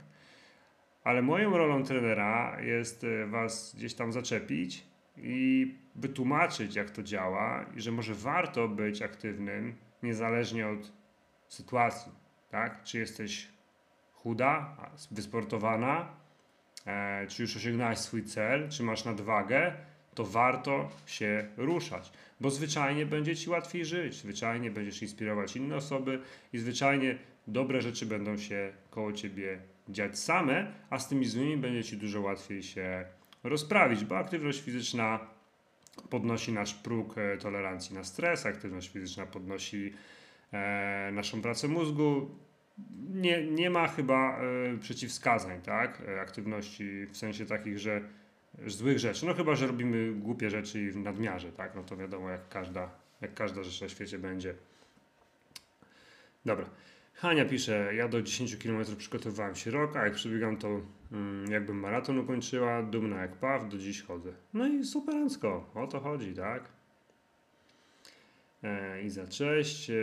Ale 1.05 1.23
moją 1.23 1.57
rolą 1.57 1.85
trenera 1.85 2.61
jest 2.61 3.07
Was 3.27 3.75
gdzieś 3.77 3.95
tam 3.95 4.13
zaczepić 4.13 4.85
i 5.17 5.75
wytłumaczyć, 5.95 6.75
jak 6.75 6.91
to 6.91 7.03
działa 7.03 7.67
i 7.77 7.81
że 7.81 7.93
może 7.93 8.15
warto 8.15 8.69
być 8.69 9.03
aktywnym 9.03 9.75
niezależnie 10.03 10.69
od 10.69 10.93
sytuacji. 11.49 12.13
Tak? 12.51 12.83
Czy 12.83 12.99
jesteś 12.99 13.49
chuda, 14.13 14.77
wysportowana, 15.11 16.09
e, 16.87 17.27
czy 17.27 17.43
już 17.43 17.57
osiągnąłeś 17.57 17.99
swój 17.99 18.25
cel, 18.25 18.69
czy 18.69 18.83
masz 18.83 19.05
nadwagę, 19.05 19.73
to 20.15 20.25
warto 20.25 20.89
się 21.07 21.49
ruszać, 21.57 22.13
bo 22.41 22.51
zwyczajnie 22.51 23.07
będzie 23.07 23.37
ci 23.37 23.51
łatwiej 23.51 23.85
żyć, 23.85 24.15
zwyczajnie 24.15 24.71
będziesz 24.71 25.03
inspirować 25.03 25.57
inne 25.57 25.77
osoby 25.77 26.21
i 26.53 26.59
zwyczajnie 26.59 27.19
dobre 27.47 27.83
rzeczy 27.83 28.07
będą 28.07 28.37
się 28.37 28.73
koło 28.91 29.13
ciebie 29.13 29.59
dziać 29.89 30.19
same, 30.19 30.73
a 30.91 30.99
z 30.99 31.09
tymi 31.09 31.27
złymi 31.27 31.57
będzie 31.57 31.85
ci 31.85 31.97
dużo 31.97 32.21
łatwiej 32.21 32.63
się 32.63 33.05
rozprawić, 33.45 34.05
bo 34.05 34.19
aktywność 34.19 34.61
fizyczna 34.61 35.21
podnosi 36.09 36.53
nasz 36.53 36.75
próg 36.75 37.19
e, 37.19 37.37
tolerancji 37.37 37.95
na 37.95 38.05
stres, 38.05 38.47
aktywność 38.47 38.89
fizyczna 38.89 39.27
podnosi 39.27 39.93
e, 40.53 41.11
naszą 41.13 41.43
pracę 41.43 41.69
mózgu. 41.69 42.31
Nie, 43.11 43.47
nie 43.47 43.71
ma 43.71 43.89
chyba 43.89 44.39
e, 44.39 44.79
przeciwwskazań, 44.79 45.61
tak? 45.61 46.03
E, 46.09 46.21
aktywności 46.21 47.07
w 47.07 47.17
sensie 47.17 47.47
takich, 47.47 47.79
że 47.79 48.01
złych 48.67 48.99
rzeczy. 48.99 49.27
No 49.27 49.35
chyba, 49.35 49.55
że 49.55 49.67
robimy 49.67 50.13
głupie 50.13 50.51
rzeczy 50.51 50.81
i 50.83 50.91
w 50.91 50.97
nadmiarze, 50.97 51.53
tak? 51.53 51.75
No 51.75 51.83
to 51.83 51.97
wiadomo, 51.97 52.31
jak 52.31 52.49
każda, 52.49 52.91
jak 53.21 53.35
każda 53.35 53.63
rzecz 53.63 53.81
na 53.81 53.89
świecie 53.89 54.19
będzie. 54.19 54.55
Dobra. 56.45 56.67
Hania 57.21 57.45
pisze, 57.45 57.95
ja 57.95 58.09
do 58.09 58.23
10 58.23 58.57
km 58.57 58.97
przygotowywałem 58.97 59.55
się 59.55 59.71
rok, 59.71 59.97
a 59.97 60.05
jak 60.05 60.15
przebiegam 60.15 60.57
to 60.57 60.81
mm, 61.13 61.51
jakbym 61.51 61.77
maraton 61.77 62.19
ukończyła, 62.19 62.83
dumna 62.83 63.23
jak 63.23 63.37
paw, 63.37 63.69
do 63.69 63.79
dziś 63.79 64.03
chodzę. 64.03 64.33
No 64.55 64.69
i 64.69 64.85
superancko, 64.85 65.71
o 65.75 65.87
to 65.87 66.01
chodzi, 66.01 66.35
tak? 66.35 66.69
E, 68.63 69.03
I 69.03 69.11
za 69.11 69.27
cześć. 69.27 69.91
E, 69.91 69.95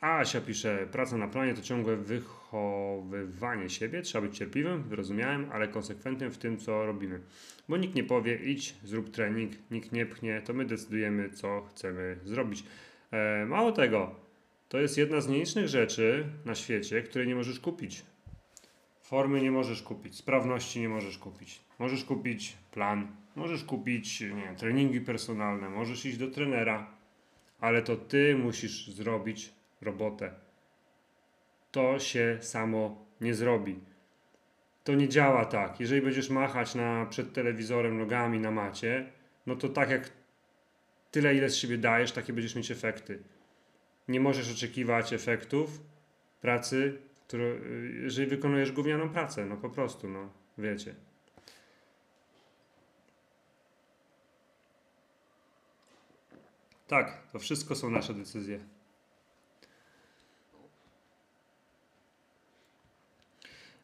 Asia 0.00 0.40
pisze, 0.40 0.86
praca 0.92 1.16
na 1.16 1.28
planie 1.28 1.54
to 1.54 1.62
ciągłe 1.62 1.96
wychowywanie 1.96 3.70
siebie, 3.70 4.02
trzeba 4.02 4.26
być 4.26 4.38
cierpliwym, 4.38 4.82
wyrozumiałym, 4.82 5.48
ale 5.52 5.68
konsekwentnym 5.68 6.30
w 6.30 6.38
tym, 6.38 6.58
co 6.58 6.86
robimy. 6.86 7.20
Bo 7.68 7.76
nikt 7.76 7.94
nie 7.94 8.04
powie, 8.04 8.36
idź, 8.36 8.74
zrób 8.84 9.10
trening, 9.10 9.52
nikt 9.70 9.92
nie 9.92 10.06
pchnie, 10.06 10.42
to 10.44 10.52
my 10.52 10.64
decydujemy, 10.64 11.30
co 11.30 11.62
chcemy 11.62 12.18
zrobić. 12.24 12.64
E, 13.10 13.46
mało 13.46 13.72
tego, 13.72 14.25
to 14.68 14.78
jest 14.78 14.98
jedna 14.98 15.20
z 15.20 15.28
nielicznych 15.28 15.68
rzeczy 15.68 16.24
na 16.44 16.54
świecie, 16.54 17.02
której 17.02 17.28
nie 17.28 17.34
możesz 17.34 17.60
kupić. 17.60 18.02
Formy 19.00 19.40
nie 19.40 19.50
możesz 19.50 19.82
kupić, 19.82 20.16
sprawności 20.16 20.80
nie 20.80 20.88
możesz 20.88 21.18
kupić. 21.18 21.60
Możesz 21.78 22.04
kupić 22.04 22.56
plan, 22.72 23.16
możesz 23.36 23.64
kupić 23.64 24.20
nie 24.20 24.54
treningi 24.56 25.00
personalne, 25.00 25.68
możesz 25.68 26.06
iść 26.06 26.18
do 26.18 26.30
trenera, 26.30 26.90
ale 27.60 27.82
to 27.82 27.96
ty 27.96 28.36
musisz 28.36 28.88
zrobić 28.88 29.52
robotę. 29.80 30.34
To 31.72 31.98
się 31.98 32.38
samo 32.40 33.06
nie 33.20 33.34
zrobi. 33.34 33.80
To 34.84 34.94
nie 34.94 35.08
działa 35.08 35.44
tak. 35.44 35.80
Jeżeli 35.80 36.02
będziesz 36.02 36.30
machać 36.30 36.74
na, 36.74 37.06
przed 37.06 37.32
telewizorem 37.32 37.98
nogami 37.98 38.40
na 38.40 38.50
macie, 38.50 39.12
no 39.46 39.56
to 39.56 39.68
tak 39.68 39.90
jak 39.90 40.10
tyle, 41.10 41.34
ile 41.34 41.50
z 41.50 41.56
siebie 41.56 41.78
dajesz, 41.78 42.12
takie 42.12 42.32
będziesz 42.32 42.56
mieć 42.56 42.70
efekty. 42.70 43.18
Nie 44.08 44.20
możesz 44.20 44.52
oczekiwać 44.52 45.12
efektów 45.12 45.80
pracy, 46.40 46.98
jeżeli 48.02 48.28
wykonujesz 48.30 48.72
gównianą 48.72 49.08
pracę, 49.08 49.46
no 49.46 49.56
po 49.56 49.70
prostu, 49.70 50.08
no 50.08 50.32
wiecie. 50.58 50.94
Tak, 56.86 57.22
to 57.32 57.38
wszystko 57.38 57.74
są 57.74 57.90
nasze 57.90 58.14
decyzje. 58.14 58.60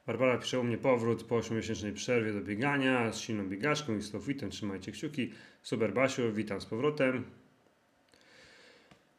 Barbara 0.07 0.39
pisze 0.39 0.61
u 0.61 0.65
mnie 0.65 0.79
powrót 0.79 1.25
po 1.25 1.39
8-miesięcznej 1.39 1.93
przerwie 1.93 2.33
do 2.33 2.41
biegania 2.41 3.13
z 3.13 3.21
silną 3.21 3.49
biegaczką 3.49 3.97
i 3.97 4.03
slofitem. 4.03 4.51
Trzymajcie 4.51 4.93
kciuki. 4.93 5.33
Super 5.63 5.93
Basiu, 5.93 6.33
witam 6.33 6.61
z 6.61 6.67
powrotem. 6.67 7.42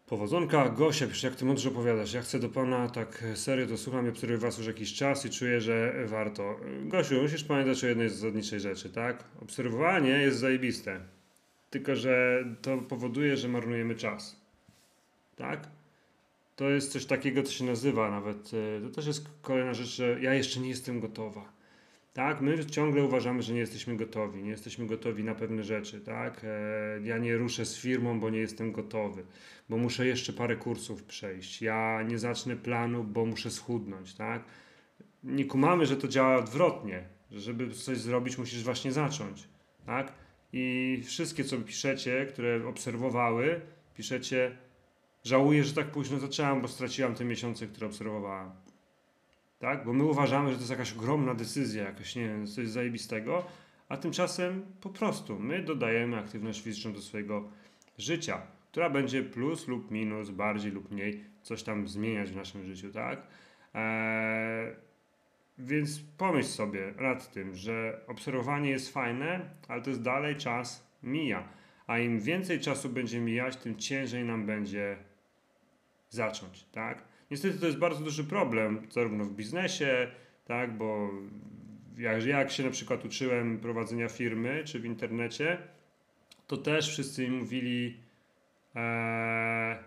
Powodzonka. 0.08 0.70
Gosia 0.70 1.08
pisze, 1.08 1.28
jak 1.28 1.36
ty 1.36 1.46
mądrze 1.46 1.70
opowiadasz. 1.70 2.14
Ja 2.14 2.22
chcę 2.22 2.40
do 2.40 2.50
pana 2.50 2.90
tak 2.90 3.24
serio, 3.36 3.68
to 3.68 3.78
słucham 3.78 4.06
i 4.06 4.10
obserwuję 4.10 4.38
was 4.38 4.58
już 4.58 4.68
jakiś 4.68 4.94
czas 4.94 5.26
i 5.26 5.30
czuję, 5.30 5.62
że 5.62 6.06
warto. 6.08 6.60
Gosiu, 6.86 7.22
musisz 7.22 7.44
pamiętać 7.44 7.84
o 7.84 7.88
jednej 7.88 8.10
zasadniczej 8.10 8.60
rzeczy, 8.60 8.90
tak? 8.90 9.24
Obserwowanie 9.42 10.10
jest 10.10 10.40
zajebiste. 10.40 11.00
Tylko, 11.70 11.96
że 11.96 12.46
to 12.62 12.78
powoduje, 12.78 13.38
że 13.38 13.48
marnujemy 13.48 13.96
czas. 13.96 14.42
Tak? 15.36 15.68
to 16.56 16.70
jest 16.70 16.92
coś 16.92 17.06
takiego, 17.06 17.44
co 17.44 17.52
się 17.52 17.66
nazywa 17.66 18.10
nawet, 18.10 18.52
e, 18.54 18.82
to 18.82 18.90
też 18.90 19.08
jest 19.08 19.30
kolejna 19.42 19.74
rzecz, 19.74 19.88
że 19.88 20.22
ja 20.22 20.34
jeszcze 20.34 20.60
nie 20.60 20.70
jestem 20.70 21.00
gotowa. 21.00 21.53
Tak, 22.14 22.42
my 22.42 22.66
ciągle 22.66 23.04
uważamy, 23.04 23.42
że 23.42 23.54
nie 23.54 23.60
jesteśmy 23.60 23.98
gotowi, 23.98 24.44
nie 24.44 24.50
jesteśmy 24.50 24.88
gotowi 24.88 25.24
na 25.24 25.36
pewne 25.36 25.64
rzeczy, 25.64 26.02
tak? 26.02 26.42
E, 26.44 27.00
ja 27.04 27.18
nie 27.18 27.38
ruszę 27.38 27.66
z 27.66 27.78
firmą, 27.78 28.20
bo 28.20 28.30
nie 28.30 28.40
jestem 28.40 28.72
gotowy, 28.72 29.26
bo 29.70 29.78
muszę 29.78 30.08
jeszcze 30.08 30.34
parę 30.34 30.56
kursów 30.56 31.04
przejść. 31.04 31.62
Ja 31.62 32.04
nie 32.08 32.20
zacznę 32.20 32.56
planu, 32.56 33.04
bo 33.04 33.26
muszę 33.26 33.52
schudnąć, 33.52 34.14
tak? 34.14 34.44
Nie 35.24 35.46
kumamy, 35.46 35.86
że 35.86 35.98
to 35.98 36.08
działa 36.08 36.38
odwrotnie, 36.38 37.04
że 37.32 37.40
żeby 37.40 37.72
coś 37.72 37.98
zrobić, 37.98 38.38
musisz 38.38 38.64
właśnie 38.64 38.92
zacząć, 38.92 39.48
tak? 39.86 40.14
I 40.54 41.02
wszystkie, 41.06 41.44
co 41.44 41.58
piszecie, 41.58 42.26
które 42.26 42.68
obserwowały, 42.68 43.62
piszecie, 43.96 44.58
Żałuję, 45.24 45.64
że 45.64 45.74
tak 45.74 45.92
późno 45.92 46.20
zaczęłam, 46.20 46.62
bo 46.62 46.68
straciłam 46.68 47.16
te 47.16 47.26
miesiące, 47.26 47.68
które 47.68 47.88
obserwowałam. 47.88 48.52
Tak? 49.64 49.86
Bo 49.86 49.94
my 49.94 50.04
uważamy, 50.04 50.50
że 50.50 50.56
to 50.56 50.62
jest 50.62 50.72
jakaś 50.72 50.94
ogromna 50.94 51.34
decyzja, 51.34 51.84
jakaś, 51.84 52.16
nie 52.16 52.28
wiem, 52.28 52.48
coś 52.48 52.70
zajebistego, 52.70 53.44
a 53.90 53.98
tymczasem 53.98 54.66
po 54.82 54.90
prostu 54.90 55.40
my 55.40 55.64
dodajemy 55.64 56.18
aktywność 56.18 56.62
fizyczną 56.62 56.94
do 56.94 57.02
swojego 57.02 57.50
życia, 57.98 58.42
która 58.72 58.90
będzie 58.90 59.24
plus 59.24 59.68
lub 59.68 59.92
minus, 59.92 60.30
bardziej 60.30 60.72
lub 60.72 60.92
mniej, 60.92 61.24
coś 61.42 61.64
tam 61.64 61.88
zmieniać 61.88 62.32
w 62.32 62.36
naszym 62.36 62.64
życiu, 62.64 62.92
tak? 62.92 63.28
Eee, 63.74 64.76
więc 65.58 66.00
pomyśl 66.18 66.50
sobie 66.50 66.94
nad 67.00 67.32
tym, 67.32 67.56
że 67.56 68.02
obserwowanie 68.08 68.70
jest 68.70 68.94
fajne, 68.94 69.50
ale 69.68 69.82
to 69.82 69.90
jest 69.90 70.02
dalej 70.02 70.36
czas 70.36 70.88
mija. 71.04 71.48
A 71.88 72.00
im 72.00 72.20
więcej 72.20 72.60
czasu 72.60 72.90
będzie 72.90 73.20
mijać, 73.20 73.56
tym 73.56 73.76
ciężej 73.76 74.24
nam 74.24 74.46
będzie 74.46 74.98
zacząć, 76.10 76.66
tak? 76.72 77.13
Niestety 77.34 77.60
to 77.60 77.66
jest 77.66 77.78
bardzo 77.78 78.04
duży 78.04 78.24
problem, 78.24 78.88
zarówno 78.90 79.26
w 79.26 79.32
biznesie, 79.32 80.08
tak, 80.46 80.78
bo 80.78 81.10
jak, 81.98 82.26
jak 82.26 82.52
się 82.52 82.64
na 82.64 82.70
przykład 82.70 83.06
uczyłem 83.06 83.60
prowadzenia 83.60 84.10
firmy, 84.10 84.64
czy 84.66 84.80
w 84.80 84.86
internecie, 84.86 85.58
to 86.48 86.58
też 86.58 86.90
wszyscy 86.90 87.30
mi 87.30 87.38
mówili, 87.38 87.98
ee, 88.76 89.78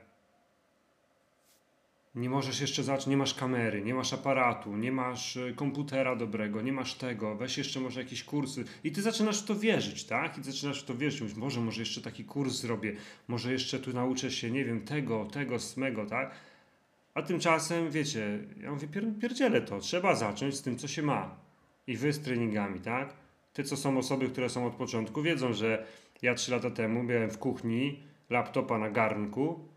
nie 2.15 2.31
możesz 2.31 2.61
jeszcze 2.61 2.83
zacząć, 2.83 3.07
nie 3.07 3.17
masz 3.17 3.35
kamery, 3.35 3.83
nie 3.83 3.95
masz 3.95 4.13
aparatu, 4.13 4.77
nie 4.77 4.93
masz 4.93 5.37
e, 5.37 5.53
komputera 5.53 6.17
dobrego, 6.17 6.63
nie 6.63 6.73
masz 6.73 6.95
tego, 6.95 7.37
weź 7.37 7.59
jeszcze 7.59 7.81
może 7.81 8.01
jakieś 8.01 8.25
kursy. 8.25 8.65
I 8.85 8.93
ty 8.93 9.03
zaczynasz 9.03 9.43
w 9.43 9.47
to 9.47 9.55
wierzyć, 9.55 10.05
tak? 10.05 10.39
I 10.39 10.43
zaczynasz 10.43 10.83
w 10.83 10.85
to 10.85 10.95
wierzyć, 10.95 11.21
mówisz, 11.21 11.37
może, 11.37 11.61
może 11.61 11.83
jeszcze 11.83 12.01
taki 12.01 12.25
kurs 12.25 12.55
zrobię, 12.55 12.97
może 13.29 13.53
jeszcze 13.53 13.79
tu 13.79 13.93
nauczę 13.93 14.31
się, 14.31 14.51
nie 14.51 14.65
wiem, 14.65 14.81
tego, 14.81 15.25
tego, 15.25 15.59
smego, 15.59 16.07
tak? 16.07 16.35
A 17.17 17.23
tymczasem, 17.23 17.91
wiecie, 17.91 18.39
ja 18.61 18.71
mówię, 18.71 18.89
pier 18.89 19.05
pierdzielę 19.21 19.61
to, 19.61 19.79
trzeba 19.79 20.15
zacząć 20.15 20.55
z 20.55 20.63
tym, 20.63 20.77
co 20.79 20.89
się 20.89 21.03
ma. 21.03 21.37
I 21.87 21.97
wy 21.97 22.13
z 22.13 22.21
treningami, 22.21 22.81
tak? 22.81 23.15
Te, 23.53 23.65
co 23.65 23.77
są 23.77 23.99
osoby, 23.99 24.29
które 24.29 24.49
są 24.49 24.67
od 24.67 24.75
początku, 24.75 25.23
wiedzą, 25.23 25.53
że 25.53 25.87
ja 26.23 26.35
trzy 26.35 26.51
lata 26.53 26.71
temu 26.71 27.05
byłem 27.05 27.31
w 27.31 27.39
kuchni, 27.39 28.03
laptopa 28.31 28.79
na 28.79 28.91
garnku, 28.91 29.69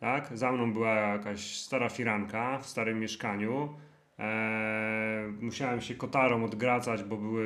tak? 0.00 0.30
Za 0.34 0.52
mną 0.52 0.72
była 0.72 0.94
jakaś 0.94 1.56
stara 1.56 1.88
firanka 1.88 2.58
w 2.58 2.66
starym 2.66 3.00
mieszkaniu. 3.00 3.74
Eee, 4.18 5.32
musiałem 5.40 5.80
się 5.80 5.94
kotarą 5.94 6.44
odgracać, 6.44 7.02
bo 7.02 7.16
były 7.16 7.44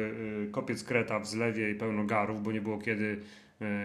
y, 0.48 0.50
kopiec 0.52 0.84
kreta 0.84 1.18
w 1.18 1.26
zlewie 1.26 1.70
i 1.70 1.74
pełno 1.74 2.04
garów, 2.04 2.42
bo 2.42 2.52
nie 2.52 2.60
było 2.60 2.78
kiedy, 2.78 3.20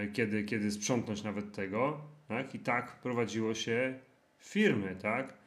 y, 0.05 0.11
kiedy, 0.13 0.43
kiedy 0.43 0.71
sprzątnąć 0.71 1.23
nawet 1.23 1.55
tego. 1.55 2.01
Tak? 2.27 2.55
I 2.55 2.59
tak 2.59 2.95
prowadziło 2.95 3.53
się 3.53 3.99
firmy, 4.39 4.95
tak? 5.01 5.40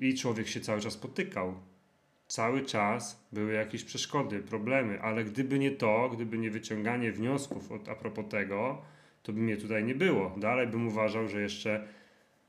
I 0.00 0.14
człowiek 0.14 0.48
się 0.48 0.60
cały 0.60 0.80
czas 0.80 0.96
potykał. 0.96 1.54
Cały 2.28 2.64
czas 2.64 3.26
były 3.32 3.52
jakieś 3.52 3.84
przeszkody, 3.84 4.40
problemy, 4.40 5.00
ale 5.00 5.24
gdyby 5.24 5.58
nie 5.58 5.70
to, 5.70 6.10
gdyby 6.14 6.38
nie 6.38 6.50
wyciąganie 6.50 7.12
wniosków 7.12 7.72
od, 7.72 7.88
a 7.88 7.94
propos 7.94 8.24
tego, 8.30 8.82
to 9.22 9.32
by 9.32 9.40
mnie 9.40 9.56
tutaj 9.56 9.84
nie 9.84 9.94
było. 9.94 10.34
Dalej 10.36 10.66
bym 10.66 10.88
uważał, 10.88 11.28
że 11.28 11.40
jeszcze, 11.40 11.88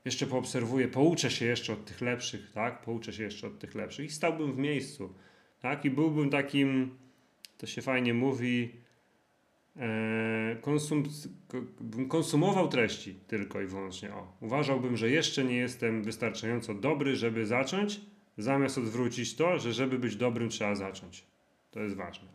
jeszcze 0.04 0.26
poobserwuję, 0.26 0.88
pouczę 0.88 1.30
się 1.30 1.44
jeszcze 1.44 1.72
od 1.72 1.84
tych 1.84 2.00
lepszych, 2.00 2.50
tak? 2.52 2.82
Pouczę 2.82 3.12
się 3.12 3.22
jeszcze 3.22 3.46
od 3.46 3.58
tych 3.58 3.74
lepszych 3.74 4.06
i 4.06 4.10
stałbym 4.10 4.52
w 4.52 4.58
miejscu, 4.58 5.14
tak? 5.60 5.84
I 5.84 5.90
byłbym 5.90 6.30
takim, 6.30 6.98
to 7.58 7.66
się 7.66 7.82
fajnie 7.82 8.14
mówi, 8.14 8.72
konsum, 10.60 11.02
bym 11.80 12.08
konsumował 12.08 12.68
treści 12.68 13.14
tylko 13.26 13.60
i 13.60 13.66
wyłącznie. 13.66 14.14
O, 14.14 14.32
uważałbym, 14.40 14.96
że 14.96 15.10
jeszcze 15.10 15.44
nie 15.44 15.56
jestem 15.56 16.02
wystarczająco 16.02 16.74
dobry, 16.74 17.16
żeby 17.16 17.46
zacząć, 17.46 18.00
zamiast 18.38 18.78
odwrócić 18.78 19.36
to, 19.36 19.58
że 19.58 19.72
żeby 19.72 19.98
być 19.98 20.16
dobrym 20.16 20.48
trzeba 20.48 20.74
zacząć. 20.74 21.24
To 21.70 21.80
jest 21.80 21.96
ważne. 21.96 22.28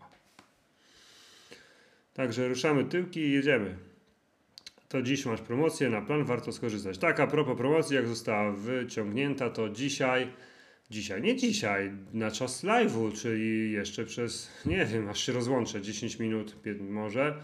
Także 2.14 2.48
ruszamy 2.48 2.86
tyłki 2.86 3.20
i 3.20 3.32
jedziemy. 3.32 3.78
To 4.90 5.02
dziś 5.02 5.26
masz 5.26 5.42
promocję 5.42 5.90
na 5.90 6.02
plan, 6.02 6.24
warto 6.24 6.52
skorzystać. 6.52 6.98
Tak, 6.98 7.20
a 7.20 7.28
propos 7.28 7.58
promocji, 7.58 7.96
jak 7.96 8.08
została 8.08 8.52
wyciągnięta, 8.52 9.50
to 9.50 9.70
dzisiaj, 9.70 10.28
dzisiaj, 10.94 11.22
nie 11.22 11.36
dzisiaj, 11.36 11.92
na 12.14 12.32
czas 12.32 12.64
live'u, 12.64 13.14
czyli 13.14 13.72
jeszcze 13.72 14.06
przez, 14.06 14.52
nie 14.66 14.86
wiem, 14.86 15.10
aż 15.10 15.26
się 15.26 15.32
rozłączę, 15.32 15.82
10 15.82 16.20
minut 16.20 16.56
może, 16.90 17.36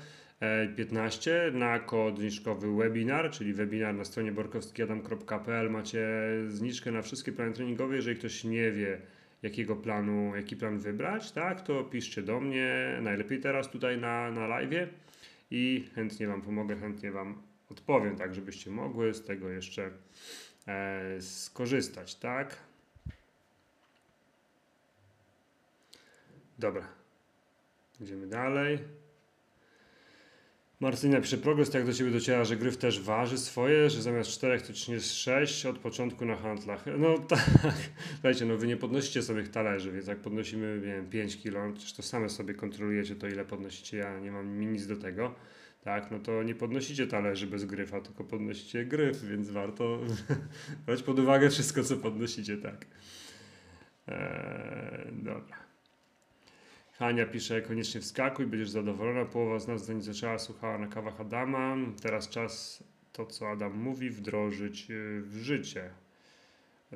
15 0.76 1.48
e, 1.48 1.52
na 1.52 1.80
kod 1.80 2.20
zniżkowy 2.20 2.76
webinar, 2.76 3.32
czyli 3.32 3.54
webinar 3.54 3.96
na 3.96 4.06
stronie 4.06 4.32
borkowskiadam.pl 4.32 5.70
macie 5.70 6.08
zniżkę 6.48 6.92
na 6.92 7.02
wszystkie 7.02 7.32
plany 7.32 7.54
treningowe, 7.54 7.96
jeżeli 7.96 8.20
ktoś 8.20 8.44
nie 8.44 8.72
wie, 8.72 9.02
jakiego 9.42 9.76
planu, 9.76 10.36
jaki 10.36 10.56
plan 10.56 10.80
wybrać, 10.80 11.32
tak, 11.32 11.62
to 11.62 11.84
piszcie 11.84 12.22
do 12.22 12.40
mnie, 12.40 13.00
najlepiej 13.02 13.40
teraz 13.40 13.70
tutaj 13.70 13.98
na, 13.98 14.32
na 14.32 14.48
live 14.48 14.90
i 15.52 15.90
chętnie 15.96 16.28
Wam 16.28 16.42
pomogę, 16.42 16.76
chętnie 16.76 17.12
Wam 17.12 17.42
odpowiem, 17.72 18.16
tak 18.16 18.36
żebyście 18.36 18.72
mogły 18.72 19.14
z 19.14 19.26
tego 19.26 19.50
jeszcze 19.50 19.92
e, 20.68 21.22
skorzystać, 21.22 22.16
tak? 22.16 22.69
Dobra. 26.60 26.88
Idziemy 28.02 28.28
dalej. 28.28 28.80
Martyna 30.80 31.22
pisze 31.22 31.38
progres, 31.38 31.70
tak 31.70 31.86
do 31.86 31.94
Ciebie 31.94 32.12
dociera, 32.12 32.44
że 32.44 32.58
gryf 32.58 32.78
też 32.78 33.02
waży 33.02 33.38
swoje, 33.38 33.90
że 33.90 34.02
zamiast 34.02 34.30
4 34.30 34.62
to 34.62 34.74
czy 34.74 34.92
jest 34.92 35.14
6 35.14 35.66
od 35.66 35.80
początku 35.80 36.26
na 36.26 36.36
handlach. 36.36 36.86
No 36.98 37.18
tak, 37.18 37.50
słuchajcie, 38.14 38.46
no 38.46 38.58
Wy 38.58 38.68
nie 38.68 38.78
podnosicie 38.78 39.22
sobie 39.22 39.44
talerzy, 39.44 39.92
więc 39.92 40.08
jak 40.08 40.18
podnosimy, 40.18 40.76
nie 40.76 40.94
wiem, 40.94 41.10
5 41.10 41.44
kg, 41.44 41.74
przecież 41.74 41.94
to 41.94 42.04
same 42.04 42.30
sobie 42.30 42.54
kontrolujecie 42.54 43.16
to 43.16 43.28
ile 43.28 43.46
podnosicie, 43.46 43.98
ja 43.98 44.20
nie 44.20 44.32
mam 44.32 44.60
nic 44.60 44.88
do 44.88 44.98
tego, 44.98 45.36
tak, 45.82 46.12
no 46.12 46.20
to 46.20 46.44
nie 46.44 46.56
podnosicie 46.56 47.08
talerzy 47.08 47.48
bez 47.48 47.66
gryfa, 47.66 48.02
tylko 48.02 48.24
podnosicie 48.24 48.86
gryf, 48.86 49.24
więc 49.24 49.50
warto 49.50 50.00
brać 50.86 51.04
pod 51.04 51.20
uwagę 51.20 51.50
wszystko, 51.50 51.84
co 51.84 51.98
podnosicie, 51.98 52.58
tak. 52.58 52.86
Eee, 54.08 55.12
dobra. 55.12 55.69
Hania 57.00 57.26
pisze, 57.26 57.62
koniecznie 57.62 58.02
wskakuj, 58.02 58.46
będziesz 58.46 58.70
zadowolona. 58.70 59.26
Połowa 59.26 59.60
z 59.60 59.68
nas 59.68 59.86
zanim 59.86 60.02
zaczęła, 60.02 60.40
słuchała 60.40 60.78
na 60.78 60.88
kawach 60.88 61.22
Adama. 61.22 61.76
Teraz 62.02 62.30
czas 62.30 62.84
to, 63.14 63.26
co 63.26 63.50
Adam 63.50 63.78
mówi, 63.78 64.10
wdrożyć 64.10 64.92
y, 64.92 65.22
w 65.22 65.38
życie. 65.38 65.90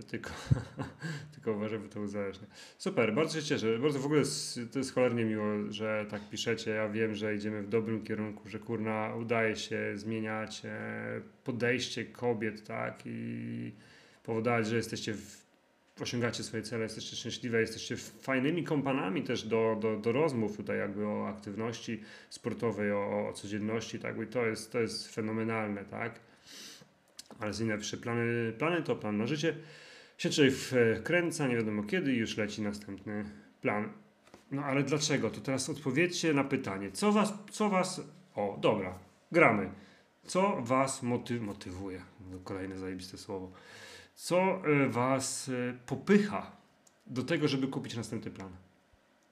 Tylko, 0.07 0.29
tylko 1.33 1.51
uważam, 1.51 1.83
że 1.83 1.89
to 1.89 2.01
uzależnia. 2.01 2.47
Super, 2.77 3.13
bardzo 3.13 3.41
się 3.41 3.47
cieszę. 3.47 3.79
Bardzo 3.79 3.99
w 3.99 4.05
ogóle 4.05 4.21
to 4.71 4.79
jest 4.79 4.93
cholernie 4.93 5.25
miło, 5.25 5.45
że 5.69 6.05
tak 6.09 6.29
piszecie. 6.29 6.71
Ja 6.71 6.89
wiem, 6.89 7.15
że 7.15 7.35
idziemy 7.35 7.63
w 7.63 7.69
dobrym 7.69 8.03
kierunku, 8.03 8.49
że 8.49 8.59
kurna 8.59 9.15
udaje 9.15 9.55
się 9.55 9.91
zmieniać 9.95 10.61
e, 10.65 11.21
podejście 11.43 12.05
kobiet, 12.05 12.67
tak? 12.67 13.01
I 13.05 13.71
powodować, 14.23 14.67
że 14.67 14.75
jesteście 14.75 15.13
w 15.13 15.42
osiągacie 16.01 16.43
swoje 16.43 16.63
cele, 16.63 16.83
jesteście 16.83 17.15
szczęśliwe, 17.15 17.61
jesteście 17.61 17.97
fajnymi 17.97 18.63
kompanami 18.63 19.23
też 19.23 19.47
do, 19.47 19.77
do, 19.81 19.97
do 19.97 20.11
rozmów 20.11 20.57
tutaj 20.57 20.77
jakby 20.77 21.07
o 21.07 21.27
aktywności 21.27 22.01
sportowej, 22.29 22.91
o, 22.91 23.27
o 23.29 23.33
codzienności, 23.33 23.99
tak, 23.99 24.21
i 24.21 24.27
to 24.27 24.45
jest, 24.45 24.71
to 24.71 24.79
jest 24.79 25.15
fenomenalne, 25.15 25.85
tak. 25.85 26.19
Ale 27.39 27.53
z 27.53 27.79
pisze, 27.79 27.97
plany, 27.97 28.53
plany 28.57 28.83
to 28.83 28.95
plan 28.95 29.17
na 29.17 29.27
życie, 29.27 29.55
się 30.17 30.29
człowiek 30.29 30.53
wkręca, 30.53 31.47
nie 31.47 31.55
wiadomo 31.55 31.83
kiedy 31.83 32.13
już 32.13 32.37
leci 32.37 32.61
następny 32.61 33.25
plan. 33.61 33.89
No 34.51 34.63
ale 34.63 34.83
dlaczego? 34.83 35.29
To 35.29 35.41
teraz 35.41 35.69
odpowiedzcie 35.69 36.33
na 36.33 36.43
pytanie, 36.43 36.91
co 36.91 37.11
was, 37.11 37.33
co 37.51 37.69
was, 37.69 38.01
o 38.35 38.57
dobra, 38.61 38.99
gramy, 39.31 39.69
co 40.25 40.61
was 40.61 41.03
moty, 41.03 41.39
motywuje, 41.39 42.01
kolejne 42.43 42.77
zajebiste 42.77 43.17
słowo, 43.17 43.51
co 44.15 44.67
e, 44.67 44.89
Was 44.89 45.49
e, 45.49 45.73
popycha 45.85 46.51
do 47.07 47.23
tego, 47.23 47.47
żeby 47.47 47.67
kupić 47.67 47.95
następny 47.95 48.31
plan? 48.31 48.55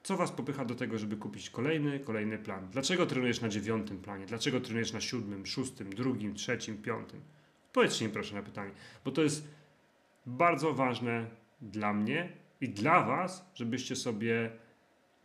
Co 0.03 0.17
Was 0.17 0.31
popycha 0.31 0.65
do 0.65 0.75
tego, 0.75 0.97
żeby 0.97 1.17
kupić 1.17 1.49
kolejny, 1.49 1.99
kolejny 1.99 2.37
plan? 2.37 2.69
Dlaczego 2.71 3.05
trenujesz 3.05 3.41
na 3.41 3.49
dziewiątym 3.49 4.01
planie? 4.01 4.25
Dlaczego 4.25 4.61
trenujesz 4.61 4.93
na 4.93 5.01
siódmym, 5.01 5.45
szóstym, 5.45 5.93
drugim, 5.93 6.35
trzecim, 6.35 6.77
piątym? 6.77 7.21
Powiedzcie 7.73 8.05
mi 8.05 8.11
proszę 8.11 8.35
na 8.35 8.43
pytanie, 8.43 8.71
bo 9.05 9.11
to 9.11 9.23
jest 9.23 9.47
bardzo 10.25 10.73
ważne 10.73 11.25
dla 11.61 11.93
mnie 11.93 12.29
i 12.61 12.69
dla 12.69 13.03
Was, 13.03 13.51
żebyście 13.55 13.95
sobie 13.95 14.51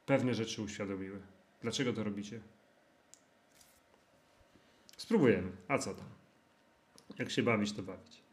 pewne 0.07 0.35
rzeczy 0.35 0.63
uświadomiły. 0.63 1.21
Dlaczego 1.63 1.93
to 1.93 2.05
robicie? 2.05 2.41
Spróbujemy. 4.97 5.53
A 5.69 5.79
co 5.79 5.95
tam? 5.95 6.09
Jak 7.19 7.31
się 7.31 7.43
bawić, 7.43 7.73
to 7.73 7.83
bawić. 7.83 8.26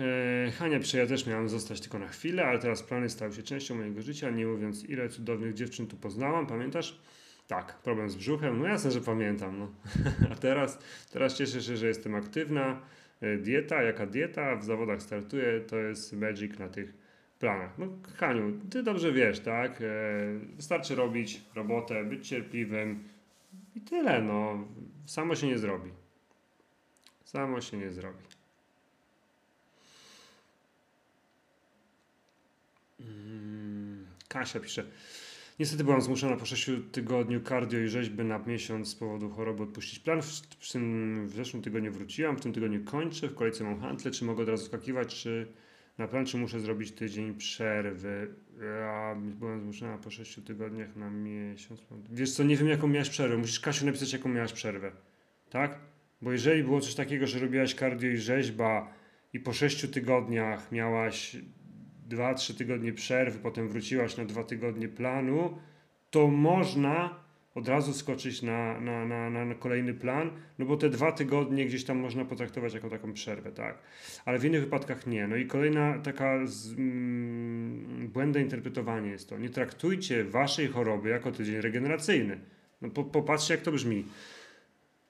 E, 0.00 0.50
Hania 0.50 0.78
pisze, 0.78 0.98
ja 0.98 1.06
też 1.06 1.26
miałam 1.26 1.48
zostać 1.48 1.80
tylko 1.80 1.98
na 1.98 2.08
chwilę, 2.08 2.44
ale 2.44 2.58
teraz 2.58 2.82
plany 2.82 3.10
stały 3.10 3.32
się 3.32 3.42
częścią 3.42 3.74
mojego 3.74 4.02
życia, 4.02 4.30
nie 4.30 4.46
mówiąc 4.46 4.84
ile 4.84 5.08
cudownych 5.08 5.54
dziewczyn 5.54 5.86
tu 5.86 5.96
poznałam, 5.96 6.46
pamiętasz? 6.46 7.00
Tak, 7.46 7.78
problem 7.78 8.10
z 8.10 8.16
brzuchem, 8.16 8.58
no 8.58 8.66
jasne, 8.66 8.90
że 8.90 9.00
pamiętam, 9.00 9.58
no. 9.58 9.72
A 10.32 10.34
teraz, 10.34 10.78
teraz 11.12 11.36
cieszę 11.36 11.62
się, 11.62 11.76
że 11.76 11.86
jestem 11.86 12.14
aktywna, 12.14 12.80
e, 13.20 13.36
dieta, 13.36 13.82
jaka 13.82 14.06
dieta, 14.06 14.56
w 14.56 14.64
zawodach 14.64 15.02
startuję, 15.02 15.60
to 15.60 15.76
jest 15.76 16.12
magic 16.12 16.58
na 16.58 16.68
tych 16.68 16.94
planach. 17.38 17.78
No 17.78 17.86
Haniu, 18.16 18.60
ty 18.70 18.82
dobrze 18.82 19.12
wiesz, 19.12 19.40
tak? 19.40 19.80
E, 19.80 19.84
wystarczy 20.56 20.94
robić 20.94 21.40
robotę, 21.54 22.04
być 22.04 22.28
cierpliwym 22.28 23.04
i 23.76 23.80
tyle, 23.80 24.22
no. 24.22 24.68
Samo 25.06 25.34
się 25.34 25.46
nie 25.46 25.58
zrobi. 25.58 25.90
Samo 27.24 27.60
się 27.60 27.76
nie 27.76 27.90
zrobi. 27.90 28.24
Kasia 34.28 34.60
pisze. 34.60 34.84
Niestety 35.58 35.84
byłam 35.84 36.02
zmuszona 36.02 36.36
po 36.36 36.46
6 36.46 36.70
tygodniu 36.92 37.40
cardio 37.40 37.80
i 37.80 37.88
rzeźby 37.88 38.24
na 38.24 38.38
miesiąc 38.38 38.88
z 38.88 38.94
powodu 38.94 39.30
choroby 39.30 39.62
odpuścić 39.62 39.98
plan. 39.98 40.22
W, 40.22 40.72
tym, 40.72 41.26
w 41.28 41.34
zeszłym 41.34 41.62
tygodniu 41.62 41.92
wróciłam, 41.92 42.36
w 42.36 42.40
tym 42.40 42.52
tygodniu 42.52 42.84
kończę, 42.84 43.28
w 43.28 43.34
kolejce 43.34 43.64
mam 43.64 43.80
handle. 43.80 44.10
Czy 44.10 44.24
mogę 44.24 44.42
od 44.42 44.48
razu 44.48 44.66
skakiwać, 44.66 45.14
czy 45.22 45.46
na 45.98 46.08
plan, 46.08 46.26
czy 46.26 46.36
muszę 46.36 46.60
zrobić 46.60 46.92
tydzień 46.92 47.34
przerwy? 47.34 48.34
Ja 48.60 49.16
byłam 49.16 49.60
zmuszona 49.60 49.98
po 49.98 50.10
6 50.10 50.40
tygodniach 50.46 50.96
na 50.96 51.10
miesiąc. 51.10 51.80
Wiesz 52.10 52.32
co, 52.32 52.44
nie 52.44 52.56
wiem 52.56 52.68
jaką 52.68 52.88
miałaś 52.88 53.10
przerwę. 53.10 53.36
Musisz 53.36 53.60
Kasiu 53.60 53.86
napisać 53.86 54.12
jaką 54.12 54.28
miałaś 54.28 54.52
przerwę. 54.52 54.92
Tak? 55.50 55.78
Bo 56.22 56.32
jeżeli 56.32 56.64
było 56.64 56.80
coś 56.80 56.94
takiego, 56.94 57.26
że 57.26 57.38
robiłaś 57.38 57.74
cardio 57.74 58.10
i 58.10 58.16
rzeźba 58.16 58.94
i 59.32 59.40
po 59.40 59.52
6 59.52 59.90
tygodniach 59.90 60.72
miałaś 60.72 61.36
2-3 62.16 62.58
tygodnie 62.58 62.92
przerwy, 62.92 63.38
potem 63.38 63.68
wróciłaś 63.68 64.16
na 64.16 64.24
2 64.24 64.44
tygodnie 64.44 64.88
planu, 64.88 65.58
to 66.10 66.28
można 66.28 67.22
od 67.54 67.68
razu 67.68 67.92
skoczyć 67.92 68.42
na, 68.42 68.80
na, 68.80 69.06
na, 69.06 69.30
na, 69.30 69.54
kolejny 69.54 69.94
plan, 69.94 70.30
no 70.58 70.66
bo 70.66 70.76
te 70.76 70.90
dwa 70.90 71.12
tygodnie 71.12 71.66
gdzieś 71.66 71.84
tam 71.84 71.98
można 71.98 72.24
potraktować 72.24 72.74
jako 72.74 72.90
taką 72.90 73.12
przerwę, 73.12 73.52
tak. 73.52 73.78
Ale 74.24 74.38
w 74.38 74.44
innych 74.44 74.60
wypadkach 74.60 75.06
nie. 75.06 75.28
No 75.28 75.36
i 75.36 75.46
kolejna 75.46 75.98
taka 75.98 76.46
z, 76.46 76.72
mm, 76.72 78.08
błędne 78.08 78.40
interpretowanie 78.40 79.10
jest 79.10 79.28
to. 79.28 79.38
Nie 79.38 79.50
traktujcie 79.50 80.24
waszej 80.24 80.68
choroby 80.68 81.08
jako 81.08 81.32
tydzień 81.32 81.60
regeneracyjny. 81.60 82.40
No 82.82 82.90
po, 82.90 83.04
popatrzcie 83.04 83.54
jak 83.54 83.62
to 83.62 83.72
brzmi. 83.72 84.04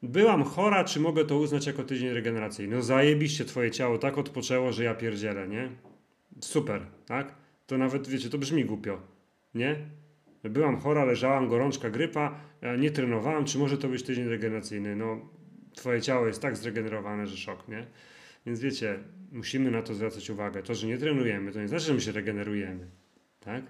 Byłam 0.03 0.45
chora, 0.45 0.85
czy 0.85 1.01
mogę 1.01 1.25
to 1.25 1.39
uznać 1.39 1.67
jako 1.67 1.85
tydzień 1.85 2.11
regeneracyjny? 2.11 2.77
No 2.77 2.83
zajebiście 2.83 3.45
twoje 3.45 3.71
ciało 3.71 3.99
tak 3.99 4.19
odpoczęło, 4.19 4.73
że 4.73 4.85
ja 4.85 4.95
pierdzielę, 4.95 5.49
nie? 5.49 5.69
Super, 6.45 6.87
tak? 7.07 7.35
To 7.67 7.79
nawet, 7.79 8.09
wiecie, 8.09 8.31
to 8.31 8.39
brzmi 8.39 8.65
głupio, 8.65 9.01
nie? 9.55 9.77
Byłam 10.45 10.77
chora, 10.77 11.05
leżałam, 11.05 11.49
gorączka, 11.49 11.91
grypa, 11.91 12.41
nie 12.79 12.91
trenowałam, 12.91 13.45
czy 13.45 13.59
może 13.59 13.79
to 13.79 13.89
być 13.89 14.03
tydzień 14.03 14.29
regeneracyjny? 14.29 14.97
No, 14.97 15.21
twoje 15.75 16.01
ciało 16.01 16.27
jest 16.27 16.43
tak 16.43 16.57
zregenerowane, 16.57 17.27
że 17.27 17.37
szok, 17.37 17.69
nie? 17.69 17.87
Więc 18.47 18.61
wiecie, 18.61 18.99
musimy 19.33 19.71
na 19.71 19.83
to 19.83 19.95
zwracać 19.95 20.31
uwagę. 20.31 20.63
To, 20.63 20.75
że 20.75 20.87
nie 20.87 20.99
trenujemy, 20.99 21.53
to 21.53 21.61
nie 21.61 21.69
znaczy, 21.69 21.85
że 21.85 21.95
my 21.95 22.01
się 22.01 22.13
regenerujemy, 22.13 22.87
tak? 23.41 23.65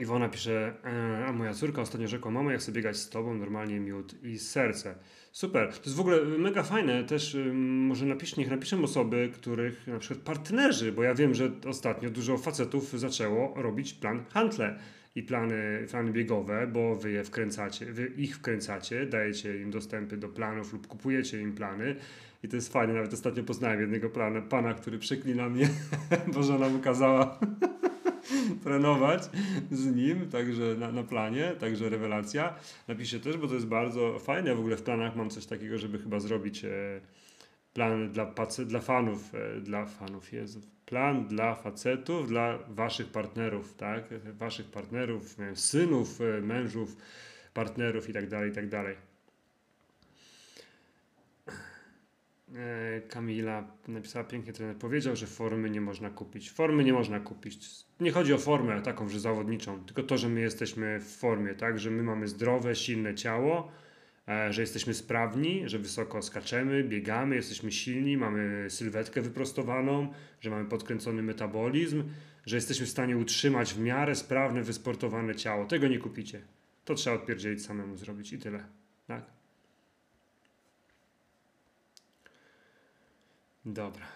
Iwona 0.00 0.28
pisze, 0.28 0.74
e, 0.84 1.26
a 1.26 1.32
moja 1.32 1.54
córka 1.54 1.82
ostatnio 1.82 2.08
rzekła, 2.08 2.30
mamo, 2.30 2.50
ja 2.50 2.58
chcę 2.58 2.72
biegać 2.72 2.96
z 2.96 3.08
tobą, 3.08 3.34
normalnie 3.34 3.80
miód 3.80 4.24
i 4.24 4.38
serce. 4.38 4.94
Super, 5.32 5.68
to 5.68 5.84
jest 5.84 5.96
w 5.96 6.00
ogóle 6.00 6.24
mega 6.24 6.62
fajne, 6.62 7.04
też 7.04 7.36
może 7.54 8.06
napisz, 8.06 8.36
niech 8.36 8.50
napiszą 8.50 8.84
osoby, 8.84 9.30
których 9.34 9.86
na 9.86 9.98
przykład 9.98 10.20
partnerzy, 10.24 10.92
bo 10.92 11.02
ja 11.02 11.14
wiem, 11.14 11.34
że 11.34 11.50
ostatnio 11.66 12.10
dużo 12.10 12.38
facetów 12.38 13.00
zaczęło 13.00 13.54
robić 13.62 13.94
plan 13.94 14.24
handle 14.24 14.78
i 15.14 15.22
plany, 15.22 15.86
plany 15.90 16.12
biegowe, 16.12 16.66
bo 16.66 16.96
wy 16.96 17.10
je 17.10 17.24
wkręcacie, 17.24 17.92
wy 17.92 18.06
ich 18.06 18.36
wkręcacie, 18.36 19.06
dajecie 19.06 19.60
im 19.60 19.70
dostępy 19.70 20.16
do 20.16 20.28
planów 20.28 20.72
lub 20.72 20.86
kupujecie 20.86 21.40
im 21.40 21.52
plany 21.52 21.96
i 22.42 22.48
to 22.48 22.56
jest 22.56 22.72
fajne, 22.72 22.94
nawet 22.94 23.14
ostatnio 23.14 23.42
poznałem 23.42 23.80
jednego 23.80 24.10
plana, 24.10 24.42
pana, 24.42 24.74
który 24.74 24.98
przeklina 24.98 25.48
mnie, 25.48 25.68
bo 26.34 26.42
żona 26.42 26.68
mu 26.68 26.78
kazała 26.78 27.38
trenować 28.64 29.30
z 29.70 29.96
nim, 29.96 30.30
także 30.30 30.74
na, 30.78 30.92
na 30.92 31.02
planie, 31.02 31.52
także 31.60 31.88
rewelacja. 31.88 32.54
Napiszę 32.88 33.20
też, 33.20 33.36
bo 33.36 33.48
to 33.48 33.54
jest 33.54 33.66
bardzo 33.66 34.18
fajne. 34.18 34.54
W 34.54 34.58
ogóle 34.58 34.76
w 34.76 34.82
planach 34.82 35.16
mam 35.16 35.30
coś 35.30 35.46
takiego, 35.46 35.78
żeby 35.78 35.98
chyba 35.98 36.20
zrobić 36.20 36.64
e, 36.64 37.00
plan 37.74 38.12
dla, 38.12 38.34
dla 38.66 38.80
fanów, 38.80 39.34
e, 39.34 39.60
dla 39.60 39.86
fanów, 39.86 40.32
Jezu. 40.32 40.60
Plan 40.86 41.28
dla 41.28 41.54
facetów, 41.54 42.28
dla 42.28 42.58
waszych 42.68 43.06
partnerów, 43.08 43.74
tak? 43.74 44.04
Waszych 44.38 44.66
partnerów, 44.66 45.36
synów, 45.54 46.20
e, 46.20 46.40
mężów, 46.40 46.96
partnerów 47.54 48.08
i 48.08 48.12
tak 48.12 48.28
dalej, 48.28 48.50
i 48.50 48.54
tak 48.54 48.68
dalej. 48.68 48.96
E, 48.96 49.00
Kamila 53.08 53.64
napisała 53.88 54.24
pięknie, 54.24 54.52
trener 54.52 54.76
powiedział, 54.76 55.16
że 55.16 55.26
formy 55.26 55.70
nie 55.70 55.80
można 55.80 56.10
kupić. 56.10 56.50
Formy 56.50 56.84
nie 56.84 56.92
można 56.92 57.20
kupić. 57.20 57.58
Nie 58.00 58.10
chodzi 58.10 58.32
o 58.32 58.38
formę 58.38 58.82
taką, 58.82 59.08
że 59.08 59.20
zawodniczą, 59.20 59.84
tylko 59.84 60.02
to, 60.02 60.18
że 60.18 60.28
my 60.28 60.40
jesteśmy 60.40 61.00
w 61.00 61.16
formie, 61.16 61.54
tak, 61.54 61.78
że 61.78 61.90
my 61.90 62.02
mamy 62.02 62.28
zdrowe, 62.28 62.74
silne 62.74 63.14
ciało, 63.14 63.72
e, 64.28 64.52
że 64.52 64.60
jesteśmy 64.60 64.94
sprawni, 64.94 65.68
że 65.68 65.78
wysoko 65.78 66.22
skaczemy, 66.22 66.84
biegamy, 66.84 67.36
jesteśmy 67.36 67.72
silni, 67.72 68.16
mamy 68.16 68.70
sylwetkę 68.70 69.22
wyprostowaną, 69.22 70.12
że 70.40 70.50
mamy 70.50 70.68
podkręcony 70.68 71.22
metabolizm, 71.22 72.04
że 72.46 72.56
jesteśmy 72.56 72.86
w 72.86 72.90
stanie 72.90 73.16
utrzymać 73.16 73.74
w 73.74 73.80
miarę 73.80 74.14
sprawne, 74.14 74.62
wysportowane 74.62 75.34
ciało. 75.34 75.64
Tego 75.64 75.88
nie 75.88 75.98
kupicie. 75.98 76.42
To 76.84 76.94
trzeba 76.94 77.16
odpierdzielić 77.16 77.64
samemu 77.64 77.96
zrobić 77.96 78.32
i 78.32 78.38
tyle. 78.38 78.64
Tak? 79.06 79.39
Dobra. 83.64 84.06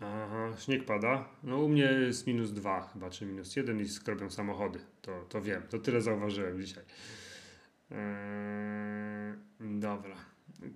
Aha, 0.00 0.56
śnieg 0.58 0.84
pada. 0.84 1.28
No 1.42 1.58
u 1.58 1.68
mnie 1.68 1.84
jest 1.84 2.26
minus 2.26 2.52
dwa 2.52 2.88
chyba, 2.92 3.10
czy 3.10 3.26
minus 3.26 3.56
jeden 3.56 3.80
i 3.80 3.88
skrobią 3.88 4.30
samochody. 4.30 4.80
To, 5.02 5.24
to 5.28 5.42
wiem, 5.42 5.62
to 5.70 5.78
tyle 5.78 6.00
zauważyłem 6.00 6.60
dzisiaj. 6.60 6.84
Eee, 7.90 9.34
dobra. 9.60 10.16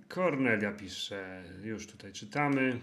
Kornelia 0.07 0.71
pisze, 0.71 1.43
już 1.63 1.87
tutaj 1.87 2.13
czytamy. 2.13 2.79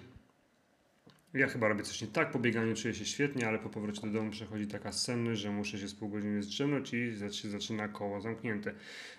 Ja 1.34 1.46
chyba 1.46 1.68
robię 1.68 1.82
coś 1.82 2.02
nie 2.02 2.08
tak, 2.08 2.30
po 2.30 2.38
bieganiu 2.38 2.74
czuję 2.74 2.94
się 2.94 3.04
świetnie, 3.04 3.48
ale 3.48 3.58
po 3.58 3.68
powrocie 3.68 4.00
do 4.00 4.12
domu 4.12 4.30
przechodzi 4.30 4.66
taka 4.66 4.92
senność, 4.92 5.40
że 5.40 5.50
muszę 5.50 5.78
się 5.78 5.88
z 5.88 5.94
pół 5.94 6.08
godziny 6.08 6.42
zdrzemnąć 6.42 6.94
i 6.94 7.12
się 7.32 7.48
zaczyna 7.48 7.88
koło 7.88 8.20
zamknięte. 8.20 8.74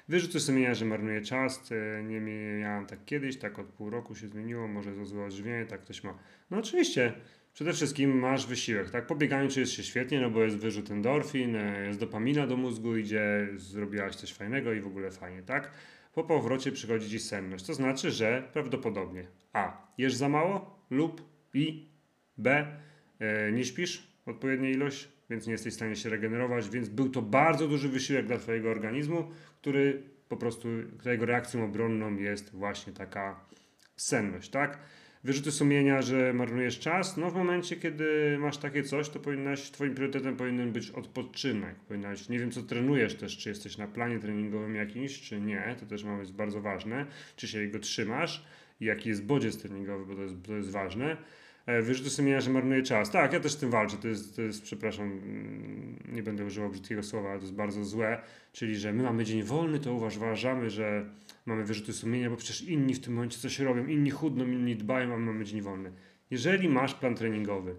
Wyrzuty 0.07 0.39
sumienia, 0.39 0.75
że 0.75 0.85
marnuję 0.85 1.21
czas, 1.21 1.71
e, 1.71 2.03
nie 2.03 2.21
miałem 2.21 2.85
tak 2.85 3.05
kiedyś, 3.05 3.37
tak 3.37 3.59
od 3.59 3.67
pół 3.67 3.89
roku 3.89 4.15
się 4.15 4.27
zmieniło, 4.27 4.67
może 4.67 4.95
za 4.95 5.05
złe 5.05 5.25
odżywienie, 5.25 5.65
tak 5.65 5.81
ktoś 5.81 6.03
ma. 6.03 6.17
No 6.51 6.57
oczywiście, 6.57 7.13
przede 7.53 7.73
wszystkim 7.73 8.19
masz 8.19 8.47
wysiłek, 8.47 8.89
tak? 8.89 9.07
Po 9.07 9.15
bieganiu 9.15 9.49
czujesz 9.49 9.77
się 9.77 9.83
świetnie, 9.83 10.21
no 10.21 10.29
bo 10.29 10.43
jest 10.43 10.57
wyrzut 10.57 10.91
endorfin, 10.91 11.55
e, 11.55 11.85
jest 11.87 11.99
dopamina 11.99 12.47
do 12.47 12.57
mózgu, 12.57 12.97
idzie, 12.97 13.47
zrobiłaś 13.55 14.15
coś 14.15 14.33
fajnego 14.33 14.73
i 14.73 14.79
w 14.81 14.87
ogóle 14.87 15.11
fajnie, 15.11 15.43
tak? 15.43 15.71
Po 16.13 16.23
powrocie 16.23 16.71
przychodzi 16.71 17.09
ci 17.09 17.19
senność, 17.19 17.65
to 17.65 17.73
znaczy, 17.73 18.11
że 18.11 18.49
prawdopodobnie 18.53 19.27
a. 19.53 19.87
jesz 19.97 20.15
za 20.15 20.29
mało 20.29 20.79
lub 20.89 21.21
i 21.53 21.94
B. 22.37 22.77
E, 23.19 23.51
nie 23.51 23.65
śpisz 23.65 24.07
odpowiedniej 24.25 24.73
ilość, 24.73 25.09
więc 25.29 25.47
nie 25.47 25.51
jesteś 25.51 25.73
w 25.73 25.75
stanie 25.75 25.95
się 25.95 26.09
regenerować, 26.09 26.69
więc 26.69 26.89
był 26.89 27.09
to 27.09 27.21
bardzo 27.21 27.67
duży 27.67 27.89
wysiłek 27.89 28.27
dla 28.27 28.37
Twojego 28.37 28.71
organizmu, 28.71 29.31
który 29.61 30.03
po 30.29 30.37
prostu, 30.37 30.67
którego 30.97 31.25
reakcją 31.25 31.65
obronną 31.65 32.17
jest 32.17 32.51
właśnie 32.51 32.93
taka 32.93 33.45
senność, 33.95 34.49
tak? 34.49 34.79
Wyrzuty 35.23 35.51
sumienia, 35.51 36.01
że 36.01 36.33
marnujesz 36.33 36.79
czas, 36.79 37.17
no 37.17 37.31
w 37.31 37.35
momencie, 37.35 37.75
kiedy 37.75 38.37
masz 38.39 38.57
takie 38.57 38.83
coś, 38.83 39.09
to 39.09 39.19
powinnaś, 39.19 39.71
twoim 39.71 39.95
priorytetem 39.95 40.35
powinien 40.35 40.71
być 40.71 40.91
odpoczynek. 40.91 41.75
Powinnaś, 41.75 42.29
nie 42.29 42.39
wiem 42.39 42.51
co 42.51 42.63
trenujesz 42.63 43.15
też, 43.15 43.37
czy 43.37 43.49
jesteś 43.49 43.77
na 43.77 43.87
planie 43.87 44.19
treningowym 44.19 44.75
jakimś, 44.75 45.21
czy 45.21 45.41
nie, 45.41 45.75
to 45.79 45.85
też 45.85 46.03
jest 46.19 46.33
bardzo 46.33 46.61
ważne, 46.61 47.05
czy 47.35 47.47
się 47.47 47.61
jego 47.61 47.79
trzymasz 47.79 48.45
jaki 48.79 49.09
jest 49.09 49.25
bodziec 49.25 49.61
treningowy, 49.61 50.05
bo 50.05 50.15
to 50.15 50.21
jest, 50.21 50.35
to 50.45 50.53
jest 50.53 50.71
ważne. 50.71 51.17
E, 51.65 51.81
wyrzuty 51.81 52.09
sumienia, 52.09 52.41
że 52.41 52.49
marnuje 52.49 52.83
czas. 52.83 53.11
Tak, 53.11 53.33
ja 53.33 53.39
też 53.39 53.51
z 53.51 53.57
tym 53.57 53.69
walczę. 53.69 53.97
To 53.97 54.07
jest, 54.07 54.35
to 54.35 54.41
jest, 54.41 54.63
przepraszam, 54.63 55.11
mm, 55.11 55.99
nie 56.11 56.23
będę 56.23 56.45
używał 56.45 56.69
brzydkiego 56.69 57.03
słowa, 57.03 57.29
ale 57.29 57.39
to 57.39 57.45
jest 57.45 57.55
bardzo 57.55 57.85
złe. 57.85 58.21
Czyli, 58.51 58.75
że 58.75 58.93
my 58.93 59.03
mamy 59.03 59.25
dzień 59.25 59.43
wolny, 59.43 59.79
to 59.79 59.93
uważamy, 59.93 60.69
że 60.69 61.09
mamy 61.45 61.63
wyrzuty 61.63 61.93
sumienia, 61.93 62.29
bo 62.29 62.35
przecież 62.35 62.61
inni 62.61 62.93
w 62.93 62.99
tym 62.99 63.13
momencie 63.13 63.39
coś 63.39 63.59
robią, 63.59 63.85
inni 63.85 64.09
chudną, 64.09 64.45
inni 64.45 64.75
dbają, 64.75 65.13
a 65.13 65.17
my 65.17 65.25
mamy 65.25 65.45
dzień 65.45 65.61
wolny. 65.61 65.91
Jeżeli 66.31 66.69
masz 66.69 66.93
plan 66.93 67.15
treningowy, 67.15 67.75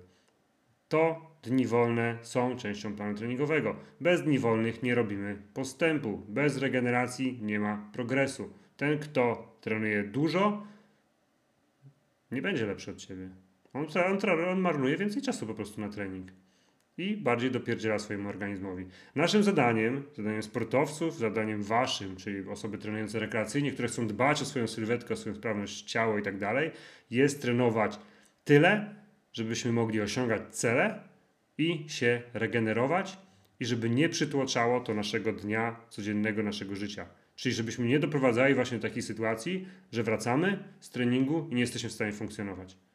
to 0.89 1.31
dni 1.43 1.67
wolne 1.67 2.19
są 2.23 2.57
częścią 2.57 2.97
planu 2.97 3.15
treningowego. 3.15 3.77
Bez 4.01 4.23
dni 4.23 4.39
wolnych 4.39 4.83
nie 4.83 4.95
robimy 4.95 5.43
postępu. 5.55 6.23
Bez 6.29 6.59
regeneracji 6.59 7.39
nie 7.43 7.61
ma 7.61 7.91
progresu. 7.93 8.51
Ten, 8.77 8.99
kto 8.99 9.57
trenuje 9.61 10.05
dużo, 10.05 10.67
nie 12.31 12.43
będzie 12.43 12.67
lepszy 12.67 12.91
od 12.91 12.97
ciebie. 12.97 13.46
On, 13.77 13.87
on, 14.07 14.49
on 14.49 14.61
marnuje 14.61 14.97
więcej 14.97 15.23
czasu 15.23 15.47
po 15.47 15.55
prostu 15.55 15.81
na 15.81 15.89
trening 15.89 16.33
i 16.99 17.17
bardziej 17.17 17.51
dopierdziela 17.51 17.99
swojemu 17.99 18.29
organizmowi. 18.29 18.87
Naszym 19.15 19.43
zadaniem, 19.43 20.03
zadaniem 20.17 20.43
sportowców, 20.43 21.19
zadaniem 21.19 21.63
waszym, 21.63 22.17
czyli 22.17 22.49
osoby 22.49 22.79
trenujące 22.79 23.19
rekreacyjnie, 23.19 23.73
które 23.73 23.89
chcą 23.89 24.07
dbać 24.07 24.43
o 24.43 24.45
swoją 24.45 24.67
sylwetkę, 24.67 25.15
o 25.15 25.17
swoją 25.17 25.35
sprawność 25.35 25.83
ciała 25.83 26.19
i 26.19 26.23
tak 26.23 26.39
dalej, 26.39 26.71
jest 27.11 27.43
trenować 27.43 27.99
tyle, 28.45 28.95
żebyśmy 29.33 29.73
mogli 29.73 30.01
osiągać 30.01 30.43
cele 30.51 31.01
i 31.59 31.85
się 31.89 32.23
regenerować 32.35 33.19
i 33.61 33.67
żeby 33.67 33.91
nie 33.91 34.09
przytłaczało 34.09 34.81
to 34.81 34.95
naszego 34.95 35.33
dnia 35.33 35.77
codziennego, 35.89 36.43
naszego 36.43 36.77
życia. 36.77 37.07
Czyli 37.35 37.55
żebyśmy 37.55 37.87
nie 37.87 37.99
doprowadzali 37.99 38.55
właśnie 38.55 38.79
do 38.79 38.89
takiej 38.89 39.03
sytuacji, 39.03 39.69
że 39.93 40.03
wracamy 40.03 40.59
z 40.81 40.91
treningu 40.91 41.49
i 41.51 41.55
nie 41.55 41.61
jesteśmy 41.61 41.89
w 41.89 41.93
stanie 41.93 42.13
funkcjonować. 42.13 42.86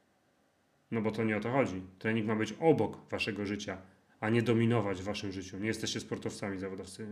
No 0.91 1.01
bo 1.01 1.11
to 1.11 1.23
nie 1.23 1.37
o 1.37 1.39
to 1.39 1.51
chodzi. 1.51 1.81
Trening 1.99 2.27
ma 2.27 2.35
być 2.35 2.53
obok 2.59 3.09
waszego 3.09 3.45
życia, 3.45 3.77
a 4.19 4.29
nie 4.29 4.41
dominować 4.41 5.01
w 5.01 5.03
waszym 5.03 5.31
życiu. 5.31 5.57
Nie 5.57 5.67
jesteście 5.67 5.99
sportowcami 5.99 6.57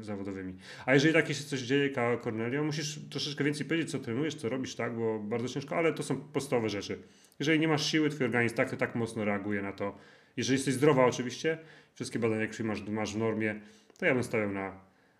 zawodowymi. 0.02 0.54
A 0.86 0.94
jeżeli 0.94 1.14
takie 1.14 1.34
się 1.34 1.44
coś 1.44 1.60
dzieje, 1.60 1.90
Cornelio, 2.24 2.64
musisz 2.64 3.00
troszeczkę 3.10 3.44
więcej 3.44 3.66
powiedzieć, 3.66 3.92
co 3.92 4.00
trenujesz, 4.00 4.36
co 4.36 4.50
robisz, 4.50 4.76
tak, 4.76 4.96
bo 4.98 5.20
bardzo 5.20 5.48
ciężko, 5.48 5.76
ale 5.76 5.94
to 5.94 6.04
są 6.04 6.22
podstawowe 6.22 6.70
rzeczy. 6.70 7.00
Jeżeli 7.40 7.60
nie 7.60 7.68
masz 7.68 7.92
siły, 7.92 8.10
twój 8.10 8.26
organizm 8.26 8.56
tak, 8.56 8.76
tak 8.76 8.96
mocno 8.96 9.26
reaguje 9.26 9.62
na 9.62 9.72
to. 9.72 9.98
Jeżeli 10.38 10.58
jesteś 10.58 10.74
zdrowa 10.74 11.06
oczywiście, 11.06 11.58
wszystkie 11.94 12.20
badania 12.20 12.48
krwi 12.48 12.64
masz, 12.64 12.88
masz 12.88 13.14
w 13.14 13.18
normie, 13.18 13.62
to 13.98 14.06
ja 14.06 14.14
bym 14.14 14.24
stawiał 14.24 14.52
na 14.52 14.80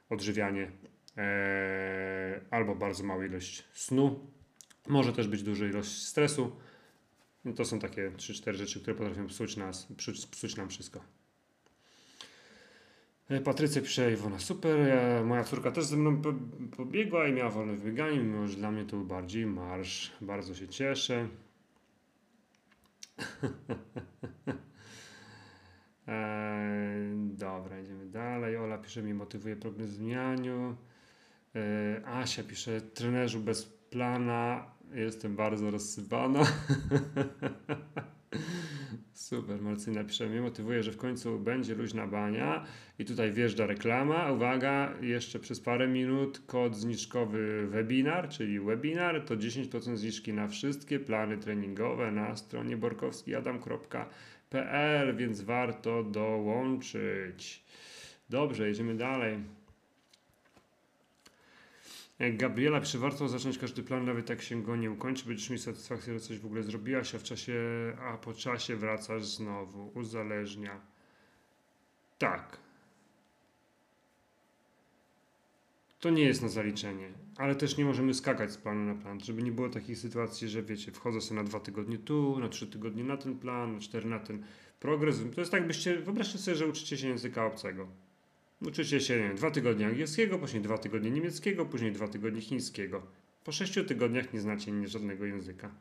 odżywianie 0.10 0.72
ee, 1.18 2.42
albo 2.52 2.76
bardzo 2.76 3.04
małą 3.04 3.24
ilość 3.24 3.64
snu. 3.74 4.20
Może 4.88 5.14
też 5.14 5.28
być 5.28 5.44
duża 5.44 5.66
ilość 5.66 5.90
stresu 5.90 6.52
no 7.46 7.54
to 7.54 7.66
są 7.66 7.80
takie 7.80 8.12
3-4 8.12 8.54
rzeczy, 8.54 8.82
które 8.82 8.96
potrafią 8.96 9.28
psuć, 9.28 9.58
nas, 9.58 9.88
psuć 10.32 10.56
nam 10.56 10.70
wszystko. 10.70 11.04
E, 13.30 13.42
Patrycja 13.42 13.82
pisze, 13.82 14.12
Iwona, 14.14 14.40
super, 14.40 14.88
ja, 14.88 15.24
moja 15.24 15.44
córka 15.44 15.72
też 15.72 15.86
ze 15.86 15.98
mną 15.98 16.22
pobiegła 16.78 17.28
i 17.28 17.34
miała 17.34 17.50
wolne 17.50 17.76
wybieganie, 17.76 18.20
mimo 18.20 18.48
że 18.48 18.58
dla 18.58 18.72
mnie 18.72 18.86
to 18.86 18.98
był 18.98 19.06
bardziej 19.06 19.46
marsz. 19.46 20.12
Bardzo 20.22 20.56
się 20.56 20.68
cieszę. 20.68 21.28
e, 26.08 27.12
dobra, 27.16 27.80
idziemy 27.80 28.06
dalej. 28.06 28.58
Ola 28.58 28.78
pisze, 28.78 29.02
mi 29.02 29.14
motywuje 29.14 29.56
problem 29.56 29.88
zmianiu. 29.88 30.76
E, 31.56 32.02
Asia 32.06 32.44
pisze, 32.44 32.82
trenerzu 32.82 33.40
bez 33.40 33.66
plana 33.66 34.72
Jestem 34.94 35.36
bardzo 35.36 35.72
rozsypana. 35.72 36.44
Super, 39.14 39.62
Marcyna 39.62 40.04
pisze, 40.04 40.28
mnie 40.28 40.42
motywuje, 40.42 40.84
że 40.84 40.92
w 40.92 40.98
końcu 40.98 41.40
będzie 41.40 41.76
luźna 41.76 42.08
bania 42.08 42.66
i 43.00 43.06
tutaj 43.06 43.32
wjeżdża 43.32 43.66
reklama. 43.66 44.32
Uwaga, 44.32 44.94
jeszcze 45.02 45.40
przez 45.40 45.60
parę 45.60 45.88
minut 45.88 46.42
kod 46.48 46.76
zniżkowy 46.76 47.68
webinar, 47.68 48.30
czyli 48.30 48.60
webinar, 48.60 49.26
to 49.26 49.38
10% 49.38 49.98
zniżki 49.98 50.34
na 50.34 50.48
wszystkie 50.48 51.00
plany 51.00 51.38
treningowe 51.38 52.12
na 52.12 52.36
stronie 52.36 52.78
borkowskiadam.pl 52.78 54.06
PL, 54.50 55.16
więc 55.16 55.42
warto 55.42 56.04
dołączyć. 56.04 57.64
Dobrze, 58.30 58.68
jedziemy 58.68 58.96
dalej. 58.96 59.40
Gabriela 62.20 62.82
pisze, 62.82 62.98
warto 62.98 63.28
zacząć 63.28 63.58
każdy 63.58 63.84
plan, 63.84 64.06
nawet 64.06 64.30
jak 64.30 64.42
się 64.42 64.64
go 64.64 64.76
nie 64.76 64.92
ukończy, 64.92 65.26
będziesz 65.26 65.50
mieć 65.50 65.64
satysfakcję, 65.64 66.14
że 66.14 66.20
coś 66.20 66.40
w 66.40 66.46
ogóle 66.46 66.64
zrobiłaś, 66.64 67.16
a 67.16 67.20
w 67.20 67.24
czasie, 67.24 67.54
a 68.02 68.18
po 68.18 68.34
czasie 68.34 68.76
wracasz 68.76 69.26
znowu. 69.26 69.92
Uzależnia. 69.96 70.82
Tak. 72.18 72.58
To 76.00 76.10
nie 76.10 76.24
jest 76.24 76.42
na 76.42 76.48
zaliczenie, 76.48 77.10
ale 77.38 77.56
też 77.56 77.78
nie 77.78 77.86
możemy 77.86 78.14
skakać 78.14 78.52
z 78.52 78.58
planu 78.58 78.96
na 78.96 79.02
plan, 79.02 79.20
żeby 79.20 79.44
nie 79.44 79.52
było 79.52 79.70
takich 79.70 79.98
sytuacji, 79.98 80.48
że 80.50 80.64
wiecie, 80.64 80.92
wchodzę 80.92 81.22
sobie 81.22 81.42
na 81.42 81.48
dwa 81.48 81.60
tygodnie 81.60 81.98
tu, 81.98 82.40
na 82.40 82.50
trzy 82.50 82.68
tygodnie 82.68 83.04
na 83.04 83.18
ten 83.18 83.40
plan, 83.40 83.74
na 83.74 83.80
cztery 83.80 84.10
na 84.10 84.20
ten 84.20 84.44
progres. 84.80 85.22
To 85.36 85.42
jest 85.42 85.52
tak, 85.52 85.68
byście, 85.68 86.00
wyobraźcie 86.00 86.38
sobie, 86.38 86.58
że 86.58 86.68
uczycie 86.68 86.98
się 86.98 87.08
języka 87.08 87.46
obcego. 87.46 87.88
Uczycie 88.62 89.00
się, 89.00 89.16
nie 89.18 89.24
wiem, 89.24 89.36
dwa 89.36 89.52
tygodnie 89.52 89.88
angielskiego, 89.88 90.40
później 90.40 90.62
dwa 90.62 90.78
tygodnie 90.78 91.12
niemieckiego, 91.12 91.66
później 91.66 91.92
dwa 91.92 92.08
tygodnie 92.08 92.42
chińskiego. 92.42 93.02
Po 93.44 93.52
sześciu 93.52 93.84
tygodniach 93.84 94.34
nie 94.34 94.40
znacie 94.40 94.88
żadnego 94.88 95.26
języka. 95.26 95.72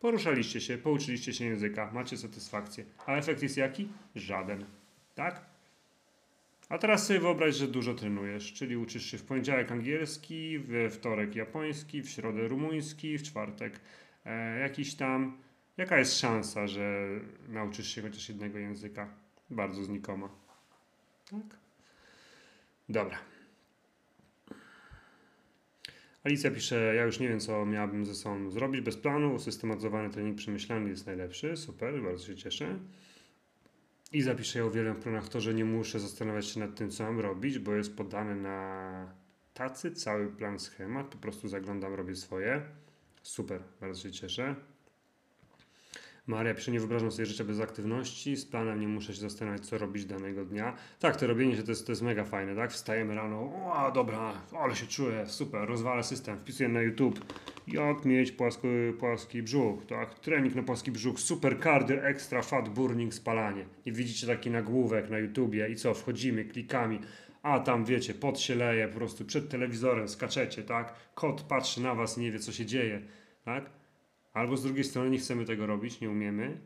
Poruszaliście 0.00 0.60
się, 0.60 0.78
pouczyliście 0.78 1.32
się 1.32 1.44
języka, 1.44 1.90
macie 1.92 2.16
satysfakcję. 2.16 2.84
A 3.06 3.16
efekt 3.16 3.42
jest 3.42 3.56
jaki? 3.56 3.88
Żaden. 4.14 4.64
Tak? 5.14 5.44
A 6.68 6.78
teraz 6.78 7.06
sobie 7.06 7.20
wyobraź, 7.20 7.56
że 7.56 7.68
dużo 7.68 7.94
trenujesz, 7.94 8.52
czyli 8.52 8.76
uczysz 8.76 9.10
się 9.10 9.18
w 9.18 9.24
poniedziałek 9.24 9.72
angielski, 9.72 10.58
we 10.58 10.90
wtorek 10.90 11.36
japoński, 11.36 12.02
w 12.02 12.10
środę 12.10 12.48
rumuński, 12.48 13.18
w 13.18 13.22
czwartek 13.22 13.80
e, 14.24 14.58
jakiś 14.58 14.94
tam. 14.94 15.38
Jaka 15.76 15.98
jest 15.98 16.18
szansa, 16.18 16.66
że 16.66 17.08
nauczysz 17.48 17.94
się 17.94 18.02
chociaż 18.02 18.28
jednego 18.28 18.58
języka? 18.58 19.08
Bardzo 19.50 19.84
znikoma. 19.84 20.28
Tak? 21.30 21.63
Dobra. 22.88 23.18
Alicja 26.24 26.50
pisze, 26.50 26.94
ja 26.94 27.04
już 27.04 27.20
nie 27.20 27.28
wiem, 27.28 27.40
co 27.40 27.66
miałabym 27.66 28.06
ze 28.06 28.14
sobą 28.14 28.50
zrobić 28.50 28.80
bez 28.80 28.96
planu. 28.96 29.34
Usystematyzowany 29.34 30.10
trening 30.10 30.38
przemyślany 30.38 30.90
jest 30.90 31.06
najlepszy. 31.06 31.56
Super, 31.56 32.02
bardzo 32.02 32.26
się 32.26 32.36
cieszę. 32.36 32.78
I 34.12 34.22
zapiszę, 34.22 34.58
ja 34.58 34.64
uwielbiam 34.64 34.96
w 34.96 35.02
planach 35.02 35.28
to, 35.28 35.40
że 35.40 35.54
nie 35.54 35.64
muszę 35.64 36.00
zastanawiać 36.00 36.46
się 36.46 36.60
nad 36.60 36.74
tym, 36.74 36.90
co 36.90 37.04
mam 37.04 37.20
robić, 37.20 37.58
bo 37.58 37.74
jest 37.74 37.96
podany 37.96 38.34
na 38.34 39.14
tacy 39.54 39.92
cały 39.92 40.32
plan, 40.32 40.58
schemat. 40.58 41.06
Po 41.06 41.18
prostu 41.18 41.48
zaglądam, 41.48 41.94
robię 41.94 42.16
swoje. 42.16 42.62
Super, 43.22 43.60
bardzo 43.80 44.02
się 44.02 44.12
cieszę. 44.12 44.54
Maria 46.26 46.54
pisze, 46.54 46.72
nie 46.72 46.80
wyobrażam 46.80 47.10
sobie 47.10 47.26
życia 47.26 47.44
bez 47.44 47.60
aktywności, 47.60 48.36
z 48.36 48.46
planem 48.46 48.80
nie 48.80 48.88
muszę 48.88 49.14
się 49.14 49.20
zastanawiać, 49.20 49.66
co 49.66 49.78
robić 49.78 50.04
danego 50.04 50.44
dnia. 50.44 50.76
Tak, 51.00 51.16
to 51.16 51.26
robienie 51.26 51.56
się 51.56 51.62
to 51.62 51.70
jest, 51.70 51.86
to 51.86 51.92
jest 51.92 52.02
mega 52.02 52.24
fajne, 52.24 52.56
tak? 52.56 52.72
Wstajemy 52.72 53.14
rano, 53.14 53.36
o 53.36 53.92
dobra, 53.94 54.32
ale 54.58 54.76
się 54.76 54.86
czuję, 54.86 55.26
super, 55.26 55.68
rozwalę 55.68 56.02
system, 56.02 56.38
wpisuję 56.38 56.68
na 56.68 56.82
YouTube, 56.82 57.34
jak 57.66 58.04
mieć 58.04 58.32
płasko, 58.32 58.68
płaski 58.98 59.42
brzuch, 59.42 59.86
tak? 59.86 60.18
Trening 60.18 60.54
na 60.54 60.62
płaski 60.62 60.92
brzuch, 60.92 61.20
super 61.20 61.62
cardio, 61.62 61.96
extra 61.96 62.42
fat 62.42 62.68
burning, 62.68 63.14
spalanie. 63.14 63.64
I 63.86 63.92
widzicie 63.92 64.26
taki 64.26 64.50
nagłówek 64.50 65.10
na 65.10 65.18
YouTubie 65.18 65.68
i 65.68 65.76
co, 65.76 65.94
wchodzimy, 65.94 66.44
klikami, 66.44 67.00
a 67.42 67.60
tam 67.60 67.84
wiecie, 67.84 68.14
pot 68.14 68.40
się 68.40 68.54
leje, 68.54 68.88
po 68.88 68.94
prostu 68.94 69.24
przed 69.24 69.48
telewizorem 69.48 70.08
skaczecie, 70.08 70.62
tak? 70.62 70.94
Kot 71.14 71.42
patrzy 71.42 71.82
na 71.82 71.94
was, 71.94 72.16
nie 72.16 72.32
wie 72.32 72.38
co 72.38 72.52
się 72.52 72.66
dzieje, 72.66 73.02
tak? 73.44 73.83
Albo 74.34 74.56
z 74.56 74.62
drugiej 74.62 74.84
strony 74.84 75.10
nie 75.10 75.18
chcemy 75.18 75.44
tego 75.44 75.66
robić, 75.66 76.00
nie 76.00 76.10
umiemy, 76.10 76.58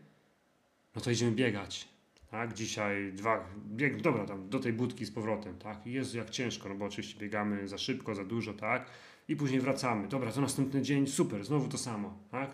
no 0.95 1.01
to 1.01 1.11
idziemy 1.11 1.33
biegać. 1.33 1.89
Tak, 2.31 2.55
dzisiaj 2.55 3.13
dwa, 3.13 3.45
bieg, 3.67 4.01
dobra, 4.01 4.27
tam 4.27 4.49
do 4.49 4.59
tej 4.59 4.73
budki 4.73 5.05
z 5.05 5.11
powrotem, 5.11 5.59
tak, 5.59 5.87
Jezu, 5.87 6.19
jak 6.19 6.31
ciężko, 6.31 6.69
no 6.69 6.75
bo 6.75 6.85
oczywiście 6.85 7.21
biegamy 7.21 7.69
za 7.69 7.79
szybko, 7.79 8.15
za 8.15 8.25
dużo, 8.25 8.53
tak, 8.53 8.91
i 9.29 9.37
później 9.37 9.61
wracamy, 9.61 10.09
dobra, 10.09 10.33
to 10.33 10.41
następny 10.41 10.83
dzień, 10.83 11.07
super, 11.07 11.45
znowu 11.45 11.69
to 11.69 11.79
samo, 11.79 12.19
tak, 12.31 12.51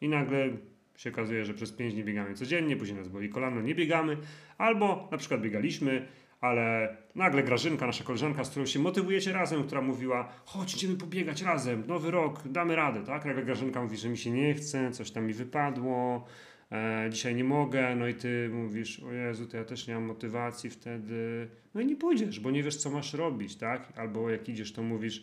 i 0.00 0.08
nagle 0.08 0.48
się 0.96 1.10
okazuje, 1.10 1.44
że 1.44 1.54
przez 1.54 1.72
pięć 1.72 1.94
dni 1.94 2.04
biegamy 2.04 2.34
codziennie, 2.34 2.76
później 2.76 2.98
nas 2.98 3.08
boli 3.08 3.28
kolano, 3.28 3.60
nie 3.60 3.74
biegamy, 3.74 4.16
albo 4.58 5.08
na 5.10 5.18
przykład 5.18 5.40
biegaliśmy, 5.40 6.06
ale 6.46 6.96
nagle 7.14 7.42
Grażynka, 7.42 7.86
nasza 7.86 8.04
koleżanka, 8.04 8.44
z 8.44 8.50
którą 8.50 8.66
się 8.66 8.78
motywujecie 8.78 9.32
razem, 9.32 9.64
która 9.64 9.80
mówiła, 9.80 10.28
chodź, 10.44 10.74
idziemy 10.74 10.96
pobiegać 10.96 11.42
razem, 11.42 11.84
nowy 11.86 12.10
rok, 12.10 12.42
damy 12.48 12.76
radę, 12.76 13.04
tak? 13.04 13.24
Nagle 13.24 13.42
Grażynka 13.42 13.82
mówi, 13.82 13.96
że 13.96 14.08
mi 14.08 14.18
się 14.18 14.30
nie 14.30 14.54
chce, 14.54 14.90
coś 14.90 15.10
tam 15.10 15.26
mi 15.26 15.32
wypadło, 15.32 16.26
e, 16.72 17.08
dzisiaj 17.10 17.34
nie 17.34 17.44
mogę, 17.44 17.96
no 17.96 18.08
i 18.08 18.14
ty 18.14 18.50
mówisz, 18.52 19.00
o 19.00 19.12
Jezu, 19.12 19.46
to 19.46 19.56
ja 19.56 19.64
też 19.64 19.88
nie 19.88 19.94
mam 19.94 20.04
motywacji 20.04 20.70
wtedy, 20.70 21.48
no 21.74 21.80
i 21.80 21.86
nie 21.86 21.96
pójdziesz, 21.96 22.40
bo 22.40 22.50
nie 22.50 22.62
wiesz, 22.62 22.76
co 22.76 22.90
masz 22.90 23.14
robić, 23.14 23.56
tak? 23.56 23.92
Albo 23.96 24.30
jak 24.30 24.48
idziesz, 24.48 24.72
to 24.72 24.82
mówisz, 24.82 25.22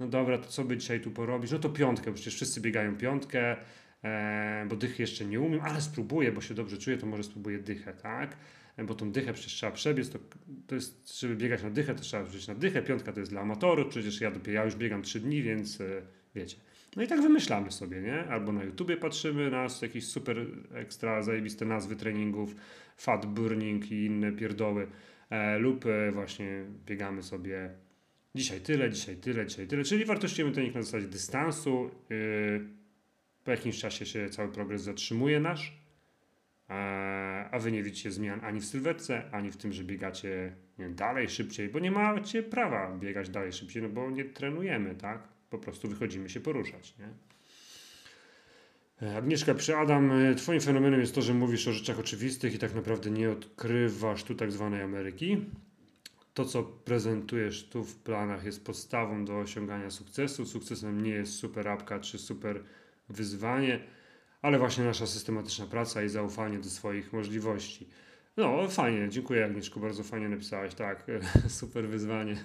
no 0.00 0.06
dobra, 0.06 0.38
to 0.38 0.48
co 0.48 0.64
by 0.64 0.76
dzisiaj 0.76 1.00
tu 1.00 1.10
porobić? 1.10 1.52
No 1.52 1.58
to 1.58 1.68
piątkę, 1.68 2.12
przecież 2.14 2.34
wszyscy 2.34 2.60
biegają 2.60 2.96
piątkę, 2.96 3.56
e, 4.04 4.66
bo 4.68 4.76
dychy 4.76 5.02
jeszcze 5.02 5.24
nie 5.24 5.40
umiem, 5.40 5.60
ale 5.60 5.80
spróbuję, 5.80 6.32
bo 6.32 6.40
się 6.40 6.54
dobrze 6.54 6.78
czuję, 6.78 6.96
to 6.96 7.06
może 7.06 7.22
spróbuję 7.22 7.58
dychę, 7.58 7.94
tak? 7.94 8.36
Bo 8.84 8.94
tą 8.94 9.12
dychę 9.12 9.32
przecież 9.32 9.52
trzeba 9.52 9.72
przebiec, 9.72 10.10
to, 10.10 10.18
to 10.66 10.74
jest, 10.74 11.20
żeby 11.20 11.36
biegać 11.36 11.62
na 11.62 11.70
dychę, 11.70 11.94
to 11.94 12.02
trzeba 12.02 12.24
wziąć 12.24 12.48
na 12.48 12.54
dychę, 12.54 12.82
piątka 12.82 13.12
to 13.12 13.20
jest 13.20 13.32
dla 13.32 13.40
amatorów, 13.40 13.88
przecież 13.88 14.20
ja, 14.20 14.30
dopiero, 14.30 14.52
ja 14.52 14.64
już 14.64 14.74
biegam 14.74 15.02
3 15.02 15.20
dni, 15.20 15.42
więc 15.42 15.80
e, 15.80 16.02
wiecie. 16.34 16.56
No 16.96 17.02
i 17.02 17.06
tak 17.06 17.22
wymyślamy 17.22 17.72
sobie, 17.72 18.00
nie? 18.00 18.24
Albo 18.24 18.52
na 18.52 18.64
YouTubie 18.64 18.96
patrzymy 18.96 19.50
na 19.50 19.66
jakieś 19.82 20.06
super 20.06 20.46
ekstra 20.74 21.22
zajebiste 21.22 21.64
nazwy 21.64 21.96
treningów, 21.96 22.54
fat 22.96 23.26
burning 23.26 23.92
i 23.92 24.04
inne 24.04 24.32
pierdoły, 24.32 24.86
e, 25.30 25.58
lub 25.58 25.86
e, 25.86 26.12
właśnie 26.12 26.64
biegamy 26.86 27.22
sobie 27.22 27.70
dzisiaj 28.36 28.60
tyle, 28.60 28.90
dzisiaj 28.90 29.16
tyle, 29.16 29.46
dzisiaj 29.46 29.66
tyle, 29.66 29.84
czyli 29.84 30.04
wartościujemy 30.04 30.54
trening 30.54 30.74
na 30.74 30.82
zasadzie 30.82 31.06
dystansu, 31.06 31.90
yy, 32.10 32.66
po 33.44 33.50
jakimś 33.50 33.78
czasie 33.78 34.06
się 34.06 34.30
cały 34.30 34.52
progres 34.52 34.82
zatrzymuje 34.82 35.40
nasz, 35.40 35.85
a 37.50 37.58
wy 37.58 37.72
nie 37.72 37.82
widzicie 37.82 38.10
zmian 38.10 38.40
ani 38.44 38.60
w 38.60 38.64
sylwetce, 38.64 39.30
ani 39.32 39.50
w 39.50 39.56
tym, 39.56 39.72
że 39.72 39.84
biegacie 39.84 40.56
dalej, 40.78 41.28
szybciej, 41.28 41.68
bo 41.68 41.78
nie 41.78 41.90
macie 41.90 42.42
prawa 42.42 42.96
biegać 42.98 43.28
dalej, 43.28 43.52
szybciej, 43.52 43.82
no 43.82 43.88
bo 43.88 44.10
nie 44.10 44.24
trenujemy, 44.24 44.94
tak? 44.94 45.28
Po 45.50 45.58
prostu 45.58 45.88
wychodzimy 45.88 46.28
się 46.28 46.40
poruszać, 46.40 46.94
nie? 46.98 47.08
Agnieszka 49.16 49.54
przy 49.54 49.76
Adam, 49.76 50.12
e, 50.12 50.34
twoim 50.34 50.60
fenomenem 50.60 51.00
jest 51.00 51.14
to, 51.14 51.22
że 51.22 51.34
mówisz 51.34 51.68
o 51.68 51.72
rzeczach 51.72 51.98
oczywistych 51.98 52.54
i 52.54 52.58
tak 52.58 52.74
naprawdę 52.74 53.10
nie 53.10 53.30
odkrywasz 53.30 54.24
tu 54.24 54.34
tak 54.34 54.52
zwanej 54.52 54.82
Ameryki. 54.82 55.44
To, 56.34 56.44
co 56.44 56.62
prezentujesz 56.62 57.68
tu 57.68 57.84
w 57.84 57.96
planach 57.96 58.44
jest 58.44 58.64
podstawą 58.64 59.24
do 59.24 59.38
osiągania 59.38 59.90
sukcesu. 59.90 60.46
Sukcesem 60.46 61.02
nie 61.02 61.10
jest 61.10 61.32
super 61.32 61.68
apka 61.68 62.00
czy 62.00 62.18
super 62.18 62.62
wyzwanie, 63.08 63.80
ale 64.46 64.58
właśnie 64.58 64.84
nasza 64.84 65.06
systematyczna 65.06 65.66
praca 65.66 66.02
i 66.02 66.08
zaufanie 66.08 66.58
do 66.58 66.68
swoich 66.68 67.12
możliwości. 67.12 67.88
No, 68.36 68.68
fajnie, 68.68 69.08
dziękuję 69.08 69.44
Agnieszko, 69.44 69.80
bardzo 69.80 70.02
fajnie 70.02 70.28
napisałeś, 70.28 70.74
tak, 70.74 71.06
super 71.48 71.88
wyzwanie. 71.88 72.36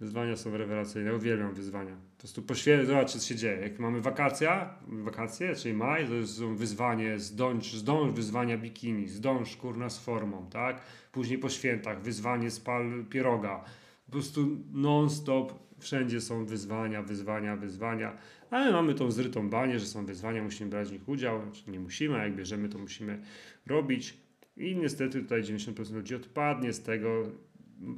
Wyzwania 0.00 0.36
są 0.36 0.56
rewelacyjne, 0.56 1.14
uwielbiam 1.14 1.54
wyzwania. 1.54 1.96
Po 2.16 2.18
prostu 2.18 2.42
poświęcę, 2.42 2.86
zobacz 2.86 3.10
co 3.10 3.18
się 3.18 3.34
dzieje. 3.34 3.60
Jak 3.60 3.78
mamy 3.78 4.00
wakacja, 4.00 4.74
wakacje, 4.88 5.54
czyli 5.54 5.74
maj, 5.74 6.06
to 6.06 6.14
jest 6.14 6.44
wyzwanie 6.44 7.18
zdąż, 7.18 7.72
zdąż 7.72 8.12
wyzwania 8.12 8.58
bikini, 8.58 9.08
zdąż 9.08 9.56
kurna 9.56 9.90
z 9.90 9.98
formą, 9.98 10.46
tak? 10.50 10.80
Później 11.12 11.38
po 11.38 11.48
świętach 11.48 12.02
wyzwanie 12.02 12.50
spal 12.50 13.04
pieroga. 13.10 13.64
Po 14.06 14.12
prostu 14.12 14.58
non-stop 14.72 15.52
wszędzie 15.78 16.20
są 16.20 16.44
wyzwania, 16.44 17.02
wyzwania, 17.02 17.56
wyzwania. 17.56 18.16
Ale 18.50 18.72
mamy 18.72 18.94
tą 18.94 19.10
zrytą 19.10 19.50
banię, 19.50 19.78
że 19.78 19.86
są 19.86 20.06
wyzwania, 20.06 20.42
musimy 20.42 20.70
brać 20.70 20.88
w 20.88 20.92
nich 20.92 21.08
udział. 21.08 21.42
Znaczy 21.42 21.70
nie 21.70 21.80
musimy, 21.80 22.20
a 22.20 22.24
jak 22.24 22.36
bierzemy, 22.36 22.68
to 22.68 22.78
musimy 22.78 23.22
robić. 23.66 24.16
I 24.56 24.76
niestety 24.76 25.22
tutaj 25.22 25.42
90% 25.42 25.94
ludzi 25.94 26.14
odpadnie 26.14 26.72
z 26.72 26.82
tego 26.82 27.30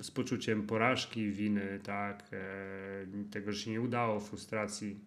z 0.00 0.10
poczuciem 0.10 0.66
porażki, 0.66 1.30
winy, 1.30 1.80
tak, 1.82 2.24
e, 2.32 3.30
tego, 3.30 3.52
że 3.52 3.60
się 3.60 3.70
nie 3.70 3.80
udało, 3.80 4.20
frustracji 4.20 5.00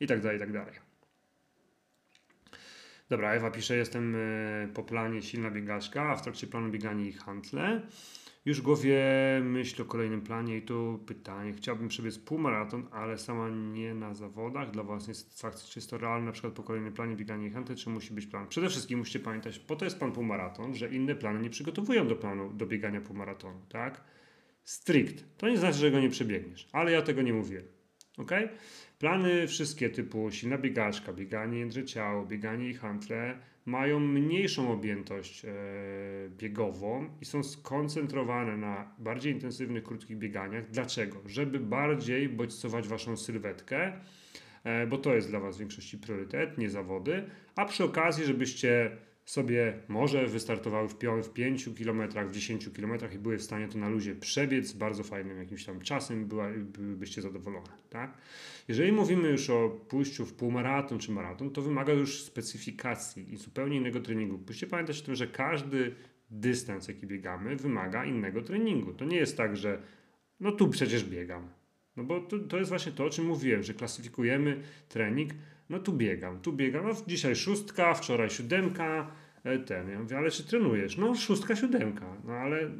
i 0.00 0.06
tak 0.06 0.20
dalej, 0.20 0.36
i 0.36 0.40
tak 0.40 0.52
dalej. 0.52 0.74
Dobra, 3.08 3.32
Ewa 3.32 3.50
pisze, 3.50 3.76
jestem 3.76 4.16
e, 4.16 4.68
po 4.74 4.82
planie 4.82 5.22
silna 5.22 5.50
biegaczka, 5.50 6.02
a 6.10 6.16
w 6.16 6.22
trakcie 6.22 6.46
planu 6.46 6.70
bieganie 6.70 7.08
i 7.08 7.12
handle. 7.12 7.82
Już 8.48 8.60
w 8.60 8.62
głowie 8.62 9.00
myśl 9.42 9.82
o 9.82 9.84
kolejnym 9.84 10.20
planie 10.20 10.56
i 10.56 10.62
tu 10.62 11.00
pytanie. 11.06 11.52
Chciałbym 11.52 11.88
przebiec 11.88 12.18
półmaraton, 12.18 12.86
ale 12.92 13.18
sama 13.18 13.48
nie 13.48 13.94
na 13.94 14.14
zawodach 14.14 14.70
dla 14.70 14.82
własnej 14.82 15.14
satysfakcji. 15.14 15.70
Czy 15.70 15.78
jest 15.78 15.90
to 15.90 15.98
realne 15.98 16.26
na 16.26 16.32
przykład 16.32 16.52
po 16.52 16.62
kolejnym 16.62 16.92
planie 16.92 17.16
bieganie 17.16 17.46
i 17.46 17.50
hunty, 17.50 17.76
czy 17.76 17.90
musi 17.90 18.14
być 18.14 18.26
plan? 18.26 18.48
Przede 18.48 18.68
wszystkim 18.68 18.98
musicie 18.98 19.18
pamiętać, 19.18 19.58
po 19.58 19.76
to 19.76 19.84
jest 19.84 19.98
plan 19.98 20.12
półmaraton, 20.12 20.74
że 20.74 20.88
inne 20.88 21.14
plany 21.14 21.40
nie 21.40 21.50
przygotowują 21.50 22.08
do 22.08 22.16
planu 22.16 22.52
do 22.52 22.66
biegania 22.66 23.00
półmaratonu, 23.00 23.60
tak? 23.68 24.04
Strict. 24.64 25.24
To 25.36 25.48
nie 25.48 25.58
znaczy, 25.58 25.78
że 25.78 25.90
go 25.90 26.00
nie 26.00 26.10
przebiegniesz, 26.10 26.68
ale 26.72 26.92
ja 26.92 27.02
tego 27.02 27.22
nie 27.22 27.32
mówię. 27.32 27.62
ok? 28.18 28.32
Plany 28.98 29.46
wszystkie 29.46 29.90
typu 29.90 30.30
silna 30.30 30.58
biegaczka, 30.58 31.12
bieganie 31.12 31.58
jędrze 31.58 31.84
ciało, 31.84 32.26
bieganie 32.26 32.68
i 32.68 32.74
hantle 32.74 33.38
mają 33.66 34.00
mniejszą 34.00 34.72
objętość 34.72 35.44
e, 35.44 35.48
biegową 36.38 37.08
i 37.20 37.24
są 37.24 37.42
skoncentrowane 37.42 38.56
na 38.56 38.94
bardziej 38.98 39.32
intensywnych, 39.32 39.84
krótkich 39.84 40.16
bieganiach. 40.18 40.70
Dlaczego? 40.70 41.16
Żeby 41.26 41.60
bardziej 41.60 42.28
bodźcować 42.28 42.88
waszą 42.88 43.16
sylwetkę, 43.16 43.92
e, 44.64 44.86
bo 44.86 44.98
to 44.98 45.14
jest 45.14 45.30
dla 45.30 45.40
was 45.40 45.56
w 45.56 45.60
większości 45.60 45.98
priorytet, 45.98 46.58
nie 46.58 46.70
zawody, 46.70 47.24
a 47.56 47.64
przy 47.64 47.84
okazji, 47.84 48.24
żebyście 48.24 48.96
sobie 49.28 49.78
może 49.88 50.26
wystartowały 50.26 50.88
w, 50.88 50.94
w 51.22 51.32
5 51.32 51.68
km, 51.78 52.28
w 52.28 52.32
10 52.32 52.68
km 52.68 52.92
i 53.14 53.18
były 53.18 53.38
w 53.38 53.42
stanie 53.42 53.68
to 53.68 53.78
na 53.78 53.88
luzie 53.88 54.14
przebiec 54.14 54.66
z 54.66 54.72
bardzo 54.72 55.04
fajnym 55.04 55.38
jakimś 55.38 55.64
tam 55.64 55.80
czasem, 55.80 56.26
była, 56.26 56.48
byłybyście 56.58 57.22
zadowolone. 57.22 57.68
Tak? 57.90 58.18
Jeżeli 58.68 58.92
mówimy 58.92 59.28
już 59.28 59.50
o 59.50 59.68
pójściu 59.68 60.26
w 60.26 60.34
półmaraton 60.34 60.98
czy 60.98 61.12
maraton, 61.12 61.50
to 61.50 61.62
wymaga 61.62 61.92
już 61.92 62.22
specyfikacji 62.22 63.32
i 63.32 63.36
zupełnie 63.36 63.76
innego 63.76 64.00
treningu. 64.00 64.38
Musicie 64.46 64.66
pamiętać 64.66 65.00
o 65.00 65.04
tym, 65.04 65.14
że 65.14 65.26
każdy 65.26 65.94
dystans, 66.30 66.88
jaki 66.88 67.06
biegamy, 67.06 67.56
wymaga 67.56 68.04
innego 68.04 68.42
treningu. 68.42 68.92
To 68.92 69.04
nie 69.04 69.16
jest 69.16 69.36
tak, 69.36 69.56
że 69.56 69.82
no 70.40 70.52
tu 70.52 70.68
przecież 70.68 71.04
biegam. 71.04 71.48
No 71.96 72.04
bo 72.04 72.20
to, 72.20 72.38
to 72.38 72.58
jest 72.58 72.68
właśnie 72.68 72.92
to, 72.92 73.04
o 73.04 73.10
czym 73.10 73.26
mówiłem, 73.26 73.62
że 73.62 73.74
klasyfikujemy 73.74 74.62
trening 74.88 75.32
no 75.70 75.78
tu 75.78 75.92
biegam, 75.92 76.40
tu 76.40 76.52
biegam, 76.52 76.86
no 76.86 76.94
dzisiaj 77.06 77.36
szóstka, 77.36 77.94
wczoraj 77.94 78.30
siódemka, 78.30 79.10
e, 79.44 79.58
ten. 79.58 79.88
Ja 79.88 80.00
mówię, 80.00 80.18
ale 80.18 80.30
czy 80.30 80.44
trenujesz? 80.44 80.96
No 80.96 81.14
szóstka, 81.14 81.56
siódemka. 81.56 82.16
No 82.24 82.32
ale 82.32 82.70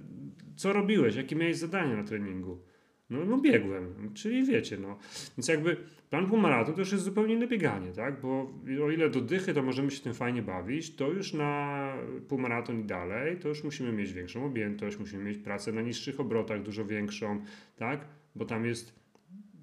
co 0.56 0.72
robiłeś? 0.72 1.16
Jakie 1.16 1.36
miałeś 1.36 1.56
zadania 1.56 1.96
na 1.96 2.04
treningu? 2.04 2.62
No, 3.10 3.24
no 3.24 3.38
biegłem, 3.38 4.14
czyli 4.14 4.44
wiecie, 4.44 4.78
no. 4.78 4.98
Więc 5.38 5.48
jakby 5.48 5.76
plan 6.10 6.26
półmaraton 6.26 6.74
to 6.74 6.80
już 6.80 6.92
jest 6.92 7.04
zupełnie 7.04 7.34
inne 7.34 7.46
bieganie, 7.46 7.92
tak? 7.92 8.20
Bo 8.20 8.52
o 8.84 8.90
ile 8.90 9.10
do 9.10 9.20
dychy 9.20 9.54
to 9.54 9.62
możemy 9.62 9.90
się 9.90 10.02
tym 10.02 10.14
fajnie 10.14 10.42
bawić, 10.42 10.96
to 10.96 11.10
już 11.10 11.32
na 11.32 11.92
półmaraton 12.28 12.80
i 12.80 12.84
dalej, 12.84 13.36
to 13.38 13.48
już 13.48 13.64
musimy 13.64 13.92
mieć 13.92 14.12
większą 14.12 14.44
objętość, 14.44 14.98
musimy 14.98 15.24
mieć 15.24 15.38
pracę 15.38 15.72
na 15.72 15.82
niższych 15.82 16.20
obrotach, 16.20 16.62
dużo 16.62 16.84
większą, 16.84 17.44
tak? 17.76 18.08
Bo 18.34 18.44
tam 18.44 18.64
jest 18.64 18.98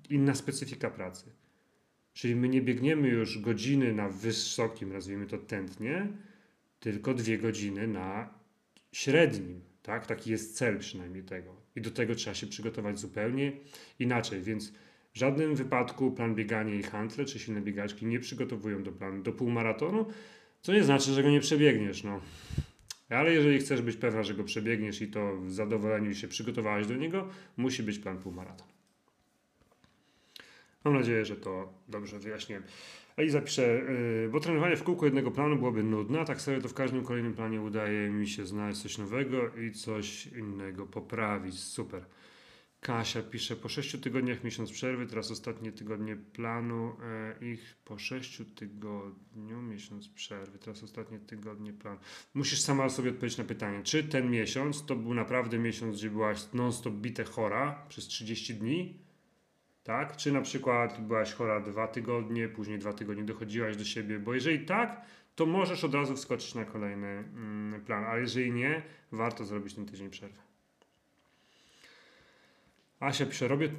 inna 0.09 0.35
specyfika 0.35 0.89
pracy. 0.89 1.44
Czyli 2.15 2.35
my 2.35 2.49
nie 2.49 2.61
biegniemy 2.61 3.07
już 3.07 3.39
godziny 3.39 3.93
na 3.93 4.09
wysokim, 4.09 4.93
nazwijmy 4.93 5.25
to 5.25 5.37
tętnie, 5.37 6.07
tylko 6.79 7.13
dwie 7.13 7.37
godziny 7.37 7.87
na 7.87 8.29
średnim. 8.91 9.61
Tak? 9.83 10.07
Taki 10.07 10.31
jest 10.31 10.57
cel 10.57 10.79
przynajmniej 10.79 11.23
tego. 11.23 11.55
I 11.75 11.81
do 11.81 11.91
tego 11.91 12.15
trzeba 12.15 12.33
się 12.33 12.47
przygotować 12.47 12.99
zupełnie 12.99 13.51
inaczej. 13.99 14.41
Więc 14.41 14.71
w 15.13 15.17
żadnym 15.17 15.55
wypadku 15.55 16.11
plan 16.11 16.35
biegania 16.35 16.75
i 16.75 16.83
handle 16.83 17.25
czy 17.25 17.39
silne 17.39 17.61
biegaczki 17.61 18.05
nie 18.05 18.19
przygotowują 18.19 18.83
do 18.83 18.91
planu 18.91 19.23
do 19.23 19.31
półmaratonu, 19.31 20.05
co 20.61 20.73
nie 20.73 20.83
znaczy, 20.83 21.11
że 21.11 21.23
go 21.23 21.29
nie 21.29 21.39
przebiegniesz. 21.39 22.03
No. 22.03 22.21
Ale 23.09 23.33
jeżeli 23.33 23.59
chcesz 23.59 23.81
być 23.81 23.95
pewna, 23.95 24.23
że 24.23 24.33
go 24.33 24.43
przebiegniesz 24.43 25.01
i 25.01 25.07
to 25.07 25.37
w 25.37 25.51
zadowoleniu 25.51 26.13
się 26.13 26.27
przygotowałeś 26.27 26.87
do 26.87 26.95
niego, 26.95 27.29
musi 27.57 27.83
być 27.83 27.99
plan 27.99 28.17
półmaraton. 28.17 28.74
Mam 30.85 30.93
nadzieję, 30.93 31.25
że 31.25 31.35
to 31.35 31.73
dobrze 31.87 32.19
wyjaśniłem. 32.19 32.63
A 33.17 33.21
i 33.21 33.29
zapiszę, 33.29 33.61
yy, 33.61 34.29
bo 34.31 34.39
trenowanie 34.39 34.75
w 34.75 34.83
kółku 34.83 35.05
jednego 35.05 35.31
planu 35.31 35.55
byłoby 35.55 35.83
nudne, 35.83 36.19
a 36.19 36.25
tak 36.25 36.41
sobie 36.41 36.61
to 36.61 36.69
w 36.69 36.73
każdym 36.73 37.03
kolejnym 37.03 37.33
planie 37.33 37.61
udaje 37.61 38.09
mi 38.09 38.27
się 38.27 38.45
znaleźć 38.45 38.81
coś 38.81 38.97
nowego 38.97 39.55
i 39.55 39.71
coś 39.71 40.27
innego 40.27 40.85
poprawić. 40.85 41.59
Super. 41.59 42.05
Kasia 42.79 43.21
pisze, 43.21 43.55
po 43.55 43.69
6 43.69 44.01
tygodniach 44.01 44.43
miesiąc 44.43 44.71
przerwy, 44.71 45.05
teraz 45.05 45.31
ostatnie 45.31 45.71
tygodnie 45.71 46.15
planu 46.15 46.95
e, 47.41 47.45
ich 47.45 47.77
po 47.85 47.97
6 47.97 48.41
tygodniu 48.55 49.61
miesiąc 49.61 50.09
przerwy, 50.09 50.59
teraz 50.59 50.83
ostatnie 50.83 51.19
tygodnie 51.19 51.73
planu. 51.73 51.99
Musisz 52.33 52.61
sama 52.61 52.89
sobie 52.89 53.09
odpowiedzieć 53.09 53.37
na 53.37 53.43
pytanie, 53.43 53.83
czy 53.83 54.03
ten 54.03 54.31
miesiąc 54.31 54.85
to 54.85 54.95
był 54.95 55.13
naprawdę 55.13 55.59
miesiąc, 55.59 55.97
gdzie 55.97 56.09
byłaś 56.09 56.53
non-stop 56.53 56.93
bite 56.93 57.23
chora 57.23 57.85
przez 57.89 58.07
30 58.07 58.55
dni, 58.55 59.04
tak? 59.85 60.15
Czy 60.15 60.31
na 60.31 60.41
przykład 60.41 61.01
byłaś 61.01 61.33
chora 61.33 61.59
dwa 61.59 61.87
tygodnie, 61.87 62.47
później 62.47 62.79
dwa 62.79 62.93
tygodnie 62.93 63.23
dochodziłaś 63.23 63.77
do 63.77 63.85
siebie, 63.85 64.19
bo 64.19 64.33
jeżeli 64.33 64.65
tak, 64.65 65.01
to 65.35 65.45
możesz 65.45 65.83
od 65.83 65.93
razu 65.93 66.15
wskoczyć 66.15 66.55
na 66.55 66.65
kolejny 66.65 67.07
mm, 67.07 67.81
plan, 67.81 68.05
a 68.07 68.17
jeżeli 68.17 68.51
nie, 68.51 68.81
warto 69.11 69.45
zrobić 69.45 69.73
ten 69.73 69.85
tydzień 69.85 70.09
przerwy. 70.09 70.37
Asia 72.99 73.25
pisze, 73.25 73.47
robię 73.47 73.69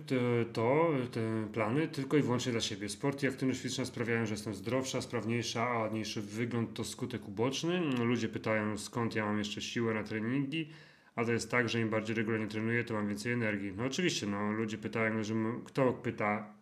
to, 0.53 0.91
te 1.13 1.49
plany 1.53 1.89
tylko 1.89 2.17
i 2.17 2.23
wyłącznie 2.23 2.53
dla 2.53 2.61
siebie. 2.61 2.89
Sport 2.89 3.23
i 3.23 3.29
aktywność 3.29 3.61
fizyczna 3.61 3.85
sprawiają, 3.85 4.27
że 4.27 4.35
jestem 4.35 4.55
zdrowsza, 4.55 5.01
sprawniejsza, 5.01 5.69
a 5.69 5.79
ładniejszy 5.79 6.23
wygląd 6.23 6.75
to 6.75 6.85
skutek 6.85 7.29
uboczny. 7.29 7.81
Ludzie 7.81 8.29
pytają, 8.29 8.79
skąd 8.79 9.15
ja 9.15 9.27
mam 9.27 9.39
jeszcze 9.39 9.63
siłę 9.63 9.95
na 9.95 10.03
treningi 10.03 10.69
a 11.17 11.25
to 11.25 11.33
jest 11.33 11.51
tak, 11.51 11.69
że 11.69 11.81
im 11.81 11.91
bardziej 11.91 12.17
regularnie 12.17 12.47
trenuję, 12.47 12.85
to 12.85 12.95
mam 12.95 13.09
więcej 13.09 13.33
energii. 13.33 13.73
No 13.77 13.85
oczywiście, 13.85 14.27
no, 14.27 14.53
ludzie 14.53 14.79
pytają, 14.79 15.23
że 15.23 15.35
kto 15.65 15.93
pyta, 15.93 16.55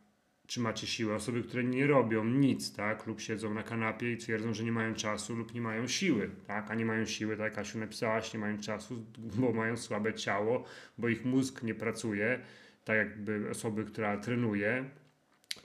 czy 0.46 0.61
macie 0.61 0.86
siłę? 0.86 1.14
Osoby, 1.14 1.42
które 1.42 1.64
nie 1.64 1.86
robią 1.86 2.24
nic, 2.24 2.76
tak, 2.76 3.07
lub 3.07 3.20
siedzą 3.20 3.55
na 3.55 3.62
kanapie 3.62 4.12
i 4.12 4.16
twierdzą, 4.16 4.55
że 4.55 4.64
nie 4.64 4.72
mają 4.72 4.94
czasu 4.94 5.36
lub 5.36 5.55
nie 5.55 5.61
mają 5.61 5.88
siły, 5.88 6.30
tak, 6.46 6.70
a 6.70 6.74
nie 6.74 6.84
mają 6.84 7.05
siły, 7.05 7.36
tak 7.36 7.44
jak 7.44 7.59
Asiu 7.59 7.78
napisałaś, 7.78 8.34
nie 8.34 8.40
mają 8.40 8.59
czasu, 8.59 9.07
bo 9.38 9.52
mają 9.52 9.76
słabe 9.76 10.14
ciało, 10.14 10.64
bo 10.98 11.09
ich 11.09 11.24
mózg 11.24 11.62
nie 11.62 11.74
pracuje, 11.74 12.40
tak 12.84 12.96
jakby 12.96 13.50
osoby, 13.50 13.84
która 13.84 14.16
trenuje 14.16 14.84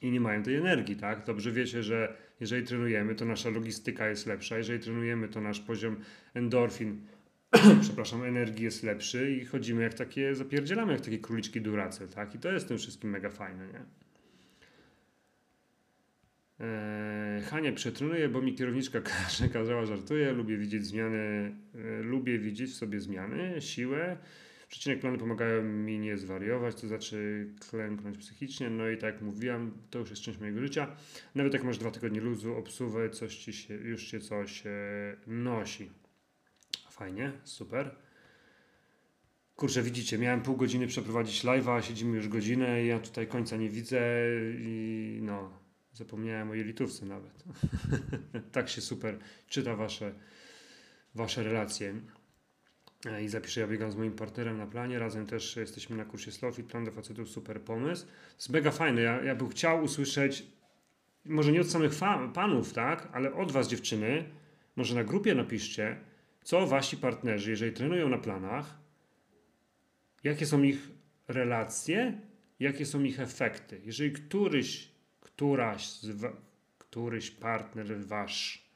i 0.02 0.12
nie 0.12 0.20
mają 0.20 0.44
tej 0.44 0.56
energii, 0.56 0.96
tak. 0.96 1.26
Dobrze 1.26 1.52
wiecie, 1.52 1.84
że 1.84 2.18
jeżeli 2.40 2.68
trenujemy, 2.68 3.16
to 3.16 3.26
nasza 3.26 3.50
logistyka 3.50 4.10
jest 4.10 4.28
lepsza, 4.28 4.58
jeżeli 4.58 4.80
trenujemy, 4.80 5.28
to 5.28 5.42
nasz 5.42 5.60
poziom 5.60 5.96
endorfin 6.34 7.02
przepraszam, 7.82 8.24
energii 8.24 8.64
jest 8.64 8.84
lepszy 8.84 9.32
i 9.32 9.46
chodzimy 9.46 9.84
jak 9.84 9.94
takie, 9.94 10.36
zapierdzielamy 10.36 10.94
jak 10.94 11.02
takie 11.02 11.20
króliczki 11.20 11.62
duracel, 11.62 12.08
tak? 12.08 12.36
I 12.36 12.40
to 12.40 12.52
jest 12.52 12.68
tym 12.68 12.78
wszystkim 12.78 13.10
mega 13.10 13.30
fajne, 13.30 13.68
nie? 13.68 13.86
Eee, 16.60 17.42
Hania 17.42 17.72
przetrenuje, 17.72 18.30
bo 18.30 18.42
mi 18.42 18.56
kierowniczka 18.56 19.02
kazała, 19.54 19.86
żartuje, 19.86 20.32
lubię 20.32 20.58
widzieć 20.58 20.86
zmiany, 20.86 21.56
e, 21.76 22.02
lubię 22.02 22.40
widzieć 22.40 22.72
w 22.72 22.76
sobie 22.76 23.00
zmiany, 23.00 23.62
siłę. 23.62 24.18
Przecinek 24.70 25.00
plany 25.00 25.18
pomagają 25.18 25.64
mi 25.64 26.00
nie 26.00 26.18
zwariować, 26.18 26.82
to 26.82 26.88
znaczy 26.88 27.48
klęknąć 27.70 28.18
psychicznie. 28.18 28.70
No 28.70 28.90
i 28.90 28.98
tak 28.98 29.14
jak 29.14 29.22
mówiłam, 29.22 29.72
to 29.90 30.00
już 30.00 30.10
jest 30.10 30.22
część 30.22 30.40
mojego 30.40 30.60
życia. 30.60 30.96
Nawet 31.36 31.54
jak 31.54 31.64
masz 31.64 31.78
dwa 31.78 31.92
tygodnie 31.92 32.22
luzu, 32.22 32.56
obsuwę, 32.56 33.10
coś 33.10 33.38
ci 33.38 33.54
się, 33.54 33.74
już 33.74 34.04
się 34.04 34.20
coś 34.20 34.64
e, 34.66 34.70
nosi. 35.28 35.90
Fajnie, 37.00 37.32
super. 37.44 37.96
Kurczę, 39.56 39.82
widzicie, 39.82 40.18
miałem 40.18 40.42
pół 40.42 40.56
godziny 40.56 40.88
przeprowadzić 40.88 41.44
live'a, 41.44 41.82
siedzimy 41.82 42.18
już 42.18 42.28
godzinę 42.28 42.84
i 42.84 42.88
ja 42.88 43.00
tutaj 43.00 43.28
końca 43.28 43.58
nie 43.58 43.70
widzę 43.70 44.02
i 44.60 45.20
no, 45.22 45.60
zapomniałem 45.94 46.50
o 46.50 46.54
jelitówce 46.54 47.06
nawet. 47.06 47.44
tak 48.52 48.70
się 48.70 48.82
super 48.82 49.20
czyta 49.48 49.76
wasze, 49.76 50.14
wasze 51.16 51.44
relacje. 51.44 51.96
I 53.24 53.28
zapiszę, 53.28 53.62
ja 53.62 53.68
biegam 53.68 53.92
z 53.92 53.96
moim 53.96 54.14
partnerem 54.14 54.58
na 54.58 54.68
planie, 54.68 55.00
razem 55.00 55.26
też 55.26 55.56
jesteśmy 55.56 55.98
na 55.98 56.06
kursie 56.06 56.32
Slowfit, 56.32 56.68
plan 56.68 56.86
do 56.86 56.92
facetów, 56.92 57.30
super 57.30 57.62
pomysł. 57.62 58.06
Jest 58.36 58.50
mega 58.50 58.72
fajne, 58.72 59.02
ja, 59.02 59.24
ja 59.24 59.36
bym 59.36 59.50
chciał 59.50 59.84
usłyszeć, 59.84 60.46
może 61.26 61.52
nie 61.52 61.62
od 61.62 61.70
samych 61.70 61.92
panów, 62.34 62.74
tak, 62.74 63.10
ale 63.14 63.34
od 63.34 63.52
was 63.52 63.68
dziewczyny, 63.68 64.24
może 64.76 64.96
na 64.96 65.04
grupie 65.04 65.36
napiszcie, 65.36 66.09
co 66.50 66.68
wasi 66.68 66.98
partnerzy, 66.98 67.50
jeżeli 67.50 67.72
trenują 67.72 68.10
na 68.10 68.18
planach, 68.18 68.80
jakie 70.24 70.46
są 70.46 70.64
ich 70.64 70.90
relacje, 71.28 72.22
jakie 72.60 72.86
są 72.86 73.04
ich 73.04 73.20
efekty. 73.20 73.82
Jeżeli 73.84 74.12
któryś, 74.12 74.92
któraś, 75.22 76.00
któryś 76.78 77.32
partner 77.32 78.06
wasz 78.06 78.70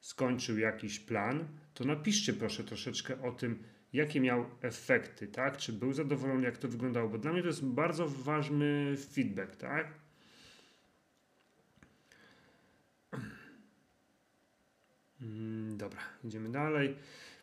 skończył 0.00 0.58
jakiś 0.58 1.00
plan, 1.00 1.48
to 1.74 1.84
napiszcie 1.84 2.32
proszę 2.32 2.64
troszeczkę 2.64 3.22
o 3.22 3.32
tym, 3.32 3.62
jakie 3.92 4.20
miał 4.20 4.44
efekty, 4.62 5.28
tak? 5.28 5.56
Czy 5.56 5.72
był 5.72 5.92
zadowolony, 5.92 6.46
jak 6.46 6.58
to 6.58 6.68
wyglądało, 6.68 7.08
bo 7.08 7.18
dla 7.18 7.32
mnie 7.32 7.42
to 7.42 7.48
jest 7.48 7.64
bardzo 7.64 8.08
ważny 8.08 8.96
feedback, 8.96 9.56
tak? 9.56 9.99
Dobra, 15.76 16.00
idziemy 16.24 16.48
dalej. 16.48 16.96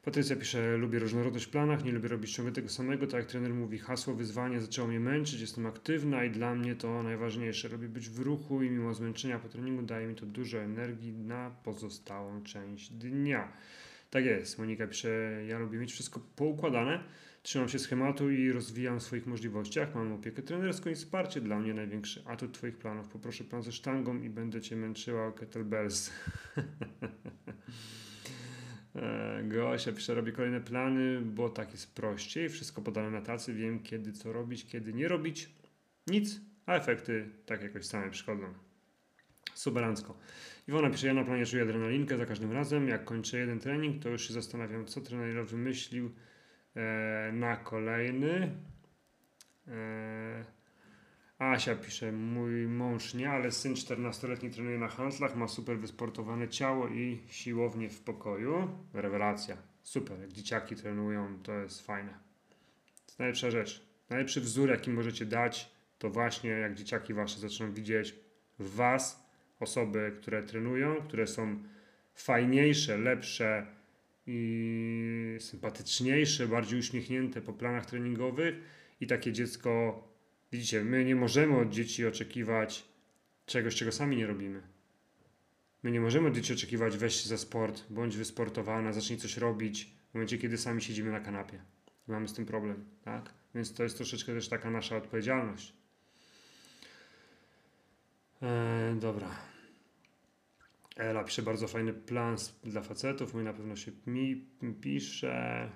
Patrycja 0.04 0.36
pisze, 0.36 0.78
lubię 0.78 1.00
różnorodność 1.00 1.46
w 1.46 1.50
planach, 1.50 1.84
nie 1.84 1.92
lubię 1.92 2.10
robić 2.10 2.34
ciągle 2.34 2.54
tego 2.54 2.70
samego. 2.70 3.08
Tak 3.08 3.20
jak 3.20 3.26
trener 3.26 3.54
mówi, 3.54 3.78
hasło 3.78 4.14
wyzwanie 4.14 4.62
zaczęło 4.62 4.88
mnie 4.88 5.00
męczyć, 5.00 5.42
jestem 5.42 5.66
aktywna 5.66 6.24
i 6.24 6.32
dla 6.32 6.56
mnie 6.56 6.76
to 6.76 7.04
najważniejsze. 7.04 7.70
Lubię 7.70 7.88
być 7.88 8.10
w 8.10 8.20
ruchu 8.20 8.64
i 8.64 8.70
mimo 8.70 8.94
zmęczenia 8.94 9.40
po 9.40 9.50
treningu 9.50 9.82
daje 9.82 10.08
mi 10.08 10.16
to 10.16 10.26
dużo 10.26 10.58
energii 10.58 11.14
na 11.14 11.52
pozostałą 11.64 12.44
część 12.44 12.90
dnia. 12.90 13.52
Tak 14.10 14.26
jest, 14.26 14.60
Monika 14.60 14.88
pisze, 14.88 15.44
ja 15.48 15.60
lubię 15.60 15.78
mieć 15.80 15.92
wszystko 15.92 16.20
poukładane. 16.36 17.04
Trzymam 17.48 17.70
się 17.70 17.80
schematu 17.80 18.30
i 18.30 18.52
rozwijam 18.52 19.00
w 19.00 19.04
swoich 19.04 19.26
możliwościach. 19.26 19.96
Mam 19.96 20.14
opiekę 20.14 20.42
trenerską 20.42 20.90
i 20.90 20.96
wsparcie 20.96 21.42
dla 21.42 21.60
mnie 21.60 21.74
największy 21.74 22.24
atut 22.26 22.54
Twoich 22.54 22.78
planów. 22.78 23.08
Poproszę 23.08 23.44
plan 23.44 23.64
ze 23.64 23.72
sztangą 23.72 24.22
i 24.22 24.30
będę 24.30 24.62
Cię 24.62 24.76
męczyła 24.76 25.28
o 25.28 25.32
kettlebells. 25.32 26.10
E, 28.96 29.44
Gosia 29.44 29.92
pisze, 29.92 30.16
robię 30.16 30.32
kolejne 30.32 30.62
plany, 30.62 31.22
bo 31.22 31.50
tak 31.50 31.72
jest 31.72 31.96
prościej. 31.96 32.50
Wszystko 32.50 32.82
podane 32.82 33.12
na 33.12 33.22
tacy, 33.22 33.54
wiem 33.54 33.80
kiedy 33.80 34.14
co 34.14 34.34
robić, 34.34 34.66
kiedy 34.66 34.94
nie 34.94 35.08
robić. 35.08 35.50
Nic, 36.08 36.42
a 36.66 36.76
efekty 36.76 37.30
tak 37.46 37.64
jakoś 37.64 37.86
same 37.86 38.10
przychodzą. 38.10 38.54
Superancko. 39.54 40.18
Iwona 40.68 40.90
pisze, 40.90 41.08
ja 41.08 41.14
na 41.14 41.24
planie 41.24 41.46
czuję 41.46 41.64
adrenalinkę 41.64 42.18
za 42.18 42.26
każdym 42.26 42.52
razem. 42.52 42.88
Jak 42.88 43.06
kończę 43.06 43.38
jeden 43.38 43.60
trening, 43.60 44.04
to 44.04 44.10
już 44.10 44.28
się 44.28 44.34
zastanawiam, 44.34 44.86
co 44.86 45.02
trener 45.02 45.46
wymyślił 45.46 46.12
na 47.34 47.56
kolejny. 47.56 48.52
E, 49.68 50.46
Asia 51.40 51.76
pisze, 51.76 52.12
mój 52.12 52.68
mąż 52.68 53.14
nie, 53.14 53.30
ale 53.30 53.52
syn 53.52 53.74
14-letni 53.74 54.50
trenuje 54.50 54.78
na 54.78 54.88
handlach, 54.88 55.36
ma 55.36 55.48
super 55.48 55.80
wysportowane 55.80 56.48
ciało 56.48 56.88
i 56.88 57.22
siłownię 57.30 57.90
w 57.90 58.02
pokoju. 58.02 58.68
Rewelacja. 58.94 59.58
Super, 59.84 60.20
jak 60.20 60.34
dzieciaki 60.34 60.76
trenują, 60.76 61.40
to 61.44 61.54
jest 61.54 61.86
fajne. 61.86 62.14
To 62.90 63.04
jest 63.06 63.20
najlepsza 63.20 63.52
rzecz. 63.52 63.88
Najlepszy 64.10 64.42
wzór, 64.42 64.70
jaki 64.70 64.90
możecie 64.90 65.26
dać, 65.26 65.72
to 65.98 66.10
właśnie 66.10 66.50
jak 66.50 66.76
dzieciaki 66.76 67.14
wasze 67.14 67.40
zaczną 67.40 67.74
widzieć 67.74 68.16
w 68.60 68.76
was 68.76 69.28
osoby, 69.60 70.16
które 70.22 70.44
trenują, 70.44 70.96
które 70.96 71.28
są 71.28 71.64
fajniejsze, 72.14 72.98
lepsze 72.98 73.77
i 74.28 75.38
sympatyczniejsze, 75.40 76.48
bardziej 76.48 76.80
uśmiechnięte 76.80 77.42
po 77.42 77.54
planach 77.54 77.86
treningowych 77.86 78.56
i 79.02 79.08
takie 79.08 79.34
dziecko, 79.34 80.04
widzicie, 80.52 80.84
my 80.84 81.06
nie 81.06 81.16
możemy 81.16 81.58
od 81.58 81.70
dzieci 81.70 82.06
oczekiwać 82.06 82.86
czegoś, 83.46 83.76
czego 83.76 83.92
sami 83.92 84.18
nie 84.18 84.28
robimy. 84.28 84.62
My 85.84 85.92
nie 85.92 86.02
możemy 86.02 86.28
od 86.28 86.36
dzieci 86.36 86.54
oczekiwać 86.54 86.98
weź 86.98 87.16
się 87.16 87.30
za 87.30 87.38
sport, 87.38 87.84
bądź 87.90 88.18
wysportowana, 88.18 88.94
zacznij 88.94 89.20
coś 89.20 89.38
robić 89.38 89.92
w 90.12 90.14
momencie, 90.14 90.38
kiedy 90.38 90.58
sami 90.58 90.82
siedzimy 90.82 91.12
na 91.12 91.20
kanapie. 91.20 91.62
Mamy 92.08 92.28
z 92.28 92.34
tym 92.34 92.46
problem, 92.46 92.86
tak? 93.04 93.34
Więc 93.56 93.74
to 93.74 93.84
jest 93.84 93.98
troszeczkę 93.98 94.34
też 94.34 94.48
taka 94.48 94.72
nasza 94.72 94.98
odpowiedzialność. 94.98 95.74
Eee, 98.42 99.00
dobra. 99.00 99.57
Ela 100.98 101.24
pisze 101.24 101.42
bardzo 101.42 101.68
fajny 101.68 101.94
plan 101.94 102.36
dla 102.64 102.82
facetów. 102.82 103.34
Mój 103.34 103.44
na 103.44 103.54
pewno 103.54 103.76
się 103.76 103.92
mi 104.08 104.48
pisze. 104.82 105.70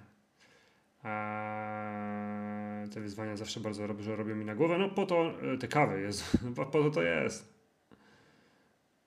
Eee, 1.04 2.90
te 2.90 3.02
wyzwania 3.02 3.38
zawsze 3.38 3.60
bardzo 3.60 3.88
dobrze 3.88 4.16
robią 4.16 4.36
mi 4.36 4.46
na 4.46 4.56
głowę. 4.56 4.78
No 4.78 4.90
po 4.90 5.06
to 5.06 5.42
e, 5.54 5.58
te 5.58 5.68
kawy 5.68 6.02
jest. 6.02 6.38
No, 6.46 6.52
po, 6.52 6.66
po 6.66 6.84
to 6.84 6.90
to 6.90 7.02
jest. 7.02 7.54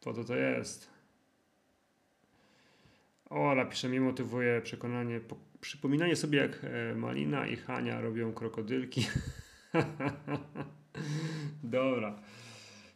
Po 0.01 0.13
to 0.13 0.25
to 0.25 0.37
jest. 0.37 0.91
Ola 3.31 3.65
pisze, 3.65 3.89
mnie 3.89 4.01
motywuje 4.01 4.61
przekonanie, 4.61 5.21
po, 5.21 5.37
przypominanie 5.61 6.17
sobie 6.17 6.39
jak 6.39 6.61
e, 6.65 6.95
Malina 6.95 7.47
i 7.47 7.57
Hania 7.57 8.01
robią 8.01 8.33
krokodylki. 8.33 9.07
Dobra. 11.63 12.23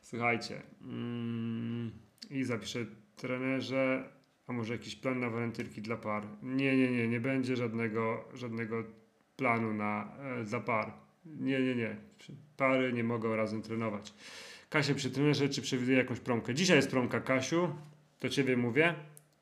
Słuchajcie. 0.03 0.63
Mm, 0.83 1.91
I 2.31 2.45
zapiszę 2.45 2.87
trenerze, 3.19 4.09
a 4.47 4.53
może 4.53 4.73
jakiś 4.73 4.97
plan 4.97 5.21
na 5.21 5.31
walentynki 5.31 5.83
dla 5.83 5.97
par. 5.97 6.27
Nie, 6.43 6.77
nie, 6.77 6.91
nie, 6.91 7.09
nie 7.09 7.21
będzie 7.21 7.57
żadnego, 7.57 8.25
żadnego 8.35 8.85
planu 9.37 9.75
na, 9.75 10.17
e, 10.41 10.45
dla 10.45 10.61
par. 10.61 10.93
Nie, 11.27 11.61
nie, 11.61 11.75
nie. 11.75 11.97
Pary 12.57 12.93
nie 12.93 13.05
mogą 13.05 13.37
razem 13.37 13.63
trenować. 13.63 14.15
Kasia 14.71 14.95
przy 14.95 15.11
trenerze, 15.11 15.49
czy 15.49 15.63
przewiduje 15.63 15.99
jakąś 15.99 16.21
promkę? 16.21 16.55
Dzisiaj 16.55 16.77
jest 16.77 16.91
promka, 16.91 17.21
Kasiu. 17.21 17.69
Do 18.21 18.29
Ciebie 18.29 18.57
mówię. 18.57 18.95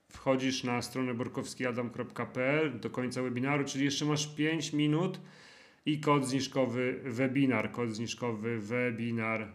Wchodzisz 0.09 0.65
na 0.65 0.83
stronę 0.83 1.15
borkowskiadam.pl 1.15 2.81
do 2.81 2.91
końca 2.91 3.23
webinaru, 3.23 3.65
czyli 3.65 3.85
jeszcze 3.85 4.05
masz 4.05 4.35
5 4.35 4.73
minut 4.73 5.21
i 5.87 6.01
kod 6.01 6.27
zniżkowy 6.27 7.01
webinar. 7.05 7.73
Kod 7.73 7.93
zniżkowy 7.93 8.59
webinar. 8.59 9.53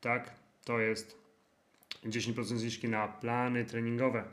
Tak, 0.00 0.34
to 0.64 0.80
jest 0.80 1.21
10% 2.04 2.44
zniżki 2.44 2.88
na 2.88 3.08
plany 3.08 3.64
treningowe. 3.64 4.24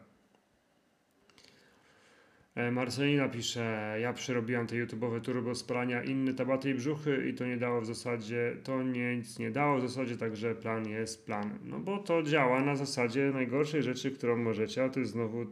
E, 2.55 2.71
Marcelina 2.71 3.29
pisze, 3.29 3.97
ja 4.01 4.13
przerobiłam 4.13 4.67
te 4.67 4.75
YouTube'owe 4.75 5.21
turbo 5.21 5.55
spalania, 5.55 6.03
inne 6.03 6.33
tabaty 6.33 6.69
i 6.69 6.73
brzuchy 6.73 7.29
i 7.29 7.33
to 7.33 7.45
nie 7.45 7.57
dało 7.57 7.81
w 7.81 7.85
zasadzie, 7.85 8.57
to 8.63 8.83
nic 8.83 9.39
nie 9.39 9.51
dało 9.51 9.77
w 9.77 9.81
zasadzie, 9.81 10.17
także 10.17 10.55
plan 10.55 10.87
jest 10.87 11.25
plan. 11.25 11.59
No 11.63 11.79
bo 11.79 11.97
to 11.97 12.23
działa 12.23 12.61
na 12.61 12.75
zasadzie 12.75 13.31
najgorszej 13.33 13.83
rzeczy, 13.83 14.11
którą 14.11 14.37
możecie, 14.37 14.83
a 14.83 14.89
to 14.89 14.99
jest 14.99 15.11
znowu 15.11 15.45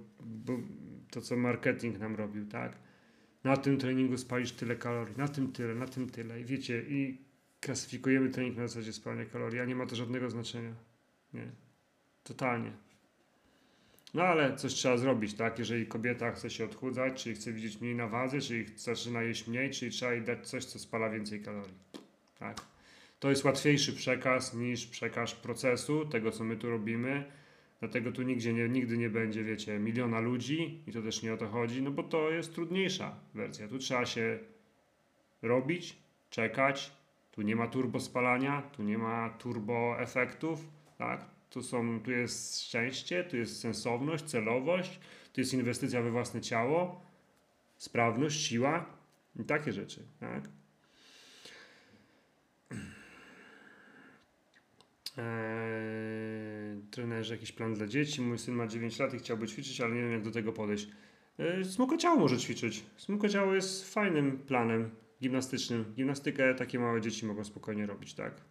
to, 1.11 1.22
co 1.22 1.38
marketing 1.38 1.99
nam 1.99 2.15
robił, 2.15 2.45
tak? 2.45 2.78
Na 3.43 3.57
tym 3.57 3.78
treningu 3.78 4.18
spalisz 4.18 4.51
tyle 4.51 4.76
kalorii, 4.76 5.18
na 5.18 5.28
tym 5.28 5.51
tyle, 5.51 5.76
na 5.76 5.88
tym 5.88 6.09
tyle 6.09 6.41
i 6.41 6.45
wiecie, 6.45 6.84
i 6.88 7.22
klasyfikujemy 7.59 8.30
trening 8.30 8.57
na 8.57 8.68
zasadzie 8.68 8.93
spalania 8.93 9.26
kalorii, 9.26 9.59
a 9.59 9.65
nie 9.65 9.76
ma 9.76 9.86
to 9.86 9.95
żadnego 9.95 10.30
znaczenia. 10.30 10.74
Nie. 11.34 11.66
Totalnie. 12.28 12.71
No 14.13 14.23
ale 14.23 14.55
coś 14.55 14.73
trzeba 14.73 14.97
zrobić, 14.97 15.34
tak? 15.34 15.59
Jeżeli 15.59 15.88
kobieta 15.88 16.32
chce 16.32 16.49
się 16.49 16.65
odchudzać, 16.65 17.23
czyli 17.23 17.36
chce 17.36 17.51
widzieć 17.51 17.82
mniej 17.82 17.95
na 17.95 18.07
wadze, 18.07 18.41
czyli 18.41 18.65
zaczyna 18.75 19.21
jeść 19.21 19.47
mniej, 19.47 19.71
czyli 19.71 19.91
trzeba 19.91 20.13
jej 20.13 20.21
dać 20.21 20.47
coś, 20.47 20.65
co 20.65 20.80
spala 20.80 21.09
więcej 21.09 21.41
kalorii. 21.41 21.78
Tak? 22.39 22.61
To 23.19 23.30
jest 23.30 23.43
łatwiejszy 23.43 23.93
przekaz 23.93 24.53
niż 24.53 24.88
przekaz 24.88 25.34
procesu, 25.34 26.05
tego 26.05 26.32
co 26.32 26.43
my 26.43 26.57
tu 26.57 26.69
robimy. 26.69 27.25
Dlatego 27.80 28.11
tu 28.11 28.21
nigdzie 28.21 28.53
nie, 28.53 28.69
nigdy 28.69 28.97
nie 28.97 29.09
będzie, 29.09 29.43
wiecie, 29.43 29.80
miliona 29.80 30.19
ludzi 30.19 30.84
i 30.88 30.91
to 30.91 31.01
też 31.01 31.23
nie 31.23 31.34
o 31.34 31.38
to 31.38 31.47
chodzi, 31.47 31.82
no 31.82 31.91
bo 31.91 32.03
to 32.03 32.32
jest 32.32 32.53
trudniejsza 32.53 33.15
wersja. 33.34 33.67
Tu 33.67 33.78
trzeba 33.78 34.05
się 34.05 34.39
robić, 35.41 35.97
czekać, 36.30 36.91
tu 37.32 37.41
nie 37.41 37.55
ma 37.55 37.67
turbo 37.67 37.99
spalania, 37.99 38.61
tu 38.61 38.84
nie 38.84 38.97
ma 38.97 39.30
turbo 39.30 39.99
efektów, 39.99 40.67
tak? 40.97 41.36
Tu, 41.49 41.63
są, 41.63 41.99
tu 41.99 42.11
jest 42.11 42.61
szczęście, 42.61 43.23
tu 43.23 43.37
jest 43.37 43.59
sensowność, 43.59 44.23
celowość, 44.23 44.99
tu 45.33 45.41
jest 45.41 45.53
inwestycja 45.53 46.01
we 46.01 46.11
własne 46.11 46.41
ciało, 46.41 47.01
sprawność, 47.77 48.41
siła 48.41 48.85
i 49.39 49.43
takie 49.43 49.73
rzeczy, 49.73 50.03
tak? 50.19 50.43
Eee, 55.17 56.81
trenerze, 56.91 57.33
jakiś 57.33 57.51
plan 57.51 57.73
dla 57.73 57.87
dzieci. 57.87 58.21
Mój 58.21 58.37
syn 58.39 58.55
ma 58.55 58.67
9 58.67 58.99
lat 58.99 59.13
i 59.13 59.17
chciałby 59.19 59.47
ćwiczyć, 59.47 59.81
ale 59.81 59.95
nie 59.95 60.01
wiem 60.01 60.11
jak 60.11 60.21
do 60.21 60.31
tego 60.31 60.53
podejść. 60.53 60.87
Eee, 61.39 61.65
Smuko 61.65 61.97
ciało 61.97 62.19
może 62.19 62.37
ćwiczyć. 62.37 62.83
Smuko 62.97 63.29
ciało 63.29 63.55
jest 63.55 63.93
fajnym 63.93 64.39
planem 64.39 64.89
gimnastycznym. 65.21 65.93
Gimnastykę 65.95 66.55
takie 66.55 66.79
małe 66.79 67.01
dzieci 67.01 67.25
mogą 67.25 67.43
spokojnie 67.43 67.85
robić, 67.85 68.13
tak? 68.13 68.41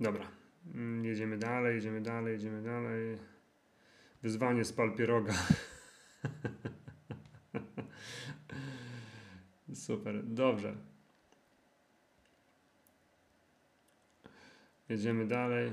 Dobra. 0.00 0.37
Mm, 0.74 1.04
Jedziemy 1.04 1.38
dalej, 1.38 1.74
jedziemy 1.74 2.00
dalej, 2.00 2.32
jedziemy 2.32 2.62
dalej. 2.62 3.18
Wyzwanie 4.22 4.64
z 4.64 4.72
palpieroga. 4.72 5.34
Super, 9.74 10.24
dobrze. 10.24 10.76
Jedziemy 14.88 15.26
dalej. 15.26 15.72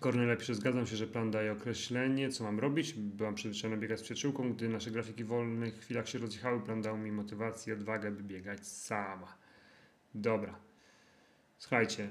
Kornelia 0.00 0.36
pisze, 0.36 0.54
zgadzam 0.54 0.86
się, 0.86 0.96
że 0.96 1.06
plan 1.06 1.30
daje 1.30 1.52
określenie, 1.52 2.28
co 2.28 2.44
mam 2.44 2.60
robić. 2.60 2.94
Byłam 2.94 3.34
przyzwyczajona 3.34 3.80
biegać 3.80 4.00
z 4.00 4.02
przyjaciółką, 4.02 4.52
gdy 4.52 4.68
nasze 4.68 4.90
grafiki 4.90 5.24
w 5.24 5.26
wolnych 5.26 5.80
chwilach 5.80 6.08
się 6.08 6.18
rozjechały, 6.18 6.60
plan 6.60 6.82
dał 6.82 6.98
mi 6.98 7.12
motywację, 7.12 7.74
odwagę, 7.74 8.10
by 8.10 8.22
biegać 8.22 8.66
sama. 8.66 9.36
Dobra. 10.14 10.69
Słuchajcie, 11.60 12.08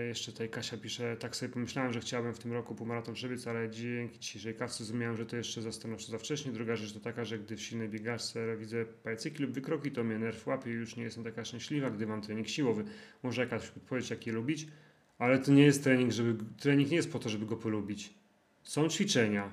yy, 0.00 0.08
jeszcze 0.08 0.32
tutaj 0.32 0.48
Kasia 0.48 0.76
pisze, 0.76 1.16
tak 1.16 1.36
sobie 1.36 1.52
pomyślałem, 1.52 1.92
że 1.92 2.00
chciałabym 2.00 2.34
w 2.34 2.38
tym 2.38 2.52
roku 2.52 2.74
półmaraton 2.74 3.14
przebiec, 3.14 3.46
ale 3.46 3.70
dzięki 3.70 4.18
dzisiejszej 4.18 4.54
kawce 4.54 4.84
zrozumiałem, 4.84 5.16
że 5.16 5.26
to 5.26 5.36
jeszcze 5.36 5.62
za 5.62 5.72
stanowczo 5.72 6.12
za 6.12 6.18
wcześnie. 6.18 6.52
Druga 6.52 6.76
rzecz 6.76 6.92
to 6.92 7.00
taka, 7.00 7.24
że 7.24 7.38
gdy 7.38 7.56
w 7.56 7.62
silnej 7.62 7.88
biegaczce 7.88 8.56
widzę 8.56 8.84
pajacyki 8.84 9.42
lub 9.42 9.52
wykroki, 9.52 9.90
to 9.90 10.04
mnie 10.04 10.18
nerw 10.18 10.46
łapie 10.46 10.70
i 10.70 10.74
już 10.74 10.96
nie 10.96 11.02
jestem 11.02 11.24
taka 11.24 11.44
szczęśliwa, 11.44 11.90
gdy 11.90 12.06
mam 12.06 12.22
trening 12.22 12.48
siłowy. 12.48 12.84
Może 13.22 13.42
jakaś 13.42 13.68
odpowiedź, 13.76 14.10
jak 14.10 14.26
je 14.26 14.32
lubić? 14.32 14.66
Ale 15.18 15.38
to 15.38 15.52
nie 15.52 15.64
jest 15.64 15.84
trening, 15.84 16.12
żeby. 16.12 16.44
Trening 16.58 16.90
nie 16.90 16.96
jest 16.96 17.12
po 17.12 17.18
to, 17.18 17.28
żeby 17.28 17.46
go 17.46 17.56
polubić. 17.56 18.14
Są 18.62 18.88
ćwiczenia, 18.88 19.52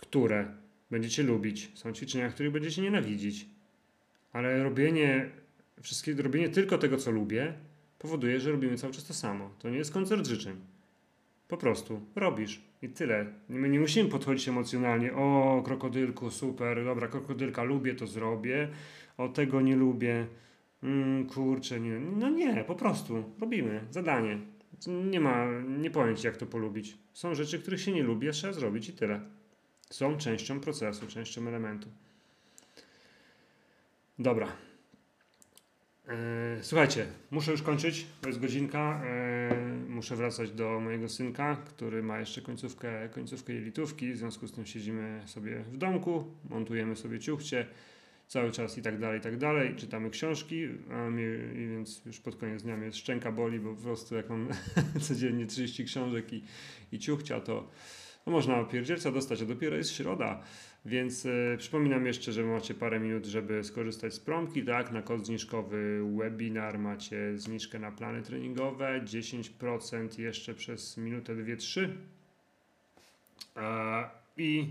które 0.00 0.54
będziecie 0.90 1.22
lubić, 1.22 1.70
są 1.74 1.92
ćwiczenia, 1.92 2.28
których 2.28 2.52
będziecie 2.52 2.82
nienawidzić. 2.82 3.46
Ale 4.32 4.62
robienie, 4.62 5.30
wszystkie, 5.82 6.14
robienie 6.14 6.48
tylko 6.48 6.78
tego, 6.78 6.96
co 6.96 7.10
lubię, 7.10 7.54
powoduje, 8.04 8.40
że 8.40 8.52
robimy 8.52 8.76
cały 8.76 8.92
czas 8.92 9.04
to 9.04 9.14
samo. 9.14 9.50
To 9.58 9.70
nie 9.70 9.78
jest 9.78 9.92
koncert 9.92 10.26
życzeń. 10.26 10.56
Po 11.48 11.56
prostu 11.56 12.00
robisz 12.16 12.60
i 12.82 12.88
tyle. 12.88 13.26
My 13.48 13.68
nie 13.68 13.80
musimy 13.80 14.10
podchodzić 14.10 14.48
emocjonalnie. 14.48 15.14
O, 15.14 15.62
krokodylku, 15.64 16.30
super, 16.30 16.84
dobra, 16.84 17.08
krokodylka, 17.08 17.62
lubię, 17.62 17.94
to 17.94 18.06
zrobię. 18.06 18.68
o 19.18 19.28
tego 19.28 19.60
nie 19.60 19.76
lubię, 19.76 20.26
mm, 20.82 21.26
kurczę, 21.26 21.80
nie. 21.80 22.00
No 22.00 22.30
nie, 22.30 22.64
po 22.64 22.74
prostu 22.74 23.24
robimy 23.40 23.80
zadanie. 23.90 24.38
Nie 24.86 25.20
ma, 25.20 25.46
nie 25.78 25.90
ci 26.16 26.26
jak 26.26 26.36
to 26.36 26.46
polubić. 26.46 26.98
Są 27.12 27.34
rzeczy, 27.34 27.58
których 27.58 27.80
się 27.80 27.92
nie 27.92 28.02
lubi, 28.02 28.28
a 28.28 28.32
trzeba 28.32 28.52
zrobić 28.52 28.88
i 28.88 28.92
tyle. 28.92 29.20
Są 29.90 30.16
częścią 30.16 30.60
procesu, 30.60 31.06
częścią 31.06 31.48
elementu. 31.48 31.88
Dobra. 34.18 34.48
E, 36.08 36.58
Słuchajcie, 36.62 37.06
muszę 37.30 37.50
już 37.50 37.62
kończyć, 37.62 38.06
to 38.20 38.28
jest 38.28 38.40
godzinka. 38.40 39.02
E, 39.04 39.74
Muszę 39.88 40.16
wracać 40.16 40.50
do 40.50 40.80
mojego 40.80 41.08
synka, 41.08 41.56
który 41.56 42.02
ma 42.02 42.18
jeszcze 42.18 42.42
końcówkę, 42.42 43.08
końcówkę 43.08 43.52
jelitówki. 43.52 44.12
W 44.12 44.16
związku 44.16 44.46
z 44.46 44.52
tym 44.52 44.66
siedzimy 44.66 45.22
sobie 45.26 45.64
w 45.72 45.76
domku, 45.76 46.24
montujemy 46.50 46.96
sobie 46.96 47.18
ciuchcie 47.18 47.66
cały 48.28 48.52
czas 48.52 48.78
i 48.78 48.82
tak 48.82 48.98
dalej, 48.98 49.18
i 49.18 49.22
tak 49.22 49.36
dalej. 49.36 49.76
Czytamy 49.76 50.10
książki, 50.10 50.68
mnie, 51.10 51.26
więc 51.54 52.04
już 52.06 52.20
pod 52.20 52.36
koniec 52.36 52.62
dnia 52.62 52.76
mnie 52.76 52.92
szczęka 52.92 53.32
boli, 53.32 53.60
bo 53.60 53.74
po 53.74 53.82
prostu 53.82 54.14
jak 54.14 54.30
mam 54.30 54.48
codziennie 55.08 55.46
30 55.46 55.84
książek 55.84 56.32
i, 56.32 56.44
i 56.92 56.98
ciuchcia, 56.98 57.40
to 57.40 57.70
no 58.26 58.32
można 58.32 58.64
pierdzielca 58.64 59.10
dostać, 59.10 59.42
a 59.42 59.44
dopiero 59.44 59.76
jest 59.76 59.92
środa. 59.92 60.42
Więc 60.86 61.26
e, 61.26 61.56
przypominam 61.58 62.06
jeszcze, 62.06 62.32
że 62.32 62.44
macie 62.44 62.74
parę 62.74 63.00
minut, 63.00 63.26
żeby 63.26 63.64
skorzystać 63.64 64.14
z 64.14 64.20
promki, 64.20 64.64
tak? 64.64 64.90
Na 64.92 65.02
kod 65.02 65.26
zniżkowy 65.26 66.00
webinar 66.16 66.78
macie 66.78 67.38
zniżkę 67.38 67.78
na 67.78 67.90
plany 67.92 68.22
treningowe, 68.22 69.00
10% 69.04 70.18
jeszcze 70.20 70.54
przez 70.54 70.96
minutę, 70.96 71.36
dwie, 71.36 71.56
trzy. 71.56 71.96
E, 73.56 74.10
I 74.36 74.66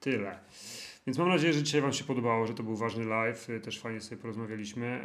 tyle. 0.00 0.38
Więc 1.06 1.18
mam 1.18 1.28
nadzieję, 1.28 1.52
że 1.52 1.62
dzisiaj 1.62 1.80
Wam 1.80 1.92
się 1.92 2.04
podobało, 2.04 2.46
że 2.46 2.54
to 2.54 2.62
był 2.62 2.76
ważny 2.76 3.04
live. 3.04 3.50
e, 3.50 3.60
Też 3.60 3.80
fajnie 3.80 4.00
sobie 4.00 4.20
porozmawialiśmy. 4.22 5.00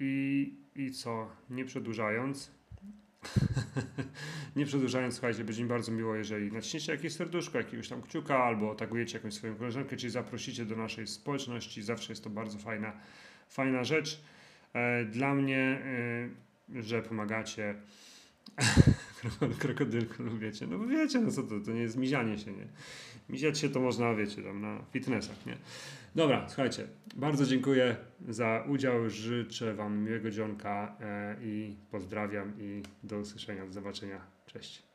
I, 0.00 0.52
I 0.76 0.90
co? 0.90 1.30
Nie 1.50 1.64
przedłużając. 1.64 2.50
nie 4.56 4.66
przedłużając, 4.66 5.14
słuchajcie, 5.14 5.44
będzie 5.44 5.62
mi 5.62 5.68
bardzo 5.68 5.92
miło, 5.92 6.14
jeżeli 6.14 6.52
naciśniecie 6.52 6.92
jakieś 6.92 7.12
serduszko, 7.12 7.58
jakiegoś 7.58 7.88
tam 7.88 8.02
kciuka, 8.02 8.44
albo 8.44 8.74
tagujecie 8.74 9.18
jakąś 9.18 9.34
swoją 9.34 9.56
koleżankę, 9.56 9.96
czyli 9.96 10.10
zaprosicie 10.10 10.64
do 10.64 10.76
naszej 10.76 11.06
społeczności. 11.06 11.82
Zawsze 11.82 12.12
jest 12.12 12.24
to 12.24 12.30
bardzo 12.30 12.58
fajna, 12.58 12.92
fajna 13.48 13.84
rzecz. 13.84 14.20
E, 14.72 15.04
Dla 15.04 15.34
mnie, 15.34 15.82
e, 16.76 16.82
że 16.82 17.02
pomagacie 17.02 17.74
krokodylku, 19.58 20.22
no 20.22 20.38
wiecie, 20.38 20.66
no 20.66 20.78
wiecie, 20.86 21.20
no 21.20 21.30
co 21.30 21.42
to, 21.42 21.60
to 21.60 21.70
nie 21.70 21.80
jest 21.80 21.96
mizianie 21.96 22.38
się, 22.38 22.52
nie? 22.52 22.68
Miziać 23.28 23.58
się 23.58 23.68
to 23.68 23.80
można, 23.80 24.14
wiecie, 24.14 24.42
tam 24.42 24.60
na 24.60 24.84
fitnessach, 24.92 25.46
nie? 25.46 25.56
Dobra, 26.14 26.48
słuchajcie, 26.48 26.88
bardzo 27.16 27.46
dziękuję 27.46 27.96
za 28.28 28.64
udział, 28.68 29.10
życzę 29.10 29.74
Wam 29.74 29.98
miłego 29.98 30.30
dzionka 30.30 30.96
e, 31.00 31.36
i 31.42 31.76
pozdrawiam 31.90 32.52
i 32.60 32.82
do 33.02 33.18
usłyszenia, 33.18 33.66
do 33.66 33.72
zobaczenia, 33.72 34.20
cześć. 34.46 34.93